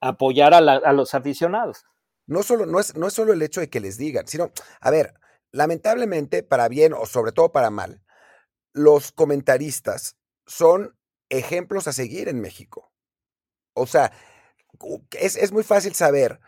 apoyar 0.00 0.52
a, 0.52 0.58
a 0.58 0.92
los 0.92 1.14
aficionados 1.14 1.84
no, 2.28 2.42
solo, 2.42 2.66
no, 2.66 2.78
es, 2.78 2.94
no 2.94 3.08
es 3.08 3.14
solo 3.14 3.32
el 3.32 3.42
hecho 3.42 3.60
de 3.60 3.70
que 3.70 3.80
les 3.80 3.96
digan, 3.96 4.28
sino, 4.28 4.52
a 4.80 4.90
ver, 4.90 5.14
lamentablemente, 5.50 6.42
para 6.42 6.68
bien 6.68 6.92
o 6.92 7.06
sobre 7.06 7.32
todo 7.32 7.50
para 7.50 7.70
mal, 7.70 8.02
los 8.72 9.12
comentaristas 9.12 10.16
son 10.46 10.96
ejemplos 11.28 11.88
a 11.88 11.92
seguir 11.92 12.28
en 12.28 12.40
México. 12.40 12.92
O 13.74 13.86
sea, 13.86 14.12
es, 15.18 15.36
es, 15.36 15.52
muy 15.52 15.62
fácil 15.62 15.94
saber 15.94 16.40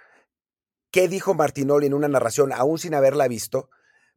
qué 0.91 1.09
dijo 1.09 1.35
Martinoli 1.35 1.87
en 1.87 1.95
una 1.95 2.09
narración, 2.09 2.53
aún 2.53 2.79
sin 2.79 2.95
haberla 2.95 3.29
visto, 3.29 3.71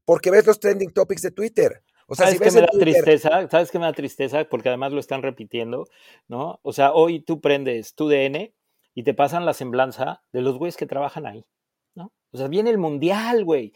porque 0.05 0.32
ves 0.32 0.45
los 0.45 0.59
trending 0.59 0.91
topics 0.91 1.22
de 1.22 1.32
Twitter. 1.32 1.84
O 2.07 2.16
sea, 2.16 2.26
¿Sabes 2.26 2.39
si 2.39 2.43
ves 2.43 2.55
me 2.55 2.61
da 2.61 2.68
tristeza? 2.68 3.49
¿Sabes 3.49 3.72
qué 3.72 3.80
me 3.80 3.86
da 3.86 3.93
tristeza? 3.93 4.43
Porque 4.45 4.70
además 4.70 4.91
lo 4.91 4.99
están 4.99 5.22
repitiendo, 5.22 5.88
¿no? 6.28 6.59
O 6.64 6.74
sea, 6.74 6.91
hoy 6.91 7.22
tú 7.22 7.39
prendes 7.39 7.95
tu 7.95 8.09
DN 8.09 8.53
y 8.93 9.03
te 9.03 9.14
pasan 9.14 9.45
la 9.45 9.53
semblanza 9.53 10.24
de 10.32 10.41
los 10.41 10.57
güeyes 10.57 10.78
que 10.78 10.86
trabajan 10.86 11.26
ahí, 11.26 11.45
¿no? 11.95 12.11
O 12.32 12.38
sea, 12.38 12.47
viene 12.47 12.70
el 12.70 12.78
mundial, 12.78 13.45
güey. 13.45 13.74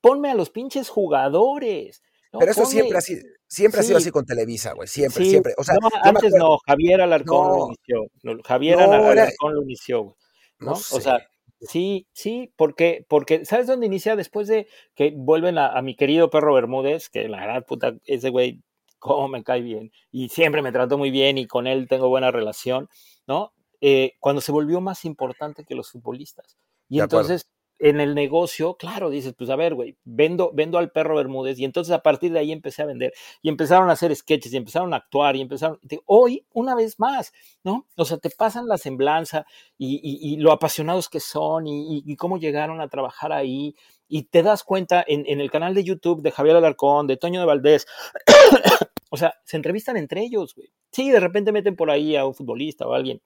Ponme 0.00 0.30
a 0.30 0.34
los 0.34 0.50
pinches 0.50 0.88
jugadores. 0.88 2.02
Pero 2.38 2.50
eso 2.50 2.66
siempre, 2.66 2.98
ha 2.98 3.00
sido, 3.00 3.22
siempre 3.54 3.80
ha 3.80 3.82
sido 3.82 3.98
así 3.98 4.10
con 4.10 4.24
Televisa, 4.24 4.72
güey. 4.72 4.88
Siempre, 4.88 5.24
siempre. 5.24 5.54
O 5.56 5.64
sea, 5.64 5.76
antes 6.02 6.32
no, 6.34 6.58
Javier 6.66 7.00
Alarcón 7.00 7.48
lo 7.48 7.66
inició. 7.66 8.42
Javier 8.44 8.80
Alarcón 8.80 9.54
lo 9.54 9.62
inició, 9.62 10.02
güey. 10.02 10.16
¿no? 10.60 10.72
O 10.72 11.00
sea, 11.00 11.26
sí, 11.60 12.06
sí, 12.12 12.52
porque, 12.56 13.04
porque, 13.08 13.44
¿sabes 13.44 13.66
dónde 13.66 13.86
inicia? 13.86 14.16
Después 14.16 14.48
de 14.48 14.66
que 14.94 15.12
vuelven 15.16 15.58
a, 15.58 15.68
a 15.68 15.82
mi 15.82 15.96
querido 15.96 16.30
perro 16.30 16.54
Bermúdez, 16.54 17.08
que 17.08 17.28
la 17.28 17.40
verdad, 17.40 17.66
puta, 17.66 17.94
ese 18.04 18.30
güey, 18.30 18.62
cómo 18.98 19.28
me 19.28 19.44
cae 19.44 19.60
bien. 19.60 19.92
Y 20.10 20.30
siempre 20.30 20.62
me 20.62 20.72
trató 20.72 20.96
muy 20.96 21.10
bien 21.10 21.36
y 21.38 21.46
con 21.46 21.66
él 21.66 21.88
tengo 21.88 22.08
buena 22.08 22.30
relación, 22.30 22.88
¿no? 23.26 23.52
Eh, 23.80 24.14
cuando 24.18 24.40
se 24.40 24.50
volvió 24.50 24.80
más 24.80 25.04
importante 25.04 25.64
que 25.64 25.74
los 25.74 25.90
futbolistas. 25.90 26.56
Y 26.88 27.00
entonces, 27.00 27.46
en 27.84 28.00
el 28.00 28.14
negocio, 28.14 28.78
claro, 28.78 29.10
dices, 29.10 29.34
pues 29.36 29.50
a 29.50 29.56
ver, 29.56 29.74
güey, 29.74 29.98
vendo, 30.04 30.50
vendo 30.54 30.78
al 30.78 30.90
perro 30.90 31.16
Bermúdez 31.16 31.58
y 31.58 31.66
entonces 31.66 31.92
a 31.92 32.02
partir 32.02 32.32
de 32.32 32.38
ahí 32.38 32.50
empecé 32.50 32.80
a 32.80 32.86
vender 32.86 33.12
y 33.42 33.50
empezaron 33.50 33.90
a 33.90 33.92
hacer 33.92 34.16
sketches 34.16 34.54
y 34.54 34.56
empezaron 34.56 34.94
a 34.94 34.96
actuar 34.96 35.36
y 35.36 35.42
empezaron, 35.42 35.78
hoy, 36.06 36.46
una 36.54 36.74
vez 36.74 36.98
más, 36.98 37.34
¿no? 37.62 37.86
O 37.98 38.06
sea, 38.06 38.16
te 38.16 38.30
pasan 38.30 38.68
la 38.68 38.78
semblanza 38.78 39.44
y, 39.76 40.38
lo 40.38 40.52
apasionados 40.52 41.10
que 41.10 41.20
son 41.20 41.66
y, 41.66 42.16
cómo 42.16 42.38
llegaron 42.38 42.80
a 42.80 42.88
trabajar 42.88 43.34
ahí 43.34 43.76
y 44.08 44.22
te 44.22 44.42
das 44.42 44.64
cuenta 44.64 45.04
en, 45.06 45.26
en 45.26 45.42
el 45.42 45.50
canal 45.50 45.74
de 45.74 45.84
YouTube 45.84 46.22
de 46.22 46.30
Javier 46.30 46.56
Alarcón, 46.56 47.06
de 47.06 47.18
Toño 47.18 47.40
de 47.40 47.46
Valdés, 47.46 47.86
o 49.10 49.18
sea, 49.18 49.34
se 49.44 49.58
entrevistan 49.58 49.98
entre 49.98 50.22
ellos, 50.22 50.54
güey. 50.54 50.72
Sí, 50.90 51.10
de 51.10 51.20
repente 51.20 51.52
meten 51.52 51.76
por 51.76 51.90
ahí 51.90 52.16
a 52.16 52.24
un 52.24 52.34
futbolista 52.34 52.86
o 52.86 52.94
a 52.94 52.96
alguien, 52.96 53.20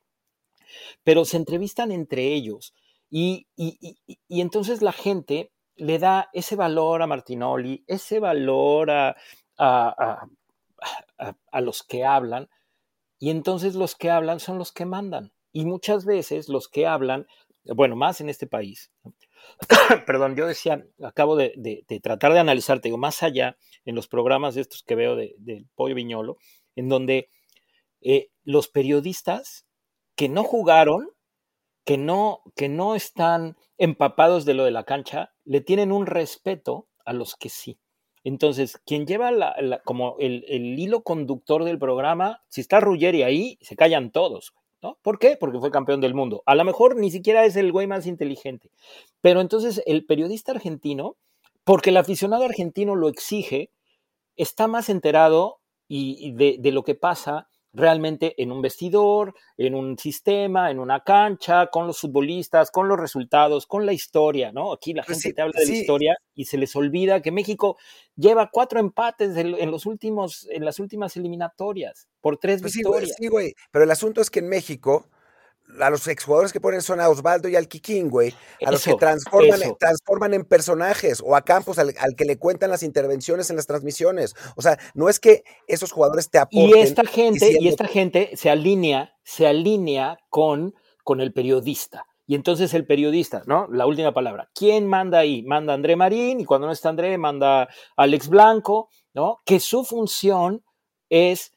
pero 1.05 1.25
se 1.25 1.37
entrevistan 1.37 1.93
entre 1.93 2.35
ellos 2.35 2.75
y, 3.11 3.47
entonces 4.29 4.83
la 4.83 4.93
gente 4.93 5.51
le 5.77 5.99
da 5.99 6.29
ese 6.33 6.57
valor 6.57 7.03
a 7.03 7.07
Martinoli, 7.07 7.85
ese 7.87 8.21
valor 8.21 8.91
a, 8.91 9.17
a, 9.57 11.61
los 11.61 11.83
que 11.83 12.05
hablan, 12.05 12.49
y 13.19 13.31
entonces 13.31 13.75
los 13.75 13.97
que 13.97 14.11
hablan 14.11 14.41
son 14.41 14.59
los 14.59 14.73
que 14.73 14.87
mandan. 14.87 15.33
Y 15.53 15.65
muchas 15.65 16.05
veces 16.05 16.49
los 16.49 16.69
que 16.69 16.87
hablan, 16.87 17.27
bueno, 17.65 17.97
más 17.97 18.21
en 18.21 18.29
este 18.29 18.47
país, 18.47 18.93
perdón, 20.07 20.37
yo 20.37 20.47
decía, 20.47 20.85
acabo 21.03 21.37
de, 21.37 21.85
tratar 22.03 22.33
de 22.33 22.41
analizarte, 22.41 22.89
digo, 22.89 22.99
más 22.99 23.23
allá 23.23 23.57
en 23.85 23.95
los 23.95 24.09
programas 24.09 24.57
estos 24.57 24.83
que 24.83 24.95
veo 24.95 25.17
del 25.17 25.67
Pollo 25.75 25.95
Viñolo, 25.95 26.39
en 26.77 26.89
donde 26.89 27.31
eh, 28.01 28.31
los 28.45 28.69
periodistas 28.69 29.67
que 30.15 30.29
no 30.29 30.45
jugaron, 30.45 31.11
que 31.89 31.97
no, 31.97 32.43
que 32.55 32.69
no 32.69 32.95
están 32.95 33.57
empapados 33.79 34.45
de 34.45 34.53
lo 34.53 34.67
de 34.67 34.71
la 34.71 34.85
cancha, 34.85 35.33
le 35.47 35.63
tienen 35.63 35.91
un 35.91 36.05
respeto 36.05 36.87
a 37.07 37.15
los 37.15 37.35
que 37.35 37.49
sí. 37.49 37.81
Entonces, 38.25 38.77
quien 38.85 39.07
lleva 39.07 39.31
como 39.87 40.17
el, 40.19 40.45
hilo 40.79 41.03
conductor 41.03 41.65
del 41.65 41.79
programa, 41.79 42.43
si 42.49 42.61
está 42.61 42.79
Ruggeri 42.79 43.23
ahí, 43.23 43.57
se 43.63 43.75
callan 43.75 44.11
todos. 44.11 44.53
¿no? 44.83 44.99
¿Por 45.01 45.19
qué? 45.19 45.39
Porque 45.41 45.61
fue 45.61 45.71
campeón 45.71 46.03
del 46.03 46.13
mundo. 46.13 46.43
A 46.45 46.55
lo 46.57 46.65
mejor 46.67 46.95
ni 46.95 47.11
siquiera 47.11 47.47
es 47.47 47.57
el 47.57 47.73
güey 47.73 47.87
más 47.87 48.07
inteligente. 48.07 48.71
Pero 49.23 49.41
entonces 49.41 49.83
el 49.87 50.05
periodista 50.05 50.53
argentino, 50.53 51.17
porque 51.65 51.89
el 51.89 51.97
aficionado 51.97 52.45
argentino 52.45 52.97
lo 52.97 53.09
exige, 53.09 53.71
está 54.37 54.67
más 54.67 54.91
enterado 54.91 55.63
y, 55.89 56.33
de, 56.33 56.71
lo 56.71 56.85
que 56.85 56.97
pasa 56.97 57.49
realmente 57.73 58.35
en 58.43 58.51
un 58.51 58.63
vestidor, 58.63 59.35
en 59.57 59.75
un 59.75 59.99
sistema, 59.99 60.71
en 60.71 60.79
una 60.79 61.05
cancha, 61.05 61.69
con 61.69 61.87
los 61.87 62.01
futbolistas, 62.01 62.71
con 62.71 62.89
los 62.89 62.99
resultados, 62.99 63.67
con 63.67 63.87
la 63.87 63.93
historia, 63.93 64.53
¿no? 64.53 64.73
Aquí 64.73 64.95
la 64.95 65.03
pues 65.03 65.23
gente 65.23 65.35
te 65.35 65.43
habla 65.43 65.61
de 65.61 65.67
la 65.67 65.75
historia 65.75 66.17
y 66.35 66.47
se 66.47 66.59
les 66.59 66.75
olvida 66.77 67.21
que 67.23 67.31
México 67.31 67.77
lleva 68.17 68.51
cuatro 68.51 68.81
empates 68.81 69.37
en, 69.37 69.71
los 69.71 69.87
últimos, 69.87 70.49
en 70.51 70.65
las 70.65 70.79
últimas 70.81 71.17
eliminatorias 71.17 72.09
por 72.21 72.39
tres 72.39 72.63
pues 72.63 72.75
victorias. 72.75 73.15
Sí, 73.17 73.29
güey, 73.29 73.55
pero 73.71 73.85
el 73.85 73.91
asunto 73.91 74.21
es 74.21 74.31
que 74.31 74.41
en 74.41 74.49
México 74.49 75.07
a 75.81 75.91
los 75.91 76.07
exjugadores 76.09 76.53
que 76.53 76.61
ponen 76.61 76.83
son 76.83 77.01
a 77.01 77.09
Osvaldo 77.09 77.49
y 77.49 77.57
al 77.57 77.69
Kikín, 77.69 78.09
güey, 78.09 78.35
a 78.65 78.71
los 78.71 78.85
que 78.85 78.95
transforman, 78.95 79.61
transforman 79.79 80.35
en 80.35 80.45
personajes, 80.45 81.23
o 81.25 81.37
a 81.37 81.43
Campos, 81.43 81.79
al, 81.79 81.95
que 82.17 82.25
le 82.25 82.39
cuentan 82.39 82.71
las 82.71 82.83
intervenciones 82.83 83.51
en 83.51 83.57
las 83.57 83.67
transmisiones. 83.67 84.35
O 84.57 84.63
sea, 84.63 84.79
no 84.95 85.09
es 85.09 85.21
que 85.21 85.45
esos 85.67 85.93
jugadores 85.93 86.31
te 86.31 86.39
aporten. 86.39 86.71
Y 86.71 86.81
esta 86.81 87.05
gente, 87.05 87.57
y 87.61 87.69
esta 87.69 87.87
gente 87.87 88.31
se 88.37 88.51
alinea, 88.51 89.15
se 89.25 89.47
alinea 89.47 90.19
con, 90.31 90.75
con 91.05 91.21
el 91.21 91.33
periodista. 91.33 92.05
Y 92.27 92.35
entonces 92.35 92.75
el 92.75 92.87
periodista, 92.87 93.43
¿no? 93.47 93.69
La 93.71 93.87
última 93.87 94.13
palabra. 94.13 94.51
¿Quién 94.55 94.87
manda 94.87 95.19
ahí? 95.19 95.43
Manda 95.45 95.73
André 95.73 95.97
Marín, 95.97 96.41
y 96.41 96.45
cuando 96.45 96.67
no 96.67 96.73
está 96.73 96.91
André, 96.91 97.17
manda 97.17 97.69
Alex 97.97 98.29
Blanco, 98.29 98.91
¿no? 99.15 99.39
Que 99.47 99.61
su 99.61 99.85
función 99.85 100.63
es 101.09 101.53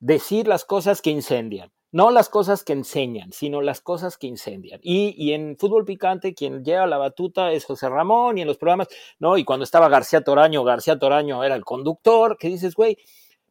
decir 0.00 0.48
las 0.48 0.64
cosas 0.64 1.02
que 1.02 1.10
incendian 1.10 1.73
no 1.94 2.10
las 2.10 2.28
cosas 2.28 2.64
que 2.64 2.72
enseñan, 2.72 3.30
sino 3.30 3.62
las 3.62 3.80
cosas 3.80 4.18
que 4.18 4.26
incendian. 4.26 4.80
Y, 4.82 5.32
en 5.32 5.56
fútbol 5.56 5.84
picante, 5.84 6.34
quien 6.34 6.64
lleva 6.64 6.88
la 6.88 6.98
batuta 6.98 7.52
es 7.52 7.64
José 7.64 7.88
Ramón 7.88 8.36
y 8.36 8.40
en 8.40 8.48
los 8.48 8.58
programas, 8.58 8.88
¿no? 9.20 9.38
Y 9.38 9.44
cuando 9.44 9.62
estaba 9.62 9.88
García 9.88 10.22
Toraño, 10.22 10.64
García 10.64 10.98
Toraño 10.98 11.44
era 11.44 11.54
el 11.54 11.64
conductor, 11.64 12.36
que 12.36 12.48
dices, 12.48 12.74
güey, 12.74 12.98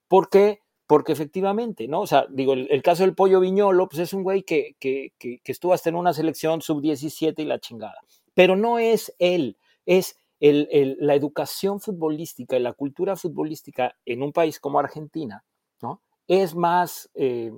¿por 0.10 0.30
qué? 0.30 0.60
Porque 0.88 1.14
efectivamente, 1.14 1.88
¿no? 1.88 2.02
O 2.02 2.06
sea, 2.06 2.26
digo, 2.30 2.52
el, 2.52 2.82
caso 2.82 3.04
del 3.04 3.16
pollo 3.16 3.40
viñolo, 3.40 3.88
pues 3.88 4.02
es 4.02 4.12
un 4.12 4.24
güey 4.24 4.44
que, 4.44 4.76
que, 4.78 5.14
que, 5.18 5.40
estuvo 5.46 5.72
hasta 5.72 5.88
en 5.88 5.96
una 5.96 6.12
selección 6.12 6.62
sub-17 6.62 7.36
y 7.38 7.46
la 7.46 7.60
chingada. 7.60 8.02
Pero 8.34 8.58
no 8.58 8.78
es 8.78 9.16
él, 9.20 9.56
es 9.86 10.18
el, 10.42 10.98
la 11.00 11.16
educación 11.16 11.80
futbolística 11.80 12.58
y 12.58 12.60
la 12.60 12.74
cultura 12.74 13.16
futbolística 13.16 13.96
en 14.06 14.22
un 14.22 14.34
país 14.34 14.60
como 14.60 14.80
Argentina, 14.80 15.46
¿no? 15.82 16.02
Es 16.28 16.56
más... 16.56 17.10
Eh, 17.14 17.54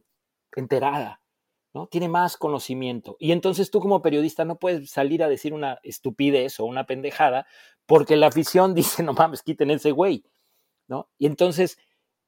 enterada, 0.55 1.21
¿no? 1.73 1.87
Tiene 1.87 2.07
más 2.07 2.37
conocimiento. 2.37 3.17
Y 3.19 3.31
entonces 3.31 3.71
tú 3.71 3.79
como 3.79 4.01
periodista 4.01 4.45
no 4.45 4.57
puedes 4.57 4.89
salir 4.89 5.23
a 5.23 5.29
decir 5.29 5.53
una 5.53 5.79
estupidez 5.83 6.59
o 6.59 6.65
una 6.65 6.85
pendejada 6.85 7.47
porque 7.85 8.15
la 8.15 8.27
afición 8.27 8.73
dice, 8.75 9.03
no 9.03 9.13
mames, 9.13 9.43
quiten 9.43 9.71
ese 9.71 9.91
güey, 9.91 10.23
¿no? 10.87 11.09
Y 11.17 11.27
entonces 11.27 11.77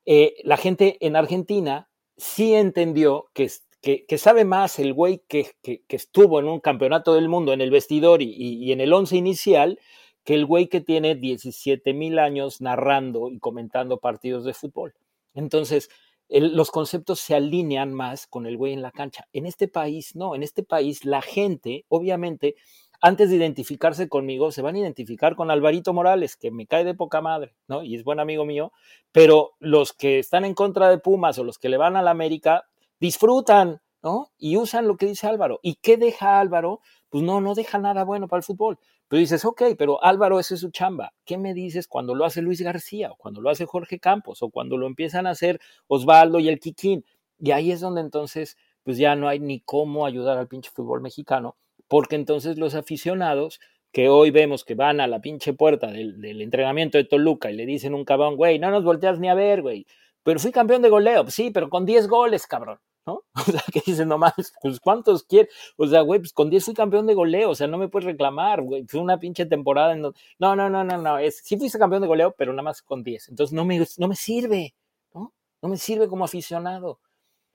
eh, 0.06 0.36
la 0.44 0.58
gente 0.58 0.98
en 1.02 1.16
Argentina 1.16 1.90
sí 2.18 2.54
entendió 2.54 3.30
que, 3.34 3.52
que, 3.82 4.18
sabe 4.18 4.44
más 4.44 4.80
el 4.80 4.94
güey 4.94 5.24
que, 5.28 5.52
que, 5.62 5.84
estuvo 5.90 6.40
en 6.40 6.48
un 6.48 6.60
campeonato 6.60 7.14
del 7.14 7.30
mundo 7.30 7.54
en 7.54 7.62
el 7.62 7.72
vestidor 7.72 8.22
y, 8.22 8.34
y 8.34 8.72
en 8.72 8.82
el 8.82 8.92
once 8.92 9.16
inicial 9.16 9.80
que 10.24 10.34
el 10.34 10.46
güey 10.46 10.68
que 10.68 10.82
tiene 10.82 11.16
17 11.16 11.94
mil 11.94 12.20
años 12.20 12.60
narrando 12.60 13.30
y 13.30 13.40
comentando 13.40 14.00
partidos 14.00 14.44
de 14.44 14.54
fútbol. 14.54 14.94
Entonces, 15.34 15.90
los 16.30 16.72
conceptos 16.72 17.20
se 17.20 17.36
alinean 17.36 17.94
más 17.94 18.28
con 18.28 18.46
el 18.46 18.58
güey 18.58 18.74
en 18.74 18.82
la 18.82 18.92
cancha. 18.92 19.26
En 19.34 19.46
este 19.46 19.68
país, 19.68 20.16
no, 20.16 20.36
en 20.36 20.44
este 20.44 20.64
país 20.64 21.06
la 21.06 21.22
gente, 21.22 21.86
obviamente, 21.88 22.56
antes 23.02 23.30
de 23.30 23.36
identificarse 23.36 24.10
conmigo, 24.10 24.52
se 24.52 24.62
van 24.62 24.76
a 24.76 24.80
identificar 24.80 25.36
con 25.36 25.52
Alvarito 25.52 25.94
Morales, 25.94 26.36
que 26.36 26.52
me 26.52 26.66
cae 26.66 26.84
de 26.84 26.96
poca 26.96 27.22
madre, 27.22 27.56
¿no? 27.68 27.84
Y 27.84 27.96
es 27.96 28.04
buen 28.04 28.20
amigo 28.20 28.44
mío, 28.44 28.72
pero 29.12 29.52
los 29.60 29.94
que 29.94 30.20
están 30.20 30.46
en 30.46 30.56
contra 30.56 30.90
de 30.90 30.98
Pumas 30.98 31.38
o 31.38 31.44
los 31.44 31.60
que 31.60 31.70
le 31.70 31.78
van 31.78 31.96
a 31.96 32.02
la 32.02 32.12
América, 32.12 32.64
disfrutan, 33.00 33.82
¿no? 34.02 34.32
Y 34.38 34.58
usan 34.58 34.88
lo 34.88 34.98
que 34.98 35.06
dice 35.06 35.28
Álvaro. 35.28 35.60
¿Y 35.62 35.76
qué 35.76 35.98
deja 35.98 36.40
Álvaro? 36.40 36.82
Pues 37.10 37.24
no, 37.24 37.40
no 37.40 37.54
deja 37.54 37.78
nada 37.78 38.04
bueno 38.04 38.28
para 38.28 38.40
el 38.40 38.44
fútbol. 38.44 38.80
Pero 39.08 39.20
dices, 39.20 39.45
ok, 39.45 39.62
pero 39.78 40.03
Álvaro, 40.03 40.39
ese 40.39 40.55
es 40.55 40.62
su 40.62 40.70
chamba. 40.70 41.14
¿Qué 41.26 41.38
me 41.38 41.53
dices 41.53 41.88
cuando 41.88 42.14
lo 42.14 42.26
hace 42.26 42.41
Luis 42.41 42.62
García 42.62 43.12
o 43.12 43.16
cuando 43.16 43.41
lo 43.41 43.49
hace 43.49 43.66
Jorge 43.66 43.99
Campos 43.99 44.43
o 44.43 44.49
cuando 44.49 44.78
lo 44.78 44.86
empiezan 44.86 45.28
a 45.28 45.32
hacer 45.32 45.60
Osvaldo 45.88 46.39
y 46.39 46.49
el 46.49 46.60
Kikín? 46.60 47.05
Y 47.39 47.51
ahí 47.51 47.72
es 47.72 47.80
donde 47.80 48.01
entonces, 48.01 48.58
pues 48.84 48.97
ya 48.97 49.16
no 49.16 49.28
hay 49.28 49.39
ni 49.39 49.62
cómo 49.62 50.05
ayudar 50.05 50.38
al 50.38 50.47
pinche 50.47 50.72
fútbol 50.74 51.01
mexicano, 51.01 51.55
porque 51.88 52.16
entonces 52.16 52.58
los 52.58 52.76
aficionados 52.76 53.60
que 53.91 54.10
hoy 54.10 54.32
vemos 54.32 54.66
que 54.66 54.76
van 54.76 54.99
a 54.99 55.08
la 55.08 55.22
pinche 55.22 55.53
puerta 55.53 55.88
del, 55.88 56.20
del 56.20 56.41
entrenamiento 56.41 56.97
de 56.97 57.05
Toluca 57.05 57.49
y 57.49 57.55
le 57.55 57.66
dicen 57.66 57.93
un 57.93 58.03
cabrón, 58.03 58.36
güey, 58.36 58.60
no 58.60 58.70
nos 58.72 58.84
volteas 58.84 59.20
ni 59.20 59.30
a 59.30 59.34
ver, 59.34 59.62
güey, 59.62 59.86
pero 60.24 60.39
fui 60.39 60.51
campeón 60.51 60.82
de 60.82 60.89
goleo, 60.89 61.26
sí, 61.30 61.51
pero 61.51 61.70
con 61.70 61.86
10 61.86 62.08
goles, 62.10 62.47
cabrón. 62.47 62.80
¿No? 63.08 63.24
O 63.47 63.51
sea, 63.51 63.64
que 63.72 63.82
dicen 63.86 64.10
nomás, 64.10 64.53
pues 64.62 64.80
¿cuántos 64.80 65.24
quieren? 65.24 65.49
O 65.78 65.88
sea, 65.88 66.01
güey, 66.01 66.20
pues 66.20 66.34
con 66.34 66.49
10 66.49 66.66
fui 66.66 66.74
campeón 66.74 67.08
de 67.08 67.14
goleo, 67.14 67.51
o 67.51 67.55
sea, 67.55 67.68
no 67.68 67.78
me 67.78 67.88
puedes 67.88 68.05
reclamar, 68.05 68.62
güey, 68.62 68.86
fue 68.88 68.99
una 68.99 69.18
pinche 69.18 69.45
temporada 69.45 69.93
en 69.93 70.03
donde... 70.03 70.20
No, 70.38 70.55
no, 70.55 70.70
no, 70.70 70.84
no, 70.84 70.97
no, 70.97 71.18
es, 71.18 71.39
sí 71.43 71.58
fuiste 71.58 71.80
campeón 71.80 72.01
de 72.01 72.08
goleo, 72.08 72.36
pero 72.38 72.51
nada 72.51 72.64
más 72.64 72.82
con 72.82 73.03
10, 73.03 73.30
entonces 73.30 73.53
no 73.53 73.66
me, 73.66 73.84
no 73.97 74.08
me 74.08 74.16
sirve, 74.16 74.76
¿no? 75.14 75.34
No 75.62 75.70
me 75.70 75.78
sirve 75.78 76.08
como 76.08 76.26
aficionado. 76.26 76.99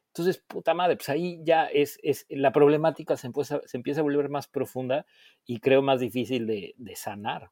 Entonces, 0.08 0.42
puta 0.46 0.74
madre, 0.74 0.96
pues 0.96 1.08
ahí 1.08 1.40
ya 1.42 1.66
es, 1.66 1.98
es 2.02 2.26
la 2.28 2.52
problemática 2.52 3.16
se 3.16 3.28
empieza, 3.28 3.60
se 3.64 3.76
empieza 3.78 4.00
a 4.00 4.02
volver 4.02 4.28
más 4.28 4.46
profunda 4.46 5.06
y 5.46 5.58
creo 5.60 5.80
más 5.80 6.00
difícil 6.00 6.46
de, 6.46 6.74
de 6.76 6.96
sanar. 6.96 7.50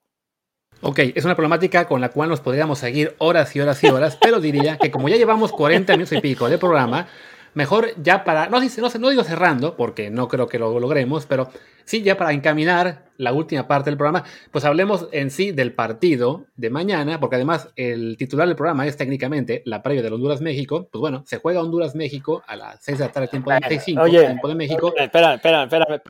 Ok, 0.82 0.98
es 1.14 1.24
una 1.24 1.34
problemática 1.34 1.86
con 1.86 2.00
la 2.00 2.10
cual 2.10 2.28
nos 2.28 2.40
podríamos 2.40 2.78
seguir 2.78 3.14
horas 3.18 3.54
y 3.56 3.60
horas 3.60 3.82
y 3.82 3.88
horas, 3.88 4.18
pero 4.20 4.40
diría 4.40 4.78
que 4.78 4.90
como 4.90 5.08
ya 5.08 5.16
llevamos 5.16 5.52
40 5.52 5.92
minutos 5.94 6.16
y 6.16 6.20
pico 6.20 6.48
de 6.48 6.58
programa, 6.58 7.06
mejor 7.54 7.90
ya 8.02 8.24
para, 8.24 8.48
no, 8.48 8.60
no, 8.60 8.88
no 8.98 9.10
digo 9.10 9.24
cerrando, 9.24 9.76
porque 9.76 10.10
no 10.10 10.28
creo 10.28 10.46
que 10.46 10.58
lo 10.58 10.78
logremos, 10.78 11.26
pero 11.26 11.50
sí 11.84 12.02
ya 12.02 12.16
para 12.16 12.32
encaminar 12.32 13.10
la 13.16 13.32
última 13.32 13.66
parte 13.66 13.90
del 13.90 13.96
programa, 13.96 14.24
pues 14.50 14.64
hablemos 14.64 15.08
en 15.12 15.30
sí 15.30 15.52
del 15.52 15.74
partido 15.74 16.46
de 16.56 16.70
mañana, 16.70 17.18
porque 17.18 17.36
además 17.36 17.70
el 17.76 18.16
titular 18.16 18.46
del 18.46 18.56
programa 18.56 18.86
es 18.86 18.96
técnicamente 18.96 19.62
la 19.66 19.82
previa 19.82 20.02
de 20.02 20.08
Honduras-México. 20.08 20.88
Pues 20.90 21.00
bueno, 21.00 21.24
se 21.26 21.38
juega 21.38 21.60
Honduras-México 21.60 22.42
a 22.46 22.56
las 22.56 22.82
6 22.84 22.98
de 22.98 23.04
la 23.04 23.12
tarde, 23.12 23.28
tiempo 23.28 23.50
de 23.50 23.78
tiempo 23.78 24.48
de 24.48 24.54
México. 24.54 24.92
Espera, 24.96 25.34
espera, 25.34 25.64
espera, 25.64 26.00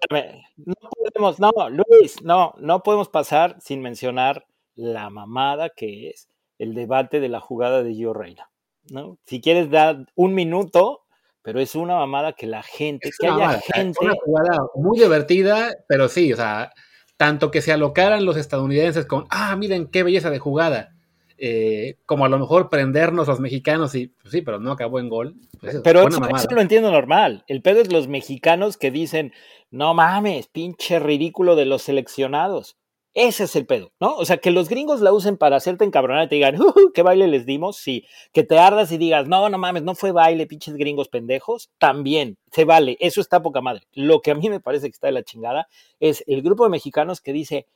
No 0.57 0.75
podemos, 0.91 1.41
no, 1.41 1.51
Luis, 1.71 2.23
no, 2.23 2.55
no 2.59 2.83
podemos 2.83 3.09
pasar 3.09 3.57
sin 3.61 3.81
mencionar 3.81 4.45
la 4.75 5.11
mamada 5.11 5.71
que 5.71 6.11
es 6.11 6.29
el 6.59 6.75
debate 6.75 7.21
de 7.21 7.29
la 7.29 7.41
jugada 7.41 7.83
de 7.83 7.95
Gio 7.95 8.13
Reina. 8.13 8.51
¿no? 8.91 9.19
Si 9.25 9.41
quieres 9.41 9.71
dar 9.71 10.07
un 10.15 10.35
minuto 10.35 11.03
pero 11.43 11.61
es 11.61 11.75
una 11.75 11.97
mamada 11.97 12.33
que 12.33 12.47
la 12.47 12.63
gente, 12.63 13.11
que 13.19 13.27
haya 13.27 13.61
gente. 13.61 13.99
Es 14.01 14.05
una 14.05 14.15
jugada 14.25 14.59
muy 14.75 14.99
divertida, 14.99 15.75
pero 15.89 16.09
sí, 16.09 16.33
o 16.33 16.37
sea, 16.37 16.73
tanto 17.17 17.51
que 17.51 17.63
se 17.63 17.73
alocaran 17.73 18.25
los 18.25 18.37
estadounidenses 18.37 19.07
con, 19.07 19.25
ah, 19.31 19.57
miren 19.57 19.87
qué 19.89 20.03
belleza 20.03 20.31
de 20.31 20.39
jugada, 20.39 20.95
eh, 21.39 21.97
como 22.07 22.25
a 22.25 22.29
lo 22.29 22.39
mejor 22.39 22.69
prendernos 22.69 23.29
los 23.29 23.41
mexicanos 23.41 23.95
y, 23.95 24.09
pues 24.09 24.33
sí, 24.33 24.43
pero 24.43 24.59
no 24.59 24.73
acabó 24.73 25.01
en 25.01 25.09
gol. 25.09 25.35
Pues 25.61 25.81
pero 25.83 26.07
eso, 26.07 26.21
eso, 26.35 26.49
lo 26.51 26.61
entiendo 26.61 26.91
normal. 26.91 27.45
El 27.47 27.63
pedo 27.63 27.81
es 27.81 27.93
los 27.93 28.09
mexicanos 28.09 28.77
que 28.77 28.91
dicen, 28.91 29.33
no 29.71 29.95
mames, 29.95 30.49
pinche 30.49 30.99
ridículo 30.99 31.57
de 31.57 31.67
los 31.67 31.83
seleccionados. 31.83 32.77
Ese 33.13 33.45
es 33.45 33.57
el 33.57 33.67
pedo, 33.67 33.93
¿no? 33.99 34.15
O 34.17 34.25
sea, 34.25 34.37
que 34.37 34.53
los 34.53 34.69
gringos 34.69 35.01
la 35.01 35.13
usen 35.13 35.37
para 35.37 35.57
hacerte 35.57 35.85
encabronar 35.85 36.27
y 36.27 36.29
te 36.29 36.35
digan, 36.37 36.61
uh, 36.61 36.93
¿qué 36.95 37.03
baile 37.03 37.27
les 37.27 37.45
dimos? 37.45 37.77
Sí. 37.77 38.07
Que 38.33 38.45
te 38.45 38.57
ardas 38.59 38.93
y 38.93 38.99
digas, 38.99 39.27
no, 39.27 39.49
no 39.49 39.59
mames, 39.59 39.83
no 39.83 39.97
fue 39.97 40.13
baile, 40.13 40.47
pinches 40.47 40.77
gringos 40.77 41.09
pendejos. 41.09 41.71
También, 41.79 42.39
se 42.53 42.65
vale, 42.65 42.97
eso 43.01 43.21
está 43.21 43.43
poca 43.43 43.61
madre. 43.61 43.83
Lo 43.93 44.21
que 44.21 44.31
a 44.31 44.37
mí 44.37 44.49
me 44.49 44.61
parece 44.61 44.87
que 44.87 44.95
está 44.95 45.09
de 45.09 45.13
la 45.13 45.25
chingada 45.25 45.67
es 45.99 46.23
el 46.29 46.43
grupo 46.43 46.63
de 46.63 46.71
mexicanos 46.71 47.21
que 47.21 47.33
dice, 47.33 47.67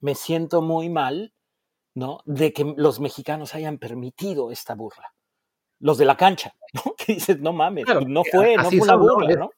me 0.00 0.14
siento 0.14 0.62
muy 0.62 0.88
mal, 0.90 1.32
¿no? 1.94 2.20
De 2.24 2.52
que 2.52 2.74
los 2.76 3.00
mexicanos 3.00 3.54
hayan 3.56 3.78
permitido 3.78 4.52
esta 4.52 4.76
burla. 4.76 5.12
Los 5.80 5.98
de 5.98 6.04
la 6.04 6.16
cancha, 6.16 6.54
¿no? 6.72 6.94
Que 6.96 7.14
dices, 7.14 7.40
no 7.40 7.52
mames, 7.52 7.84
no 8.06 8.22
fue, 8.22 8.56
no 8.56 8.70
fue 8.70 8.80
una 8.80 8.94
burla, 8.94 9.34
¿no? 9.34 9.50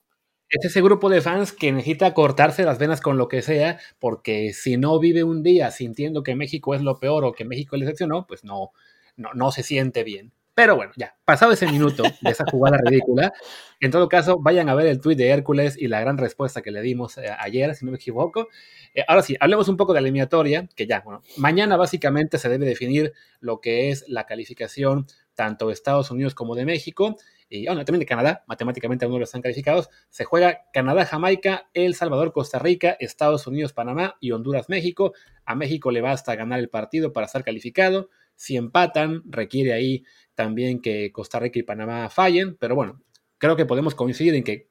Es 0.49 0.64
ese 0.64 0.80
grupo 0.82 1.09
de 1.09 1.20
fans 1.20 1.53
que 1.53 1.72
necesita 1.72 2.14
cortarse 2.14 2.64
las 2.64 2.78
venas 2.78 3.01
con 3.01 3.16
lo 3.18 3.28
que 3.28 3.42
sea, 3.42 3.78
porque 3.99 4.53
si 4.53 4.76
no 4.76 4.99
vive 4.99 5.24
un 5.24 5.42
día 5.42 5.70
sintiendo 5.70 6.22
que 6.22 6.36
México 6.36 6.74
es 6.74 6.82
lo 6.82 6.99
peor 6.99 7.24
o 7.24 7.32
que 7.32 7.44
México 7.44 7.76
le 7.76 7.84
decepcionó, 7.84 8.26
pues 8.26 8.44
no, 8.44 8.70
no, 9.16 9.30
no 9.34 9.51
se 9.53 9.62
siente 9.62 10.05
bien. 10.05 10.32
Pero 10.57 10.74
bueno, 10.74 10.90
ya, 10.97 11.14
pasado 11.26 11.53
ese 11.53 11.66
minuto 11.66 12.03
de 12.22 12.30
esa 12.30 12.47
jugada 12.51 12.78
ridícula, 12.82 13.30
en 13.80 13.90
todo 13.90 14.09
caso, 14.09 14.38
vayan 14.38 14.70
a 14.70 14.74
ver 14.74 14.86
el 14.86 15.03
tuit 15.03 15.18
de 15.18 15.28
Hércules 15.28 15.76
y 15.76 15.86
la 15.86 16.01
gran 16.01 16.16
respuesta 16.16 16.62
que 16.62 16.70
le 16.70 16.80
dimos 16.80 17.18
eh, 17.18 17.28
ayer, 17.38 17.74
si 17.74 17.84
no 17.84 17.90
me 17.90 17.99
equivoco. 17.99 18.49
Eh, 18.94 19.05
ahora 19.07 19.20
sí, 19.20 19.36
hablemos 19.38 19.68
un 19.68 19.76
poco 19.76 19.92
de 19.92 20.01
la 20.01 20.07
eliminatoria, 20.07 20.66
que 20.74 20.86
ya, 20.86 21.01
bueno, 21.01 21.22
mañana 21.36 21.76
básicamente 21.76 22.38
se 22.38 22.49
debe 22.49 22.64
definir 22.64 23.12
lo 23.40 23.61
que 23.61 23.90
es 23.90 24.09
la 24.09 24.24
calificación 24.24 25.07
tanto 25.34 25.66
de 25.66 25.74
Estados 25.74 26.11
Unidos 26.11 26.34
como 26.34 26.55
de 26.55 26.64
México 26.64 27.16
y 27.49 27.66
bueno, 27.66 27.84
también 27.84 28.01
de 28.01 28.07
Canadá, 28.07 28.44
matemáticamente 28.47 29.05
aún 29.05 29.18
no 29.18 29.24
están 29.24 29.42
calificados. 29.42 29.88
Se 30.11 30.24
juega 30.24 30.62
Canadá, 30.72 31.05
Jamaica, 31.07 31.68
El 31.74 31.94
Salvador, 31.94 32.32
Costa 32.32 32.59
Rica, 32.59 32.97
Estados 32.99 33.47
Unidos, 33.47 33.72
Panamá 33.72 34.16
y 34.20 34.32
Honduras, 34.32 34.68
México. 34.68 35.12
A 35.44 35.55
México 35.55 35.90
le 35.90 36.01
basta 36.01 36.34
ganar 36.34 36.59
el 36.59 36.68
partido 36.68 37.12
para 37.12 37.26
estar 37.26 37.44
calificado. 37.44 38.11
Si 38.34 38.57
empatan, 38.57 39.22
requiere 39.26 39.72
ahí 39.72 40.05
también 40.34 40.80
que 40.80 41.12
Costa 41.12 41.38
Rica 41.38 41.59
y 41.59 41.62
Panamá 41.62 42.11
fallen, 42.11 42.57
pero 42.57 42.74
bueno, 42.74 43.01
creo 43.38 43.57
que 43.57 43.64
podemos 43.64 43.94
coincidir 43.94 44.34
en 44.34 44.44
que 44.44 44.66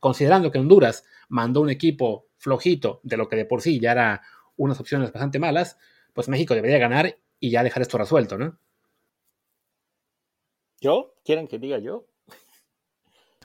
considerando 0.00 0.50
que 0.50 0.58
Honduras 0.58 1.04
mandó 1.28 1.60
un 1.60 1.70
equipo 1.70 2.26
flojito 2.36 3.00
de 3.04 3.16
lo 3.16 3.28
que 3.28 3.36
de 3.36 3.44
por 3.44 3.62
sí 3.62 3.80
ya 3.80 3.92
era 3.92 4.22
unas 4.56 4.80
opciones 4.80 5.12
bastante 5.12 5.38
malas, 5.38 5.78
pues 6.12 6.28
México 6.28 6.54
debería 6.54 6.78
ganar 6.78 7.18
y 7.38 7.50
ya 7.50 7.62
dejar 7.62 7.82
esto 7.82 7.98
resuelto, 7.98 8.36
¿no? 8.36 8.58
¿Yo? 10.80 11.14
¿Quieren 11.24 11.48
que 11.48 11.58
diga 11.58 11.78
yo? 11.78 12.06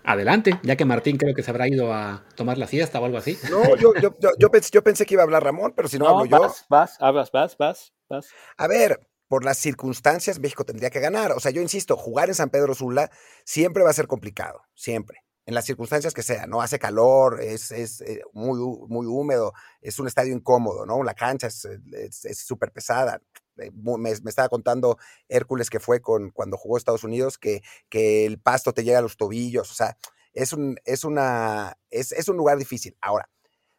Adelante, 0.05 0.59
ya 0.63 0.75
que 0.75 0.83
Martín 0.83 1.17
creo 1.17 1.33
que 1.33 1.43
se 1.43 1.51
habrá 1.51 1.67
ido 1.67 1.93
a 1.93 2.25
tomar 2.35 2.57
la 2.57 2.67
siesta 2.67 2.99
o 2.99 3.05
algo 3.05 3.17
así. 3.17 3.37
No, 3.49 3.75
yo, 3.77 3.93
yo, 3.95 4.13
yo, 4.37 4.51
pensé, 4.83 5.05
que 5.05 5.13
iba 5.13 5.23
a 5.23 5.25
hablar 5.25 5.43
Ramón, 5.43 5.73
pero 5.75 5.87
si 5.87 5.97
no, 5.97 6.07
hablo 6.07 6.25
yo. 6.25 6.39
Vas, 6.39 6.65
vas, 6.99 7.31
vas, 7.31 7.57
vas, 7.57 7.93
vas. 8.09 8.27
A 8.57 8.67
ver, 8.67 8.99
por 9.29 9.45
las 9.45 9.57
circunstancias, 9.57 10.39
México 10.39 10.65
tendría 10.65 10.89
que 10.89 10.99
ganar. 10.99 11.31
O 11.31 11.39
sea, 11.39 11.51
yo 11.51 11.61
insisto, 11.61 11.95
jugar 11.95 12.27
en 12.27 12.35
San 12.35 12.49
Pedro 12.49 12.75
Sula 12.75 13.09
siempre 13.45 13.81
va 13.81 13.91
a 13.91 13.93
ser 13.93 14.07
complicado, 14.07 14.61
siempre. 14.75 15.19
En 15.45 15.55
las 15.55 15.65
circunstancias 15.65 16.13
que 16.13 16.21
sea, 16.21 16.47
¿no? 16.47 16.61
Hace 16.61 16.79
calor, 16.79 17.41
es, 17.41 17.71
es 17.71 18.01
eh, 18.01 18.21
muy, 18.33 18.59
muy 18.87 19.05
húmedo, 19.07 19.53
es 19.81 19.99
un 19.99 20.07
estadio 20.07 20.33
incómodo, 20.33 20.85
¿no? 20.85 21.01
La 21.03 21.13
cancha 21.13 21.47
es 21.47 22.45
súper 22.45 22.71
pesada. 22.71 23.21
Eh, 23.57 23.71
me, 23.73 24.11
estaba 24.11 24.49
contando 24.49 24.97
Hércules 25.27 25.69
que 25.69 25.79
fue 25.79 26.01
con, 26.01 26.31
cuando 26.31 26.57
jugó 26.57 26.77
Estados 26.77 27.03
Unidos, 27.03 27.37
que, 27.37 27.61
que 27.89 28.25
el 28.25 28.39
pasto 28.39 28.73
te 28.73 28.83
llega 28.83 28.99
a 28.99 29.03
los 29.03 29.17
tobillos. 29.17 29.71
O 29.71 29.73
sea, 29.75 29.97
es 30.33 30.53
un, 30.53 30.77
es 30.85 31.03
una, 31.03 31.77
es, 31.89 32.11
es 32.11 32.27
un 32.27 32.37
lugar 32.37 32.57
difícil. 32.57 32.97
Ahora, 33.01 33.29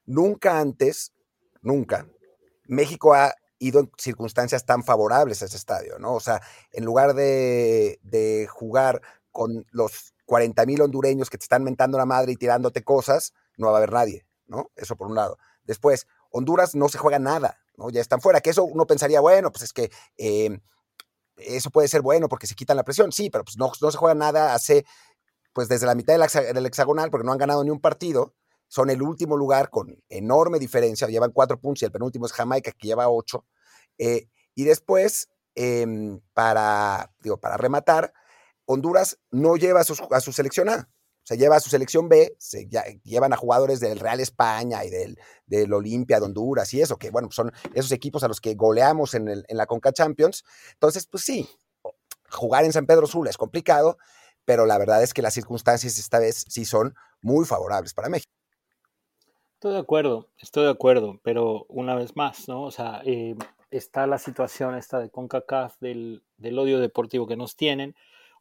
nunca 0.06 0.58
antes, 0.58 1.12
nunca, 1.62 2.06
México 2.66 3.14
ha 3.14 3.34
ido 3.58 3.80
en 3.80 3.90
circunstancias 3.98 4.64
tan 4.66 4.84
favorables 4.84 5.42
a 5.42 5.46
ese 5.46 5.56
estadio, 5.56 5.98
¿no? 5.98 6.14
O 6.14 6.20
sea, 6.20 6.42
en 6.70 6.84
lugar 6.84 7.14
de, 7.14 8.48
jugar 8.50 9.00
con 9.30 9.66
los 9.70 10.14
40 10.26 10.64
mil 10.66 10.80
hondureños 10.82 11.30
que 11.30 11.38
te 11.38 11.44
están 11.44 11.64
mentando 11.64 11.98
la 11.98 12.06
madre 12.06 12.32
y 12.32 12.36
tirándote 12.36 12.84
cosas, 12.84 13.32
no 13.56 13.66
va 13.66 13.74
a 13.74 13.76
haber 13.78 13.92
nadie, 13.92 14.26
¿no? 14.46 14.70
Eso 14.76 14.96
por 14.96 15.08
un 15.08 15.14
lado. 15.14 15.38
Después, 15.64 16.06
Honduras 16.30 16.74
no 16.74 16.88
se 16.88 16.98
juega 16.98 17.18
nada, 17.18 17.58
¿no? 17.76 17.90
Ya 17.90 18.00
están 18.00 18.20
fuera, 18.20 18.40
que 18.40 18.50
eso 18.50 18.64
uno 18.64 18.86
pensaría, 18.86 19.20
bueno, 19.20 19.50
pues 19.52 19.64
es 19.64 19.72
que 19.72 19.90
em, 20.16 20.60
eso 21.36 21.70
puede 21.70 21.88
ser 21.88 22.02
bueno 22.02 22.28
porque 22.28 22.46
se 22.46 22.54
quitan 22.54 22.76
la 22.76 22.84
presión, 22.84 23.12
sí, 23.12 23.30
pero 23.30 23.44
pues 23.44 23.56
no, 23.56 23.72
no 23.80 23.90
se 23.90 23.98
juega 23.98 24.14
nada 24.14 24.54
hace, 24.54 24.84
pues 25.52 25.68
desde 25.68 25.86
la 25.86 25.94
mitad 25.94 26.14
del 26.14 26.66
hexagonal, 26.66 27.10
porque 27.10 27.26
no 27.26 27.32
han 27.32 27.38
ganado 27.38 27.64
ni 27.64 27.70
un 27.70 27.80
partido, 27.80 28.34
son 28.68 28.90
el 28.90 29.02
último 29.02 29.36
lugar 29.36 29.70
con 29.70 30.02
enorme 30.08 30.58
diferencia, 30.58 31.06
llevan 31.08 31.32
cuatro 31.32 31.60
puntos 31.60 31.82
y 31.82 31.84
el 31.84 31.92
penúltimo 31.92 32.26
es 32.26 32.32
Jamaica 32.32 32.72
que 32.72 32.88
lleva 32.88 33.08
ocho. 33.08 33.46
Eh, 33.98 34.28
y 34.54 34.64
después, 34.64 35.28
em, 35.54 36.20
para, 36.32 37.12
digo, 37.20 37.38
para 37.38 37.56
rematar, 37.56 38.12
Honduras 38.66 39.18
no 39.30 39.56
lleva 39.56 39.80
a, 39.80 39.84
su 40.20 40.32
selección 40.32 40.68
A, 40.68 40.88
se 41.24 41.36
lleva 41.36 41.56
a 41.56 41.60
su 41.60 41.70
selección 41.70 42.08
B, 42.08 42.36
se 42.38 42.68
llevan 43.02 43.32
a 43.32 43.36
jugadores 43.36 43.80
del 43.80 43.98
Real 43.98 44.20
España 44.20 44.84
y 44.84 44.90
del, 44.90 45.18
del 45.46 45.72
Olimpia 45.72 46.20
de 46.20 46.26
Honduras 46.26 46.72
y 46.74 46.80
eso, 46.80 46.98
que 46.98 47.10
bueno, 47.10 47.28
son 47.30 47.50
esos 47.72 47.90
equipos 47.92 48.22
a 48.22 48.28
los 48.28 48.40
que 48.40 48.54
goleamos 48.54 49.14
en, 49.14 49.28
en 49.28 49.56
la 49.56 49.66
Conca 49.66 49.92
Champions. 49.92 50.44
Entonces, 50.74 51.06
pues 51.06 51.24
sí, 51.24 51.48
jugar 52.30 52.64
en 52.64 52.72
San 52.72 52.86
Pedro 52.86 53.06
Sula 53.06 53.30
es 53.30 53.38
complicado, 53.38 53.96
pero 54.44 54.66
la 54.66 54.78
verdad 54.78 55.02
es 55.02 55.14
que 55.14 55.22
las 55.22 55.34
circunstancias 55.34 55.98
esta 55.98 56.18
vez 56.18 56.44
sí 56.48 56.64
son 56.64 56.94
muy 57.22 57.46
favorables 57.46 57.94
para 57.94 58.08
México. 58.08 58.32
Estoy 59.54 59.72
de 59.72 59.78
acuerdo, 59.78 60.28
estoy 60.36 60.64
de 60.64 60.70
acuerdo, 60.70 61.20
pero 61.22 61.64
una 61.70 61.94
vez 61.94 62.16
más, 62.16 62.48
¿no? 62.48 62.64
O 62.64 62.70
sea, 62.70 63.00
eh, 63.06 63.34
está 63.70 64.06
la 64.06 64.18
situación 64.18 64.74
esta 64.74 64.98
de 64.98 65.08
CONCACAF 65.08 65.78
del, 65.80 66.22
del 66.36 66.58
odio 66.58 66.80
deportivo 66.80 67.26
que 67.26 67.36
nos 67.36 67.56
tienen. 67.56 67.96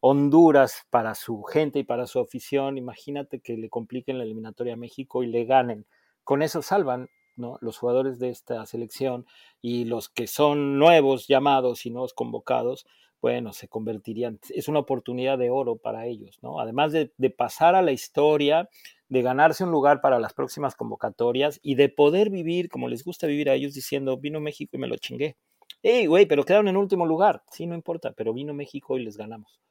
Honduras 0.06 0.86
para 0.90 1.16
su 1.16 1.44
gente 1.44 1.80
y 1.80 1.86
para 1.86 2.08
su 2.08 2.20
afición, 2.20 2.78
imagínate 2.78 3.40
que 3.40 3.56
le 3.56 3.70
compliquen 3.70 4.18
la 4.18 4.26
eliminatoria 4.26 4.74
a 4.74 4.76
México 4.76 5.24
y 5.24 5.28
le 5.28 5.46
ganen. 5.46 5.86
Con 6.26 6.42
eso 6.42 6.62
salvan 6.62 7.08
¿no? 7.38 7.58
los 7.62 7.78
jugadores 7.78 8.20
de 8.20 8.30
esta 8.30 8.66
selección 8.66 9.26
y 9.62 9.86
los 9.86 10.10
que 10.10 10.28
son 10.28 10.78
nuevos 10.78 11.28
llamados 11.30 11.86
y 11.86 11.90
nuevos 11.90 12.14
convocados, 12.14 12.86
bueno, 13.22 13.54
se 13.54 13.70
convertirían, 13.70 14.42
es 14.50 14.68
una 14.68 14.80
oportunidad 14.80 15.38
de 15.38 15.50
oro 15.50 15.78
para 15.78 16.06
ellos, 16.06 16.38
¿no? 16.42 16.60
Además 16.60 16.92
de, 16.92 17.14
de 17.16 17.30
pasar 17.30 17.74
a 17.74 17.82
la 17.82 17.94
historia, 17.94 18.68
de 19.08 19.22
ganarse 19.22 19.64
un 19.64 19.72
lugar 19.72 20.02
para 20.02 20.20
las 20.20 20.34
próximas 20.34 20.76
convocatorias 20.76 21.62
y 21.64 21.76
de 21.76 21.88
poder 21.88 22.30
vivir 22.30 22.68
como 22.68 22.90
les 22.90 23.06
gusta 23.06 23.26
vivir 23.26 23.50
a 23.50 23.54
ellos 23.54 23.74
diciendo, 23.74 24.18
vino 24.18 24.42
México 24.42 24.76
y 24.76 24.80
me 24.80 24.90
lo 24.90 24.98
chingué. 24.98 25.38
¡Ey, 25.82 26.08
güey! 26.08 26.26
Pero 26.26 26.44
quedaron 26.44 26.68
en 26.68 26.76
último 26.76 27.06
lugar. 27.06 27.44
Sí, 27.52 27.66
no 27.68 27.76
importa, 27.76 28.12
pero 28.12 28.34
vino 28.34 28.54
México 28.54 28.98
y 28.98 29.06
les 29.06 29.16
ganamos. 29.16 29.64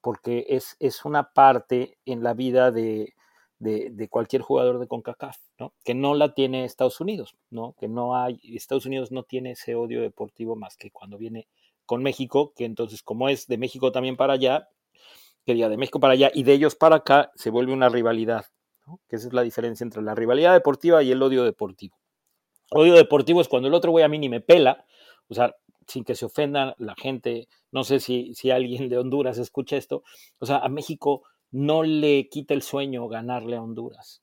Porque 0.00 0.46
es, 0.48 0.76
es 0.80 1.04
una 1.04 1.32
parte 1.32 1.98
en 2.06 2.22
la 2.22 2.32
vida 2.34 2.70
de, 2.70 3.14
de, 3.58 4.08
cualquier 4.08 4.42
jugador 4.42 4.78
de 4.78 4.86
CONCACAF, 4.86 5.36
¿no? 5.58 5.72
Que 5.84 5.94
no 5.94 6.14
la 6.14 6.34
tiene 6.34 6.64
Estados 6.64 7.00
Unidos, 7.00 7.36
¿no? 7.50 7.74
Que 7.78 7.88
no 7.88 8.16
hay, 8.16 8.40
Estados 8.42 8.86
Unidos 8.86 9.12
no 9.12 9.22
tiene 9.22 9.52
ese 9.52 9.74
odio 9.74 10.00
deportivo 10.00 10.56
más 10.56 10.76
que 10.76 10.90
cuando 10.90 11.18
viene 11.18 11.48
con 11.84 12.02
México, 12.02 12.52
que 12.56 12.64
entonces 12.64 13.02
como 13.02 13.28
es 13.28 13.46
de 13.46 13.58
México 13.58 13.92
también 13.92 14.16
para 14.16 14.34
allá, 14.34 14.68
que 15.44 15.54
de 15.54 15.76
México 15.76 16.00
para 16.00 16.14
allá 16.14 16.30
y 16.34 16.42
de 16.42 16.52
ellos 16.52 16.74
para 16.74 16.96
acá, 16.96 17.30
se 17.36 17.50
vuelve 17.50 17.72
una 17.72 17.88
rivalidad, 17.88 18.46
que 19.08 19.16
esa 19.16 19.28
es 19.28 19.32
la 19.32 19.42
diferencia 19.42 19.84
entre 19.84 20.02
la 20.02 20.14
rivalidad 20.14 20.52
deportiva 20.52 21.02
y 21.02 21.12
el 21.12 21.22
odio 21.22 21.44
deportivo. 21.44 21.96
Odio 22.72 22.94
deportivo 22.94 23.40
es 23.40 23.48
cuando 23.48 23.68
el 23.68 23.74
otro 23.74 23.92
güey 23.92 24.04
a 24.04 24.08
mí 24.08 24.18
ni 24.18 24.28
me 24.28 24.40
pela, 24.40 24.84
o 25.28 25.34
sea, 25.34 25.54
sin 25.86 26.04
que 26.04 26.14
se 26.14 26.26
ofenda 26.26 26.74
la 26.78 26.94
gente, 26.94 27.48
no 27.70 27.84
sé 27.84 28.00
si, 28.00 28.34
si 28.34 28.50
alguien 28.50 28.88
de 28.88 28.98
Honduras 28.98 29.38
escucha 29.38 29.76
esto, 29.76 30.02
o 30.38 30.46
sea, 30.46 30.58
a 30.58 30.68
México 30.68 31.22
no 31.50 31.82
le 31.82 32.28
quita 32.28 32.54
el 32.54 32.62
sueño 32.62 33.08
ganarle 33.08 33.56
a 33.56 33.62
Honduras, 33.62 34.22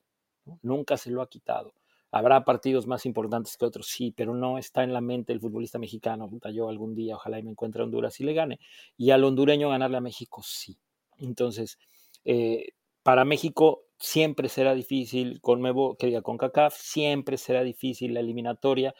nunca 0.62 0.96
se 0.96 1.10
lo 1.10 1.22
ha 1.22 1.28
quitado. 1.28 1.74
Habrá 2.10 2.44
partidos 2.44 2.86
más 2.86 3.06
importantes 3.06 3.56
que 3.56 3.64
otros, 3.64 3.88
sí, 3.88 4.12
pero 4.16 4.36
no 4.36 4.56
está 4.56 4.84
en 4.84 4.92
la 4.92 5.00
mente 5.00 5.32
el 5.32 5.40
futbolista 5.40 5.80
mexicano. 5.80 6.30
Yo 6.52 6.68
algún 6.68 6.94
día, 6.94 7.16
ojalá 7.16 7.40
y 7.40 7.42
me 7.42 7.50
encuentre 7.50 7.82
a 7.82 7.86
Honduras 7.86 8.20
y 8.20 8.24
le 8.24 8.34
gane. 8.34 8.60
Y 8.96 9.10
al 9.10 9.24
hondureño 9.24 9.70
ganarle 9.70 9.96
a 9.96 10.00
México, 10.00 10.40
sí. 10.44 10.78
Entonces, 11.18 11.76
eh, 12.24 12.68
para 13.02 13.24
México 13.24 13.86
siempre 13.98 14.48
será 14.48 14.74
difícil, 14.74 15.40
con 15.40 15.60
nuevo, 15.60 15.96
que 15.96 16.06
diga 16.06 16.22
con 16.22 16.38
CACAF, 16.38 16.76
siempre 16.76 17.36
será 17.36 17.64
difícil 17.64 18.14
la 18.14 18.20
eliminatoria. 18.20 18.94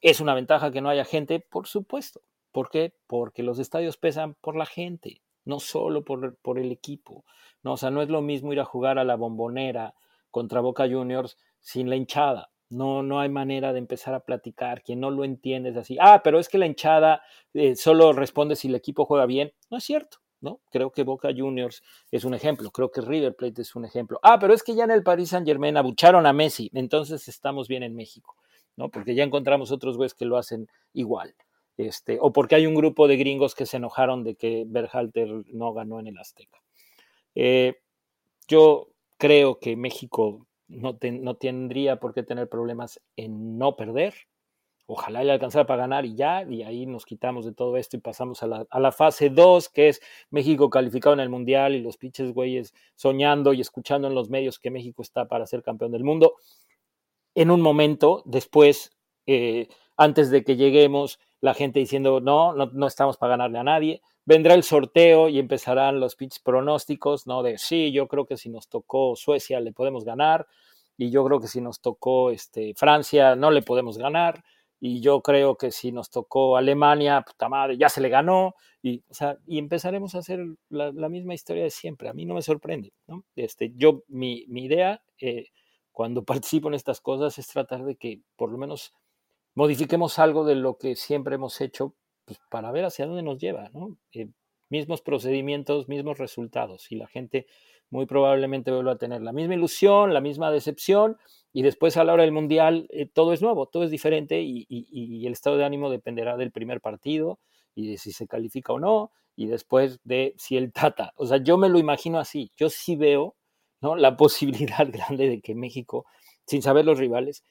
¿Es 0.00 0.20
una 0.20 0.34
ventaja 0.34 0.70
que 0.70 0.80
no 0.80 0.88
haya 0.88 1.04
gente? 1.04 1.40
Por 1.40 1.66
supuesto. 1.66 2.20
¿Por 2.52 2.70
qué? 2.70 2.94
Porque 3.06 3.42
los 3.42 3.58
estadios 3.58 3.96
pesan 3.96 4.34
por 4.40 4.56
la 4.56 4.66
gente, 4.66 5.22
no 5.44 5.60
solo 5.60 6.04
por, 6.04 6.36
por 6.36 6.58
el 6.58 6.72
equipo. 6.72 7.24
No, 7.62 7.72
o 7.72 7.76
sea, 7.76 7.90
no 7.90 8.02
es 8.02 8.08
lo 8.08 8.22
mismo 8.22 8.52
ir 8.52 8.60
a 8.60 8.64
jugar 8.64 8.98
a 8.98 9.04
la 9.04 9.16
bombonera 9.16 9.94
contra 10.30 10.60
Boca 10.60 10.88
Juniors 10.88 11.36
sin 11.60 11.90
la 11.90 11.96
hinchada. 11.96 12.50
No, 12.70 13.02
no 13.02 13.20
hay 13.20 13.28
manera 13.28 13.72
de 13.72 13.78
empezar 13.78 14.14
a 14.14 14.20
platicar. 14.20 14.82
Quien 14.82 15.00
no 15.00 15.10
lo 15.10 15.24
entiende 15.24 15.70
es 15.70 15.76
así. 15.76 15.96
Ah, 16.00 16.20
pero 16.22 16.38
es 16.38 16.48
que 16.48 16.58
la 16.58 16.66
hinchada 16.66 17.22
eh, 17.54 17.76
solo 17.76 18.12
responde 18.12 18.56
si 18.56 18.68
el 18.68 18.74
equipo 18.74 19.04
juega 19.04 19.26
bien. 19.26 19.52
No 19.70 19.78
es 19.78 19.84
cierto. 19.84 20.18
¿no? 20.40 20.60
Creo 20.70 20.92
que 20.92 21.02
Boca 21.02 21.30
Juniors 21.36 21.82
es 22.10 22.24
un 22.24 22.34
ejemplo, 22.34 22.70
creo 22.70 22.90
que 22.90 23.00
River 23.00 23.34
Plate 23.34 23.62
es 23.62 23.74
un 23.74 23.84
ejemplo. 23.84 24.20
Ah, 24.22 24.38
pero 24.38 24.54
es 24.54 24.62
que 24.62 24.74
ya 24.74 24.84
en 24.84 24.90
el 24.90 25.02
Paris 25.02 25.30
Saint 25.30 25.46
Germain 25.46 25.76
abucharon 25.76 26.26
a 26.26 26.32
Messi, 26.32 26.70
entonces 26.74 27.26
estamos 27.28 27.68
bien 27.68 27.82
en 27.82 27.94
México, 27.94 28.36
¿no? 28.78 28.88
Porque 28.90 29.14
ya 29.14 29.24
encontramos 29.24 29.72
otros 29.72 29.96
güeyes 29.96 30.14
que 30.14 30.24
lo 30.24 30.38
hacen 30.38 30.68
igual. 30.94 31.34
Este, 31.76 32.18
o 32.20 32.32
porque 32.32 32.54
hay 32.54 32.66
un 32.66 32.74
grupo 32.74 33.08
de 33.08 33.16
gringos 33.16 33.54
que 33.54 33.66
se 33.66 33.76
enojaron 33.76 34.24
de 34.24 34.36
que 34.36 34.64
Berhalter 34.66 35.28
no 35.52 35.72
ganó 35.74 36.00
en 36.00 36.06
el 36.06 36.16
Azteca. 36.16 36.62
Eh, 37.34 37.74
yo 38.46 38.88
creo 39.16 39.58
que 39.58 39.76
México 39.76 40.46
no, 40.68 40.96
no 41.00 41.36
tendría 41.36 41.96
por 41.96 42.14
qué 42.14 42.22
tener 42.22 42.48
problemas 42.48 43.00
en 43.16 43.58
no 43.58 43.76
perder. 43.76 44.14
ojalá 44.86 45.22
le 45.22 45.32
alcanzara 45.32 45.66
para 45.66 45.82
ganar 45.82 46.06
y 46.06 46.14
ya, 46.14 46.44
y 46.48 46.62
ahí 46.62 46.86
nos 46.86 47.04
quitamos 47.04 47.44
de 47.44 47.52
todo 47.52 47.76
esto 47.76 47.96
y 47.96 48.00
pasamos 48.00 48.42
a 48.42 48.46
la, 48.46 48.66
a 48.70 48.80
la 48.80 48.92
fase 48.92 49.28
2, 49.28 49.68
que 49.68 49.88
es 49.88 50.00
México 50.30 50.70
calificado 50.70 51.14
en 51.14 51.20
el 51.20 51.28
Mundial 51.28 51.74
y 51.74 51.82
los 51.82 51.96
pinches 51.96 52.32
güeyes 52.32 52.72
soñando 52.94 53.52
y 53.52 53.60
escuchando 53.60 54.08
en 54.08 54.14
los 54.14 54.30
medios 54.30 54.58
que 54.58 54.70
México 54.70 55.02
está 55.02 55.26
para 55.26 55.46
ser 55.46 55.62
campeón 55.62 55.92
del 55.92 56.04
mundo. 56.04 56.36
En 57.38 57.52
un 57.52 57.60
momento, 57.60 58.24
después, 58.24 58.90
eh, 59.26 59.68
antes 59.96 60.28
de 60.30 60.42
que 60.42 60.56
lleguemos, 60.56 61.20
la 61.40 61.54
gente 61.54 61.78
diciendo, 61.78 62.18
no, 62.20 62.52
no, 62.52 62.86
estamos 62.88 63.16
para 63.16 63.36
ganarle 63.36 63.60
a 63.60 63.62
nadie. 63.62 64.02
Vendrá 64.24 64.54
el 64.54 64.64
sorteo 64.64 65.28
y 65.28 65.38
empezarán 65.38 66.00
los 66.00 66.16
pitch 66.16 66.42
pronósticos, 66.42 67.28
¿no? 67.28 67.44
De 67.44 67.56
sí, 67.56 67.92
yo 67.92 68.08
creo 68.08 68.26
que 68.26 68.36
si 68.36 68.48
nos 68.48 68.68
tocó 68.68 69.14
Suecia 69.14 69.60
le 69.60 69.70
podemos 69.70 70.04
ganar, 70.04 70.48
y 70.96 71.12
yo 71.12 71.24
creo 71.24 71.38
que 71.38 71.46
si 71.46 71.60
nos 71.60 71.80
tocó 71.80 72.32
este, 72.32 72.74
Francia 72.74 73.36
no 73.36 73.52
le 73.52 73.62
podemos 73.62 73.98
ganar, 73.98 74.42
y 74.80 75.00
yo 75.00 75.20
creo 75.22 75.56
que 75.56 75.70
si 75.70 75.92
nos 75.92 76.10
tocó 76.10 76.56
Alemania, 76.56 77.22
puta 77.24 77.48
madre, 77.48 77.78
ya 77.78 77.88
se 77.88 78.00
le 78.00 78.08
ganó, 78.08 78.56
y, 78.82 79.04
o 79.08 79.14
sea, 79.14 79.38
y 79.46 79.60
empezaremos 79.60 80.16
a 80.16 80.18
hacer 80.18 80.40
la, 80.70 80.90
la, 80.90 81.08
misma 81.08 81.34
historia 81.34 81.62
de 81.62 81.70
siempre. 81.70 82.08
A 82.08 82.14
mí 82.14 82.24
no 82.24 82.34
me 82.34 82.42
sorprende, 82.42 82.92
¿no? 83.06 83.24
Este, 83.36 83.72
yo, 83.76 84.02
mi, 84.08 84.44
mi 84.48 84.64
idea 84.64 85.00
eh, 85.20 85.46
cuando 85.98 86.22
participo 86.24 86.68
en 86.68 86.74
estas 86.74 87.00
cosas 87.00 87.36
es 87.40 87.48
tratar 87.48 87.84
de 87.84 87.96
que 87.96 88.22
por 88.36 88.52
lo 88.52 88.56
menos 88.56 88.94
modifiquemos 89.56 90.20
algo 90.20 90.44
de 90.44 90.54
lo 90.54 90.78
que 90.78 90.94
siempre 90.94 91.34
hemos 91.34 91.60
hecho 91.60 91.96
pues, 92.24 92.38
para 92.48 92.70
ver 92.70 92.84
hacia 92.84 93.06
dónde 93.06 93.24
nos 93.24 93.38
lleva, 93.38 93.68
¿no? 93.74 93.96
Eh, 94.12 94.28
mismos 94.70 95.02
procedimientos, 95.02 95.88
mismos 95.88 96.18
resultados, 96.18 96.92
y 96.92 96.96
la 96.96 97.08
gente 97.08 97.48
muy 97.90 98.06
probablemente 98.06 98.70
vuelva 98.70 98.92
a 98.92 98.98
tener 98.98 99.22
la 99.22 99.32
misma 99.32 99.54
ilusión, 99.54 100.14
la 100.14 100.20
misma 100.20 100.52
decepción, 100.52 101.16
y 101.52 101.62
después 101.62 101.96
a 101.96 102.04
la 102.04 102.12
hora 102.12 102.22
del 102.22 102.30
Mundial 102.30 102.86
eh, 102.90 103.06
todo 103.06 103.32
es 103.32 103.42
nuevo, 103.42 103.66
todo 103.66 103.82
es 103.82 103.90
diferente 103.90 104.40
y, 104.40 104.66
y, 104.68 105.26
el 105.26 105.32
estado 105.32 105.56
de 105.56 105.64
ánimo 105.64 105.90
dependerá 105.90 106.36
del 106.36 106.52
primer 106.52 106.80
partido 106.80 107.40
y 107.74 107.90
de 107.90 107.98
si 107.98 108.12
se 108.12 108.28
califica 108.28 108.72
o 108.72 108.78
no, 108.78 109.10
y 109.34 109.46
después 109.46 109.98
de 110.04 110.34
si 110.38 110.56
el 110.56 110.72
Tata, 110.72 111.12
o 111.16 111.26
sea, 111.26 111.38
yo 111.38 111.58
me 111.58 111.68
lo 111.68 111.80
imagino 111.80 112.20
así, 112.20 112.52
yo 112.56 112.70
sí 112.70 112.94
veo 112.94 113.34
¿no? 113.80 113.96
la 113.96 114.16
posibilidad 114.16 114.86
grande 114.92 115.28
de 115.28 115.40
que 115.40 115.54
México, 115.54 116.06
sin 116.46 116.62
saber 116.62 116.84
los 116.84 116.98
rivales, 116.98 117.44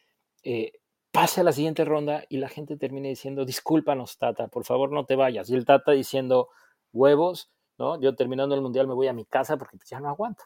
eh, 0.44 0.74
pase 1.12 1.42
a 1.42 1.44
la 1.44 1.52
siguiente 1.52 1.86
ronda 1.86 2.24
y 2.30 2.38
la 2.38 2.50
gente 2.50 2.78
termine 2.78 3.10
diciendo, 3.10 3.46
discúlpanos, 3.46 4.18
Tata, 4.18 4.48
por 4.48 4.66
favor 4.66 4.92
no 4.92 5.06
te 5.06 5.16
vayas, 5.16 5.50
y 5.50 5.56
el 5.56 5.66
Tata 5.66 5.92
diciendo, 5.92 6.50
huevos, 6.94 7.50
¿no? 7.78 8.00
Yo 8.00 8.16
terminando 8.16 8.56
el 8.56 8.62
Mundial 8.62 8.88
me 8.88 8.94
voy 8.94 9.08
a 9.08 9.14
mi 9.14 9.26
casa 9.26 9.58
porque 9.58 9.78
ya 9.86 10.00
no 10.00 10.10
aguanto. 10.10 10.44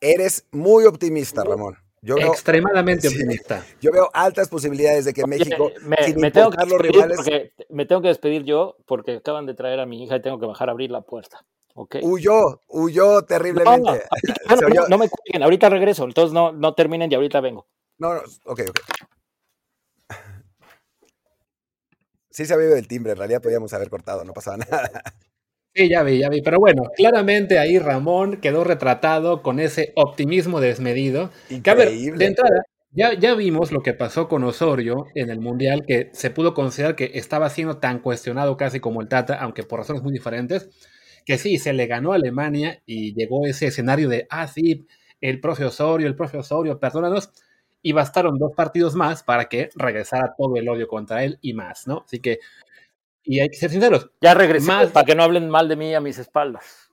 Eres 0.00 0.48
muy 0.50 0.84
optimista, 0.84 1.44
Ramón. 1.44 1.76
Yo 2.00 2.16
veo, 2.16 2.32
Extremadamente 2.32 3.08
sí, 3.08 3.14
optimista. 3.14 3.64
Yo 3.80 3.92
veo 3.92 4.10
altas 4.12 4.48
posibilidades 4.48 5.04
de 5.04 5.14
que 5.14 5.22
Oye, 5.22 5.38
México, 5.38 5.70
me, 5.82 5.96
sin 6.02 6.20
me 6.20 6.30
tengo 6.32 6.50
que 6.50 6.56
los 6.56 6.68
despedir 6.68 6.92
rivales, 6.92 7.16
porque 7.16 7.52
me 7.70 7.86
tengo 7.86 8.02
que 8.02 8.08
despedir 8.08 8.42
yo 8.42 8.76
porque 8.86 9.16
acaban 9.16 9.46
de 9.46 9.54
traer 9.54 9.78
a 9.78 9.86
mi 9.86 10.02
hija 10.02 10.16
y 10.16 10.22
tengo 10.22 10.40
que 10.40 10.46
bajar 10.46 10.68
a 10.68 10.72
abrir 10.72 10.90
la 10.90 11.02
puerta. 11.02 11.46
Huyó, 12.02 12.60
huyó 12.68 13.22
terriblemente. 13.22 14.02
no, 14.48 14.54
oyó- 14.56 14.68
no, 14.82 14.88
no 14.88 14.98
me 14.98 15.08
cuelguen, 15.08 15.42
ahorita 15.42 15.68
regreso, 15.68 16.04
entonces 16.04 16.32
no, 16.32 16.52
no 16.52 16.74
terminen 16.74 17.10
y 17.10 17.14
ahorita 17.14 17.40
vengo. 17.40 17.66
No, 17.98 18.14
no, 18.14 18.20
ok, 18.46 18.60
ok. 18.68 18.80
Sí 22.30 22.46
se 22.46 22.54
había 22.54 22.76
el 22.78 22.88
timbre, 22.88 23.12
en 23.12 23.18
realidad 23.18 23.42
podíamos 23.42 23.72
haber 23.74 23.90
cortado, 23.90 24.24
no 24.24 24.32
pasaba 24.32 24.56
nada. 24.70 25.02
Sí, 25.74 25.88
ya 25.88 26.02
vi, 26.02 26.18
ya 26.18 26.28
vi. 26.28 26.42
Pero 26.42 26.58
bueno, 26.58 26.84
claramente 26.96 27.58
ahí 27.58 27.78
Ramón 27.78 28.38
quedó 28.40 28.64
retratado 28.64 29.42
con 29.42 29.60
ese 29.60 29.92
optimismo 29.96 30.60
desmedido. 30.60 31.30
Que 31.62 31.70
a 31.70 31.74
ver, 31.74 31.88
de 31.88 31.94
Increíble. 31.94 32.26
entrada, 32.26 32.62
ya, 32.90 33.14
ya 33.14 33.34
vimos 33.34 33.72
lo 33.72 33.82
que 33.82 33.94
pasó 33.94 34.28
con 34.28 34.44
Osorio 34.44 35.06
en 35.14 35.30
el 35.30 35.40
Mundial, 35.40 35.84
que 35.86 36.10
se 36.12 36.30
pudo 36.30 36.52
considerar 36.52 36.94
que 36.94 37.12
estaba 37.14 37.48
siendo 37.48 37.78
tan 37.78 38.00
cuestionado 38.00 38.56
casi 38.58 38.80
como 38.80 39.00
el 39.00 39.08
Tata, 39.08 39.36
aunque 39.40 39.62
por 39.62 39.78
razones 39.80 40.02
muy 40.02 40.12
diferentes, 40.12 40.68
que 41.24 41.38
sí, 41.38 41.58
se 41.58 41.72
le 41.72 41.86
ganó 41.86 42.12
a 42.12 42.16
Alemania 42.16 42.82
y 42.86 43.14
llegó 43.14 43.46
ese 43.46 43.66
escenario 43.68 44.08
de, 44.08 44.26
ah, 44.30 44.46
sí, 44.48 44.86
el 45.20 45.40
profe 45.40 45.64
Osorio, 45.64 46.06
el 46.06 46.16
profe 46.16 46.38
Osorio, 46.38 46.78
perdónanos, 46.80 47.30
y 47.82 47.92
bastaron 47.92 48.38
dos 48.38 48.52
partidos 48.54 48.94
más 48.94 49.22
para 49.22 49.46
que 49.48 49.70
regresara 49.74 50.34
todo 50.36 50.56
el 50.56 50.68
odio 50.68 50.86
contra 50.86 51.24
él 51.24 51.38
y 51.42 51.52
más, 51.54 51.86
¿no? 51.86 52.02
Así 52.06 52.20
que, 52.20 52.38
y 53.24 53.40
hay 53.40 53.48
que 53.48 53.56
ser 53.56 53.70
sinceros, 53.70 54.10
Ya 54.20 54.34
regresé 54.34 54.66
Más- 54.66 54.90
para 54.90 55.04
que 55.06 55.14
no 55.14 55.22
hablen 55.22 55.48
mal 55.48 55.68
de 55.68 55.76
mí 55.76 55.94
a 55.94 56.00
mis 56.00 56.18
espaldas. 56.18 56.88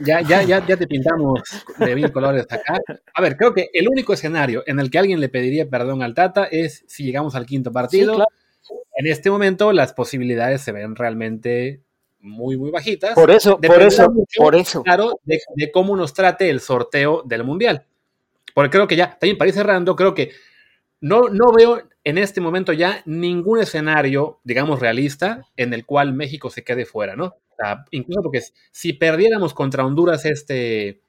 ya, 0.00 0.20
ya, 0.22 0.42
ya, 0.42 0.64
ya 0.66 0.76
te 0.76 0.86
pintamos 0.86 1.40
de 1.78 1.94
mil 1.94 2.10
colores 2.12 2.46
acá. 2.50 2.78
A 3.12 3.20
ver, 3.20 3.36
creo 3.36 3.52
que 3.54 3.68
el 3.72 3.88
único 3.88 4.12
escenario 4.14 4.62
en 4.66 4.80
el 4.80 4.90
que 4.90 4.98
alguien 4.98 5.20
le 5.20 5.28
pediría 5.28 5.68
perdón 5.68 6.02
al 6.02 6.14
Tata 6.14 6.44
es 6.44 6.84
si 6.88 7.04
llegamos 7.04 7.34
al 7.34 7.44
quinto 7.46 7.70
partido. 7.70 8.12
Sí, 8.12 8.16
claro. 8.16 8.30
En 8.96 9.06
este 9.08 9.30
momento 9.30 9.72
las 9.72 9.92
posibilidades 9.92 10.62
se 10.62 10.72
ven 10.72 10.96
realmente 10.96 11.82
muy, 12.24 12.56
muy 12.56 12.70
bajitas. 12.70 13.14
Por 13.14 13.30
eso, 13.30 13.60
por 13.60 13.82
eso, 13.82 14.10
mucho, 14.10 14.38
por 14.38 14.54
eso. 14.56 14.82
Claro, 14.82 15.20
de, 15.24 15.40
de 15.54 15.70
cómo 15.70 15.94
nos 15.96 16.14
trate 16.14 16.48
el 16.48 16.60
sorteo 16.60 17.22
del 17.24 17.44
Mundial. 17.44 17.84
Porque 18.54 18.70
creo 18.70 18.86
que 18.86 18.96
ya, 18.96 19.10
también 19.18 19.36
para 19.36 19.48
ir 19.48 19.54
cerrando, 19.54 19.94
creo 19.94 20.14
que 20.14 20.30
no, 21.00 21.28
no 21.28 21.52
veo 21.52 21.82
en 22.02 22.18
este 22.18 22.40
momento 22.40 22.72
ya 22.72 23.02
ningún 23.04 23.60
escenario, 23.60 24.40
digamos, 24.42 24.80
realista 24.80 25.42
en 25.56 25.74
el 25.74 25.84
cual 25.84 26.14
México 26.14 26.50
se 26.50 26.64
quede 26.64 26.86
fuera, 26.86 27.14
¿no? 27.14 27.26
O 27.26 27.56
sea, 27.56 27.84
incluso 27.90 28.22
porque 28.22 28.42
si 28.70 28.94
perdiéramos 28.94 29.52
contra 29.52 29.84
Honduras 29.84 30.24
este, 30.24 31.00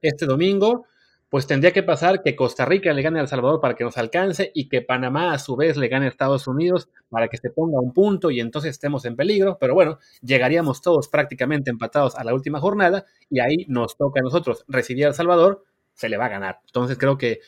este 0.00 0.26
domingo, 0.26 0.86
pues 1.32 1.46
tendría 1.46 1.72
que 1.72 1.82
pasar 1.82 2.22
que 2.22 2.36
Costa 2.36 2.66
Rica 2.66 2.92
le 2.92 3.00
gane 3.00 3.18
a 3.18 3.22
El 3.22 3.28
Salvador 3.28 3.58
para 3.58 3.74
que 3.74 3.84
nos 3.84 3.96
alcance 3.96 4.52
y 4.54 4.68
que 4.68 4.82
Panamá 4.82 5.32
a 5.32 5.38
su 5.38 5.56
vez 5.56 5.78
le 5.78 5.88
gane 5.88 6.04
a 6.04 6.10
Estados 6.10 6.46
Unidos 6.46 6.90
para 7.08 7.28
que 7.28 7.38
se 7.38 7.48
ponga 7.48 7.80
un 7.80 7.94
punto 7.94 8.30
y 8.30 8.38
entonces 8.38 8.72
estemos 8.72 9.06
en 9.06 9.16
peligro. 9.16 9.56
Pero 9.58 9.72
bueno, 9.72 9.98
llegaríamos 10.20 10.82
todos 10.82 11.08
prácticamente 11.08 11.70
empatados 11.70 12.16
a 12.16 12.24
la 12.24 12.34
última 12.34 12.60
jornada 12.60 13.06
y 13.30 13.40
ahí 13.40 13.64
nos 13.66 13.96
toca 13.96 14.20
a 14.20 14.22
nosotros 14.22 14.66
recibir 14.68 15.06
a 15.06 15.08
El 15.08 15.14
Salvador, 15.14 15.64
se 15.94 16.10
le 16.10 16.18
va 16.18 16.26
a 16.26 16.28
ganar. 16.28 16.60
Entonces 16.66 16.98
creo 16.98 17.16
que 17.16 17.40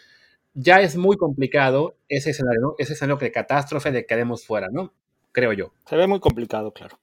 ya 0.54 0.80
es 0.80 0.96
muy 0.96 1.18
complicado 1.18 1.98
ese 2.08 2.30
escenario, 2.30 2.62
¿no? 2.62 2.74
Ese 2.78 2.94
escenario 2.94 3.20
de 3.20 3.32
catástrofe 3.32 3.92
de 3.92 4.00
que 4.00 4.06
quedemos 4.06 4.46
fuera, 4.46 4.68
¿no? 4.72 4.94
Creo 5.30 5.52
yo. 5.52 5.74
Se 5.86 5.96
ve 5.96 6.06
muy 6.06 6.20
complicado, 6.20 6.72
claro. 6.72 6.98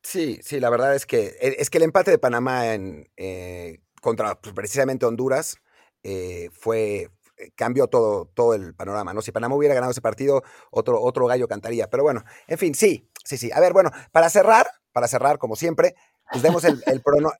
Sí, 0.00 0.38
sí, 0.40 0.58
la 0.58 0.70
verdad 0.70 0.94
es 0.94 1.04
que 1.04 1.36
e, 1.38 1.56
es 1.58 1.68
que 1.68 1.76
el 1.76 1.84
empate 1.84 2.10
de 2.10 2.18
Panamá 2.18 2.72
en, 2.72 3.10
eh, 3.18 3.80
contra 4.00 4.40
pues, 4.40 4.54
precisamente 4.54 5.04
Honduras 5.04 5.58
eh, 6.02 6.50
fue 6.52 7.10
eh, 7.38 7.50
cambió 7.54 7.86
todo, 7.88 8.26
todo 8.26 8.54
el 8.54 8.74
panorama, 8.74 9.12
¿no? 9.14 9.22
Si 9.22 9.32
Panamá 9.32 9.54
hubiera 9.56 9.74
ganado 9.74 9.90
ese 9.92 10.00
partido, 10.00 10.42
otro, 10.70 11.00
otro 11.00 11.26
gallo 11.26 11.48
cantaría. 11.48 11.88
Pero 11.90 12.02
bueno, 12.02 12.24
en 12.46 12.58
fin, 12.58 12.74
sí, 12.74 13.08
sí, 13.24 13.36
sí. 13.36 13.50
A 13.52 13.60
ver, 13.60 13.72
bueno, 13.72 13.90
para 14.12 14.28
cerrar, 14.30 14.66
para 14.92 15.08
cerrar, 15.08 15.38
como 15.38 15.56
siempre, 15.56 15.94
pues 16.30 16.42
demos 16.42 16.64
el, 16.64 16.82
el, 16.86 17.02
prono- 17.02 17.32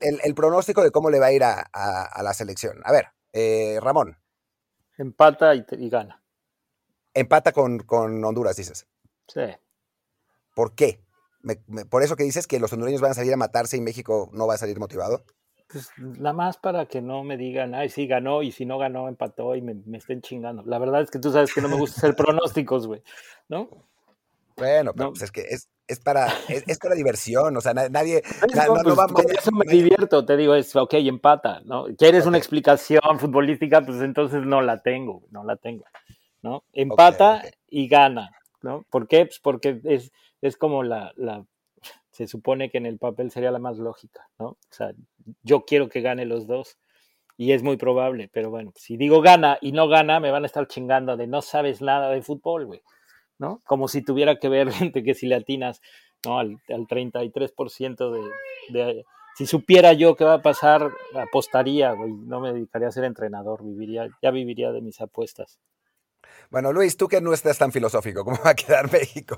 el- 0.00 0.20
el 0.24 0.34
pronóstico 0.34 0.82
de 0.82 0.90
cómo 0.90 1.10
le 1.10 1.18
va 1.20 1.26
a 1.26 1.32
ir 1.32 1.44
a, 1.44 1.68
a- 1.72 2.02
a 2.04 2.22
la 2.22 2.34
selección. 2.34 2.80
A 2.84 2.92
ver, 2.92 3.06
eh, 3.32 3.78
Ramón, 3.80 4.18
Empata 4.98 5.54
y, 5.54 5.64
gana. 5.90 6.22
empata 7.12 7.52
con, 7.52 7.78
con 7.80 8.24
Honduras, 8.24 8.56
dices. 8.56 8.86
Sí. 9.28 9.42
¿Por 10.54 10.74
qué? 10.74 11.02
Me- 11.42 11.62
me- 11.66 11.84
por 11.84 12.02
eso 12.02 12.16
que 12.16 12.24
dices 12.24 12.46
que 12.46 12.58
los 12.58 12.72
hondureños 12.72 13.00
van 13.02 13.10
a 13.10 13.14
salir 13.14 13.32
a 13.32 13.36
matarse 13.36 13.76
y 13.76 13.80
México 13.82 14.30
no 14.32 14.46
va 14.46 14.54
a 14.54 14.58
salir 14.58 14.78
motivado. 14.78 15.22
Pues 15.68 15.90
nada 15.98 16.32
más 16.32 16.58
para 16.58 16.86
que 16.86 17.00
no 17.02 17.24
me 17.24 17.36
digan, 17.36 17.74
ay, 17.74 17.88
sí 17.88 18.06
ganó 18.06 18.42
y 18.42 18.52
si 18.52 18.64
no 18.66 18.78
ganó, 18.78 19.08
empató 19.08 19.56
y 19.56 19.62
me, 19.62 19.74
me 19.74 19.98
estén 19.98 20.22
chingando. 20.22 20.62
La 20.64 20.78
verdad 20.78 21.02
es 21.02 21.10
que 21.10 21.18
tú 21.18 21.32
sabes 21.32 21.52
que 21.52 21.60
no 21.60 21.68
me 21.68 21.76
gusta 21.76 21.98
hacer 21.98 22.14
pronósticos, 22.14 22.86
güey. 22.86 23.02
¿No? 23.48 23.68
Bueno, 24.56 24.92
pero 24.94 25.06
No. 25.06 25.10
pues 25.10 25.22
es 25.22 25.32
que 25.32 25.42
es, 25.42 25.68
es 25.86 26.00
para 26.00 26.28
es, 26.48 26.64
es 26.66 26.78
para 26.78 26.94
diversión, 26.94 27.56
o 27.56 27.60
sea, 27.60 27.74
na- 27.74 27.88
nadie 27.88 28.22
na- 28.54 28.66
no, 28.66 28.76
no 28.76 28.82
pues, 28.82 28.96
va 28.96 29.06
eso 29.38 29.50
me 29.52 29.70
divierto, 29.70 30.24
te 30.24 30.36
digo, 30.36 30.54
es 30.54 30.74
ok, 30.74 30.94
empata, 30.94 31.60
¿no? 31.64 31.86
¿Quieres 31.98 32.26
una 32.26 32.38
explicación 32.38 33.00
futbolística? 33.18 33.82
Pues 33.84 34.00
entonces 34.00 34.42
no 34.46 34.62
la 34.62 34.78
tengo, 34.82 35.24
no 35.30 35.44
la 35.44 35.56
tengo, 35.56 35.84
¿no? 36.42 36.64
Empata 36.72 37.42
y 37.68 37.86
gana, 37.88 38.30
¿no? 38.62 38.84
¿Por 38.88 39.06
qué? 39.08 39.26
Pues 39.26 39.40
porque 39.40 39.80
es, 39.84 40.10
es 40.40 40.56
como 40.56 40.82
la, 40.82 41.12
la, 41.16 41.44
se 42.16 42.26
supone 42.26 42.70
que 42.70 42.78
en 42.78 42.86
el 42.86 42.98
papel 42.98 43.30
sería 43.30 43.50
la 43.50 43.58
más 43.58 43.76
lógica, 43.76 44.26
¿no? 44.38 44.46
O 44.46 44.58
sea, 44.70 44.92
yo 45.42 45.66
quiero 45.66 45.90
que 45.90 46.00
gane 46.00 46.24
los 46.24 46.46
dos 46.46 46.78
y 47.36 47.52
es 47.52 47.62
muy 47.62 47.76
probable, 47.76 48.30
pero 48.32 48.48
bueno, 48.48 48.72
si 48.74 48.96
digo 48.96 49.20
gana 49.20 49.58
y 49.60 49.72
no 49.72 49.86
gana, 49.86 50.18
me 50.18 50.30
van 50.30 50.44
a 50.44 50.46
estar 50.46 50.66
chingando 50.66 51.18
de 51.18 51.26
no 51.26 51.42
sabes 51.42 51.82
nada 51.82 52.08
de 52.08 52.22
fútbol, 52.22 52.64
güey, 52.64 52.80
¿no? 53.38 53.60
Como 53.66 53.86
si 53.86 54.02
tuviera 54.02 54.38
que 54.38 54.48
ver 54.48 54.70
gente 54.72 55.04
que 55.04 55.12
si 55.12 55.26
le 55.26 55.34
atinas, 55.34 55.82
¿no? 56.24 56.38
Al, 56.38 56.56
al 56.70 56.86
33% 56.86 58.10
de, 58.10 58.30
de... 58.70 59.04
Si 59.36 59.44
supiera 59.44 59.92
yo 59.92 60.16
qué 60.16 60.24
va 60.24 60.34
a 60.34 60.42
pasar, 60.42 60.90
apostaría, 61.14 61.92
güey, 61.92 62.14
no 62.14 62.40
me 62.40 62.54
dedicaría 62.54 62.88
a 62.88 62.92
ser 62.92 63.04
entrenador, 63.04 63.62
viviría, 63.62 64.08
ya 64.22 64.30
viviría 64.30 64.72
de 64.72 64.80
mis 64.80 65.02
apuestas. 65.02 65.60
Bueno, 66.50 66.72
Luis, 66.72 66.96
tú 66.96 67.08
que 67.08 67.20
no 67.20 67.32
estás 67.32 67.58
tan 67.58 67.72
filosófico, 67.72 68.24
¿cómo 68.24 68.38
va 68.44 68.50
a 68.50 68.54
quedar 68.54 68.90
México? 68.92 69.36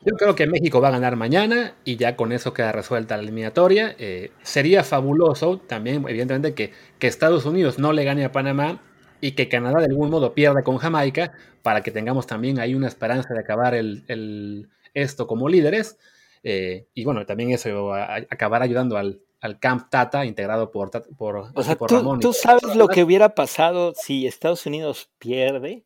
Yo 0.00 0.14
creo 0.16 0.34
que 0.34 0.46
México 0.46 0.80
va 0.80 0.88
a 0.88 0.92
ganar 0.92 1.16
mañana 1.16 1.74
y 1.84 1.96
ya 1.96 2.14
con 2.14 2.32
eso 2.32 2.52
queda 2.52 2.72
resuelta 2.72 3.16
la 3.16 3.22
eliminatoria. 3.22 3.96
Eh, 3.98 4.32
sería 4.42 4.84
fabuloso 4.84 5.58
también, 5.58 6.04
evidentemente, 6.08 6.54
que, 6.54 6.72
Estados 7.06 7.44
Unidos 7.44 7.78
no 7.78 7.92
le 7.92 8.04
gane 8.04 8.24
a 8.24 8.32
Panamá 8.32 8.82
y 9.20 9.32
que 9.32 9.48
Canadá 9.48 9.80
de 9.80 9.86
algún 9.86 10.08
modo 10.10 10.34
pierda 10.34 10.62
con 10.62 10.78
Jamaica 10.78 11.32
para 11.62 11.82
que 11.82 11.90
tengamos 11.90 12.26
también 12.26 12.58
ahí 12.58 12.74
una 12.74 12.88
esperanza 12.88 13.34
de 13.34 13.40
acabar 13.40 13.74
el, 13.74 14.68
esto 14.94 15.26
como 15.26 15.48
líderes. 15.48 15.98
Eh, 16.42 16.86
y 16.94 17.04
bueno, 17.04 17.26
también 17.26 17.50
eso 17.50 17.92
acabar 17.94 18.62
ayudando 18.62 18.96
al, 18.96 19.20
Camp 19.58 19.90
Tata 19.90 20.24
integrado 20.24 20.70
por, 20.70 20.90
por, 21.16 21.50
o 21.54 21.62
sea, 21.62 21.76
tú, 21.76 22.18
¿Tú 22.18 22.32
sabes 22.32 22.76
lo 22.76 22.88
que 22.88 23.04
hubiera 23.04 23.34
pasado 23.34 23.92
si 23.94 24.26
Estados 24.26 24.66
Unidos 24.66 25.10
pierde? 25.18 25.84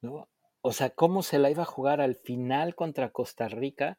¿no? 0.00 0.28
O 0.60 0.72
sea, 0.72 0.90
¿cómo 0.90 1.22
se 1.22 1.38
la 1.38 1.50
iba 1.50 1.62
a 1.62 1.66
jugar 1.66 2.00
al 2.00 2.16
final 2.16 2.74
contra 2.74 3.10
Costa 3.10 3.48
Rica, 3.48 3.98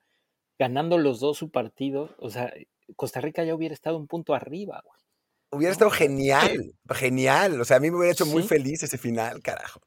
ganando 0.58 0.98
los 0.98 1.20
dos 1.20 1.38
su 1.38 1.52
partido? 1.52 2.16
O 2.20 2.30
sea, 2.30 2.54
Costa 2.96 3.22
Rica 3.22 3.44
ya 3.44 3.56
hubiera 3.56 3.74
estado 3.74 3.98
un 3.98 4.08
punto 4.08 4.34
arriba, 4.34 4.82
güey. 4.84 5.00
Hubiera 5.52 5.72
estado 5.72 5.90
genial, 5.90 6.76
genial. 6.92 7.60
O 7.60 7.66
sea, 7.66 7.78
a 7.78 7.80
mí 7.80 7.90
me 7.90 7.98
hubiera 7.98 8.12
hecho 8.14 8.28
muy 8.28 8.44
feliz 8.44 8.84
ese 8.84 9.00
final, 9.00 9.42
carajo. 9.42 9.82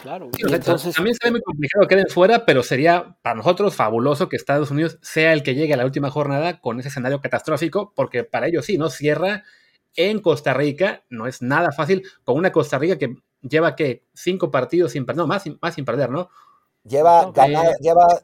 Claro. 0.00 0.30
entonces, 0.38 0.94
también 0.94 1.14
sería 1.14 1.32
muy 1.32 1.42
complicado 1.42 1.86
que 1.86 1.94
queden 1.94 2.08
fuera, 2.08 2.44
pero 2.44 2.62
sería 2.62 3.16
para 3.22 3.36
nosotros 3.36 3.74
fabuloso 3.76 4.28
que 4.28 4.36
Estados 4.36 4.70
Unidos 4.70 4.98
sea 5.02 5.32
el 5.32 5.42
que 5.42 5.54
llegue 5.54 5.74
a 5.74 5.76
la 5.76 5.84
última 5.84 6.10
jornada 6.10 6.60
con 6.60 6.80
ese 6.80 6.88
escenario 6.88 7.20
catastrófico, 7.20 7.92
porque 7.94 8.24
para 8.24 8.48
ellos 8.48 8.64
sí, 8.66 8.78
¿no? 8.78 8.90
Cierra 8.90 9.44
en 9.94 10.20
Costa 10.20 10.54
Rica, 10.54 11.04
no 11.10 11.26
es 11.26 11.42
nada 11.42 11.70
fácil, 11.72 12.02
con 12.24 12.36
una 12.36 12.50
Costa 12.50 12.78
Rica 12.78 12.98
que 12.98 13.16
lleva 13.42 13.76
que 13.76 14.04
cinco 14.14 14.50
partidos 14.50 14.92
sin 14.92 15.04
perder, 15.04 15.18
no, 15.18 15.26
más, 15.26 15.44
más 15.60 15.74
sin 15.74 15.84
perder, 15.84 16.10
¿no? 16.10 16.30
Lleva, 16.84 17.32
lleva 17.80 18.20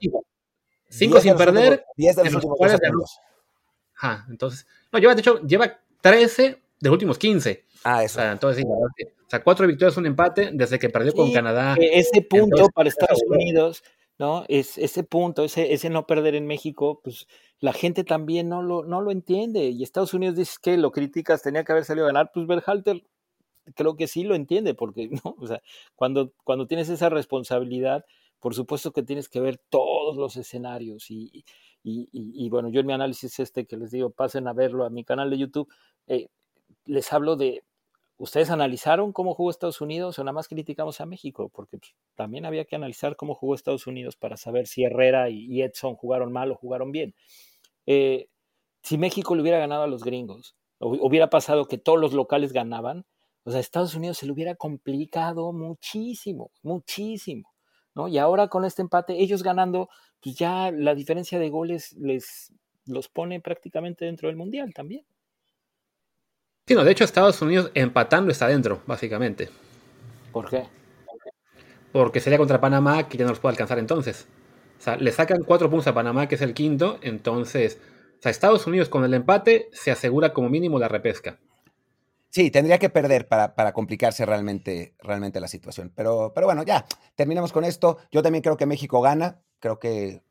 cinco, 0.89 1.21
sin 1.21 1.37
perder, 1.37 1.85
diez 1.97 2.17
de 2.17 2.25
los 2.25 2.35
últimos 2.35 3.21
Ajá, 3.95 4.27
entonces, 4.31 4.67
no, 4.93 4.99
lleva, 4.99 5.15
de 5.15 5.21
hecho, 5.21 5.43
lleva 5.43 5.81
13 6.01 6.43
de 6.43 6.89
los 6.89 6.93
últimos 6.93 7.19
15. 7.19 7.65
Ah, 7.85 8.05
eso. 8.05 8.19
O 8.19 8.23
sea, 8.23 8.33
entonces, 8.33 8.65
o 8.65 9.31
sea, 9.31 9.43
cuatro 9.43 9.67
victorias, 9.67 9.97
un 9.97 10.07
empate 10.07 10.51
desde 10.53 10.79
que 10.79 10.89
perdió 10.89 11.13
con 11.13 11.33
Canadá. 11.33 11.77
Ese 11.81 12.23
punto 12.23 12.69
para 12.75 12.89
Estados 12.89 13.23
Unidos, 13.27 13.83
¿no? 14.19 14.45
Es, 14.49 14.79
ese 14.79 15.05
punto, 15.05 15.45
ese, 15.45 15.73
ese 15.73 15.91
no 15.91 16.07
perder 16.07 16.35
en 16.35 16.47
México, 16.47 17.01
pues 17.03 17.27
la 17.61 17.73
gente 17.73 18.05
también 18.05 18.49
no 18.49 18.63
lo, 18.63 18.85
no 18.85 19.01
lo 19.01 19.11
entiende. 19.11 19.69
Y 19.69 19.83
Estados 19.83 20.15
Unidos 20.15 20.37
dice 20.37 20.57
que 20.63 20.77
lo 20.77 20.93
criticas, 20.93 21.43
tenía 21.43 21.65
que 21.65 21.73
haber 21.73 21.85
salido 21.85 22.07
a 22.07 22.11
ganar. 22.11 22.31
Pues 22.33 22.47
Berhalter 22.47 23.03
creo 23.75 23.97
que 23.97 24.07
sí 24.07 24.25
lo 24.25 24.35
entiende, 24.35 24.75
porque, 24.75 25.09
¿no? 25.25 25.37
O 25.39 25.47
sea, 25.47 25.61
cuando, 25.95 26.33
cuando 26.45 26.67
tienes 26.67 26.89
esa 26.89 27.09
responsabilidad, 27.09 28.05
por 28.41 28.55
supuesto 28.55 28.93
que 28.93 29.03
tienes 29.03 29.29
que 29.29 29.41
ver 29.41 29.61
todos 29.69 30.17
los 30.17 30.37
escenarios 30.37 31.11
y, 31.11 31.45
y, 31.83 32.09
y, 32.13 32.49
bueno, 32.51 32.69
yo 32.69 32.81
en 32.81 32.87
mi 32.87 32.93
análisis 32.93 33.41
este 33.41 33.67
que 33.67 33.77
les 33.77 33.91
digo, 33.91 34.11
pasen 34.11 34.47
a 34.47 34.53
verlo 34.53 34.85
a 34.85 34.91
mi 34.91 35.05
canal 35.05 35.31
de 35.31 35.39
YouTube, 35.39 35.69
eh, 36.07 36.29
les 36.85 37.13
hablo 37.13 37.37
de, 37.37 37.65
¿ustedes 38.19 38.51
analizaron 38.51 39.13
cómo 39.13 39.35
jugó 39.35 39.51
Estados 39.51 39.81
Unidos 39.81 40.19
o 40.19 40.25
nada 40.25 40.33
más 40.35 40.49
criticamos 40.49 41.01
a 41.01 41.07
México? 41.07 41.49
Porque 41.49 41.79
pues, 41.79 41.95
también 42.15 42.45
había 42.45 42.65
que 42.65 42.77
analizar 42.77 43.17
cómo 43.17 43.35
jugó 43.35 43.55
Estados 43.55 43.87
Unidos 43.87 44.17
para 44.17 44.37
saber 44.37 44.67
si 44.67 44.85
Herrera 44.85 45.31
y, 45.31 45.63
Edson 45.63 45.95
jugaron 45.95 46.33
mal 46.33 46.51
o 46.51 46.57
jugaron 46.57 46.93
bien. 46.93 47.15
Eh, 47.87 48.29
si 48.83 48.99
México 48.99 49.35
le 49.35 49.43
hubiera 49.43 49.59
ganado 49.59 49.85
a 49.85 49.87
los 49.87 50.05
gringos, 50.05 50.57
hubiera 50.81 51.31
pasado 51.31 51.67
que 51.67 51.79
todos 51.79 51.99
los 51.99 52.13
locales 52.13 52.53
ganaban, 52.53 53.07
o 53.45 53.51
sea, 53.51 53.61
Estados 53.61 53.95
Unidos 53.95 54.19
se 54.19 54.27
le 54.27 54.33
hubiera 54.33 54.55
complicado 54.57 55.53
muchísimo, 55.53 56.51
muchísimo, 56.63 57.51
¿no? 57.95 58.09
Y 58.09 58.19
ahora 58.19 58.49
con 58.49 58.65
este 58.65 58.83
empate, 58.83 59.23
ellos 59.23 59.43
ganando, 59.43 59.89
pues 60.21 60.37
ya 60.37 60.71
la 60.71 60.95
diferencia 60.95 61.39
de 61.39 61.49
goles 61.49 61.93
les 61.95 62.53
los 62.85 63.09
pone 63.09 63.41
prácticamente 63.41 64.05
dentro 64.05 64.29
del 64.29 64.37
Mundial 64.37 64.73
también. 64.75 65.05
Sí, 66.69 66.75
no, 66.75 66.85
de 66.85 66.93
hecho 66.93 67.05
Estados 67.05 67.41
Unidos 67.41 67.71
empatando 67.73 68.31
está 68.31 68.47
dentro, 68.47 68.83
básicamente. 68.87 69.49
¿Por 70.31 70.51
qué? 70.51 70.65
Porque 71.93 72.21
sería 72.21 72.37
contra 72.37 72.61
Panamá 72.61 73.09
que 73.09 73.17
ya 73.17 73.25
no 73.25 73.31
los 73.31 73.41
puede 73.41 73.55
alcanzar 73.55 73.79
entonces. 73.79 74.27
O 74.79 74.83
sea, 74.83 74.97
le 74.97 75.11
sacan 75.11 75.45
cuatro 75.47 75.71
puntos 75.71 75.87
a 75.87 75.95
Panamá, 75.95 76.29
que 76.29 76.35
es 76.35 76.43
el 76.43 76.53
quinto, 76.53 76.99
entonces, 77.01 77.79
o 78.19 78.23
sea, 78.23 78.31
Estados 78.31 78.67
Unidos 78.67 78.91
con 78.91 79.03
el 79.03 79.15
empate 79.15 79.71
se 79.73 79.91
asegura 79.91 80.35
como 80.35 80.51
mínimo 80.51 80.79
la 80.79 80.89
repesca. 80.89 81.39
Sí, 82.29 82.51
tendría 82.51 82.79
que 82.79 82.91
perder 82.91 83.29
para, 83.29 83.55
para, 83.55 83.73
complicarse 83.73 84.27
realmente, 84.27 84.95
realmente 84.99 85.41
la 85.41 85.49
situación. 85.49 85.91
Pero, 85.97 86.33
pero 86.35 86.49
bueno, 86.49 86.65
ya, 86.65 86.85
terminamos 87.15 87.51
con 87.51 87.65
esto. 87.65 87.97
Yo 88.13 88.23
también 88.23 88.43
creo 88.43 88.59
que 88.59 88.67
México 88.67 89.01
gana. 89.01 89.41
Creo 89.59 89.79
que 89.79 90.23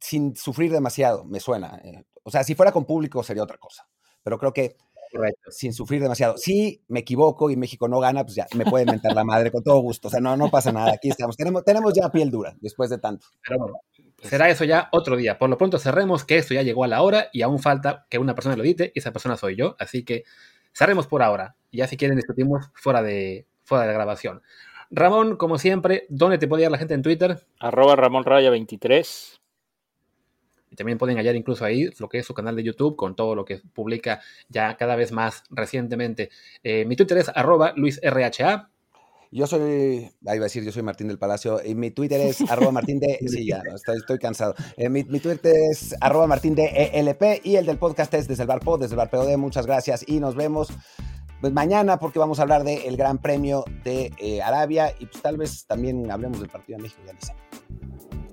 sin 0.00 0.34
sufrir 0.34 0.72
demasiado, 0.72 1.24
me 1.24 1.38
suena. 1.38 1.80
Eh, 1.84 2.02
o 2.24 2.30
sea, 2.32 2.42
si 2.42 2.56
fuera 2.56 2.72
con 2.72 2.84
público 2.84 3.22
sería 3.22 3.44
otra 3.44 3.58
cosa. 3.58 3.86
Pero 4.24 4.36
creo 4.40 4.52
que 4.52 4.76
sin 5.48 5.72
sufrir 5.72 6.02
demasiado. 6.02 6.36
Si 6.36 6.82
me 6.88 7.00
equivoco 7.00 7.50
y 7.50 7.56
México 7.56 7.88
no 7.88 8.00
gana, 8.00 8.24
pues 8.24 8.36
ya 8.36 8.46
me 8.56 8.64
puede 8.64 8.84
mentar 8.84 9.14
la 9.14 9.24
madre 9.24 9.50
con 9.50 9.62
todo 9.62 9.78
gusto. 9.80 10.08
O 10.08 10.10
sea, 10.10 10.20
no, 10.20 10.36
no 10.36 10.50
pasa 10.50 10.72
nada. 10.72 10.92
Aquí 10.92 11.08
estamos. 11.08 11.36
Tenemos, 11.36 11.64
tenemos 11.64 11.92
ya 11.94 12.10
piel 12.10 12.30
dura 12.30 12.54
después 12.60 12.90
de 12.90 12.98
tanto. 12.98 13.26
Pero 13.46 13.58
bueno, 13.58 13.80
será 14.22 14.48
eso 14.48 14.64
ya 14.64 14.88
otro 14.92 15.16
día. 15.16 15.38
Por 15.38 15.50
lo 15.50 15.58
pronto 15.58 15.78
cerremos 15.78 16.24
que 16.24 16.38
esto 16.38 16.54
ya 16.54 16.62
llegó 16.62 16.84
a 16.84 16.88
la 16.88 17.02
hora 17.02 17.28
y 17.32 17.42
aún 17.42 17.58
falta 17.58 18.06
que 18.08 18.18
una 18.18 18.34
persona 18.34 18.56
lo 18.56 18.62
edite 18.62 18.92
y 18.94 18.98
esa 18.98 19.12
persona 19.12 19.36
soy 19.36 19.56
yo. 19.56 19.76
Así 19.78 20.04
que 20.04 20.24
cerremos 20.72 21.06
por 21.06 21.22
ahora. 21.22 21.56
Ya 21.72 21.86
si 21.86 21.96
quieren 21.96 22.16
discutimos 22.16 22.70
fuera 22.74 23.02
de, 23.02 23.46
fuera 23.64 23.82
de 23.82 23.88
la 23.88 23.94
grabación. 23.94 24.42
Ramón, 24.90 25.36
como 25.36 25.58
siempre, 25.58 26.06
¿dónde 26.08 26.38
te 26.38 26.46
puede 26.46 26.64
ir 26.64 26.70
la 26.70 26.78
gente 26.78 26.94
en 26.94 27.02
Twitter? 27.02 27.46
Arroba 27.58 27.96
Ramón 27.96 28.24
Raya 28.24 28.50
23. 28.50 29.40
Y 30.70 30.76
también 30.76 30.98
pueden 30.98 31.16
hallar 31.16 31.36
incluso 31.36 31.64
ahí 31.64 31.88
lo 31.98 32.08
que 32.08 32.18
es 32.18 32.26
su 32.26 32.34
canal 32.34 32.56
de 32.56 32.62
YouTube 32.62 32.96
con 32.96 33.14
todo 33.14 33.34
lo 33.34 33.44
que 33.44 33.60
publica 33.72 34.20
ya 34.48 34.76
cada 34.76 34.96
vez 34.96 35.12
más 35.12 35.44
recientemente. 35.50 36.30
Eh, 36.62 36.84
mi 36.84 36.96
Twitter 36.96 37.18
es 37.18 37.30
arroba 37.34 37.72
luisrha. 37.76 38.70
Yo 39.32 39.46
soy, 39.46 40.10
ahí 40.26 40.38
va 40.38 40.44
a 40.44 40.48
decir, 40.48 40.64
yo 40.64 40.72
soy 40.72 40.82
Martín 40.82 41.08
del 41.08 41.18
Palacio, 41.18 41.60
y 41.64 41.74
mi 41.74 41.90
Twitter 41.90 42.20
es 42.20 42.40
arroba 42.50 42.70
Martín 42.70 43.00
de, 43.00 43.18
sí, 43.26 43.46
ya, 43.46 43.60
estoy, 43.74 44.18
cansado. 44.18 44.54
Eh, 44.76 44.88
mi, 44.88 45.02
Twitter 45.04 45.54
es 45.70 45.94
arroba 46.00 46.26
Martín 46.26 46.54
de 46.54 46.90
ELP 46.94 47.44
y 47.44 47.56
el 47.56 47.66
del 47.66 47.76
podcast 47.76 48.14
es 48.14 48.28
desde 48.28 48.44
el 48.44 48.48
Bar 48.48 48.60
desde 48.78 48.94
el 48.94 48.96
Bar 48.96 49.10
POD. 49.10 49.36
Muchas 49.36 49.66
gracias 49.66 50.04
y 50.08 50.20
nos 50.20 50.36
vemos 50.36 50.68
pues 51.40 51.52
mañana 51.52 51.98
porque 51.98 52.18
vamos 52.18 52.38
a 52.38 52.42
hablar 52.42 52.64
del 52.64 52.96
Gran 52.96 53.18
Premio 53.18 53.64
de 53.84 54.10
eh, 54.18 54.40
Arabia 54.42 54.94
y 54.98 55.06
pues 55.06 55.22
tal 55.22 55.36
vez 55.36 55.66
también 55.66 56.10
hablemos 56.10 56.40
del 56.40 56.48
partido 56.48 56.78
de 56.78 56.84
México, 56.84 57.02
ya 57.06 57.12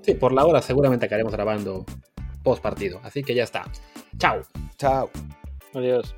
Sí, 0.02 0.14
por 0.14 0.32
la 0.32 0.44
hora 0.44 0.60
seguramente 0.60 1.06
acabaremos 1.06 1.32
grabando 1.32 1.84
post 2.44 2.62
partido. 2.62 3.00
Así 3.02 3.24
que 3.24 3.34
ya 3.34 3.42
está. 3.42 3.64
Chao. 4.18 4.42
Chao. 4.78 5.10
Adiós. 5.74 6.14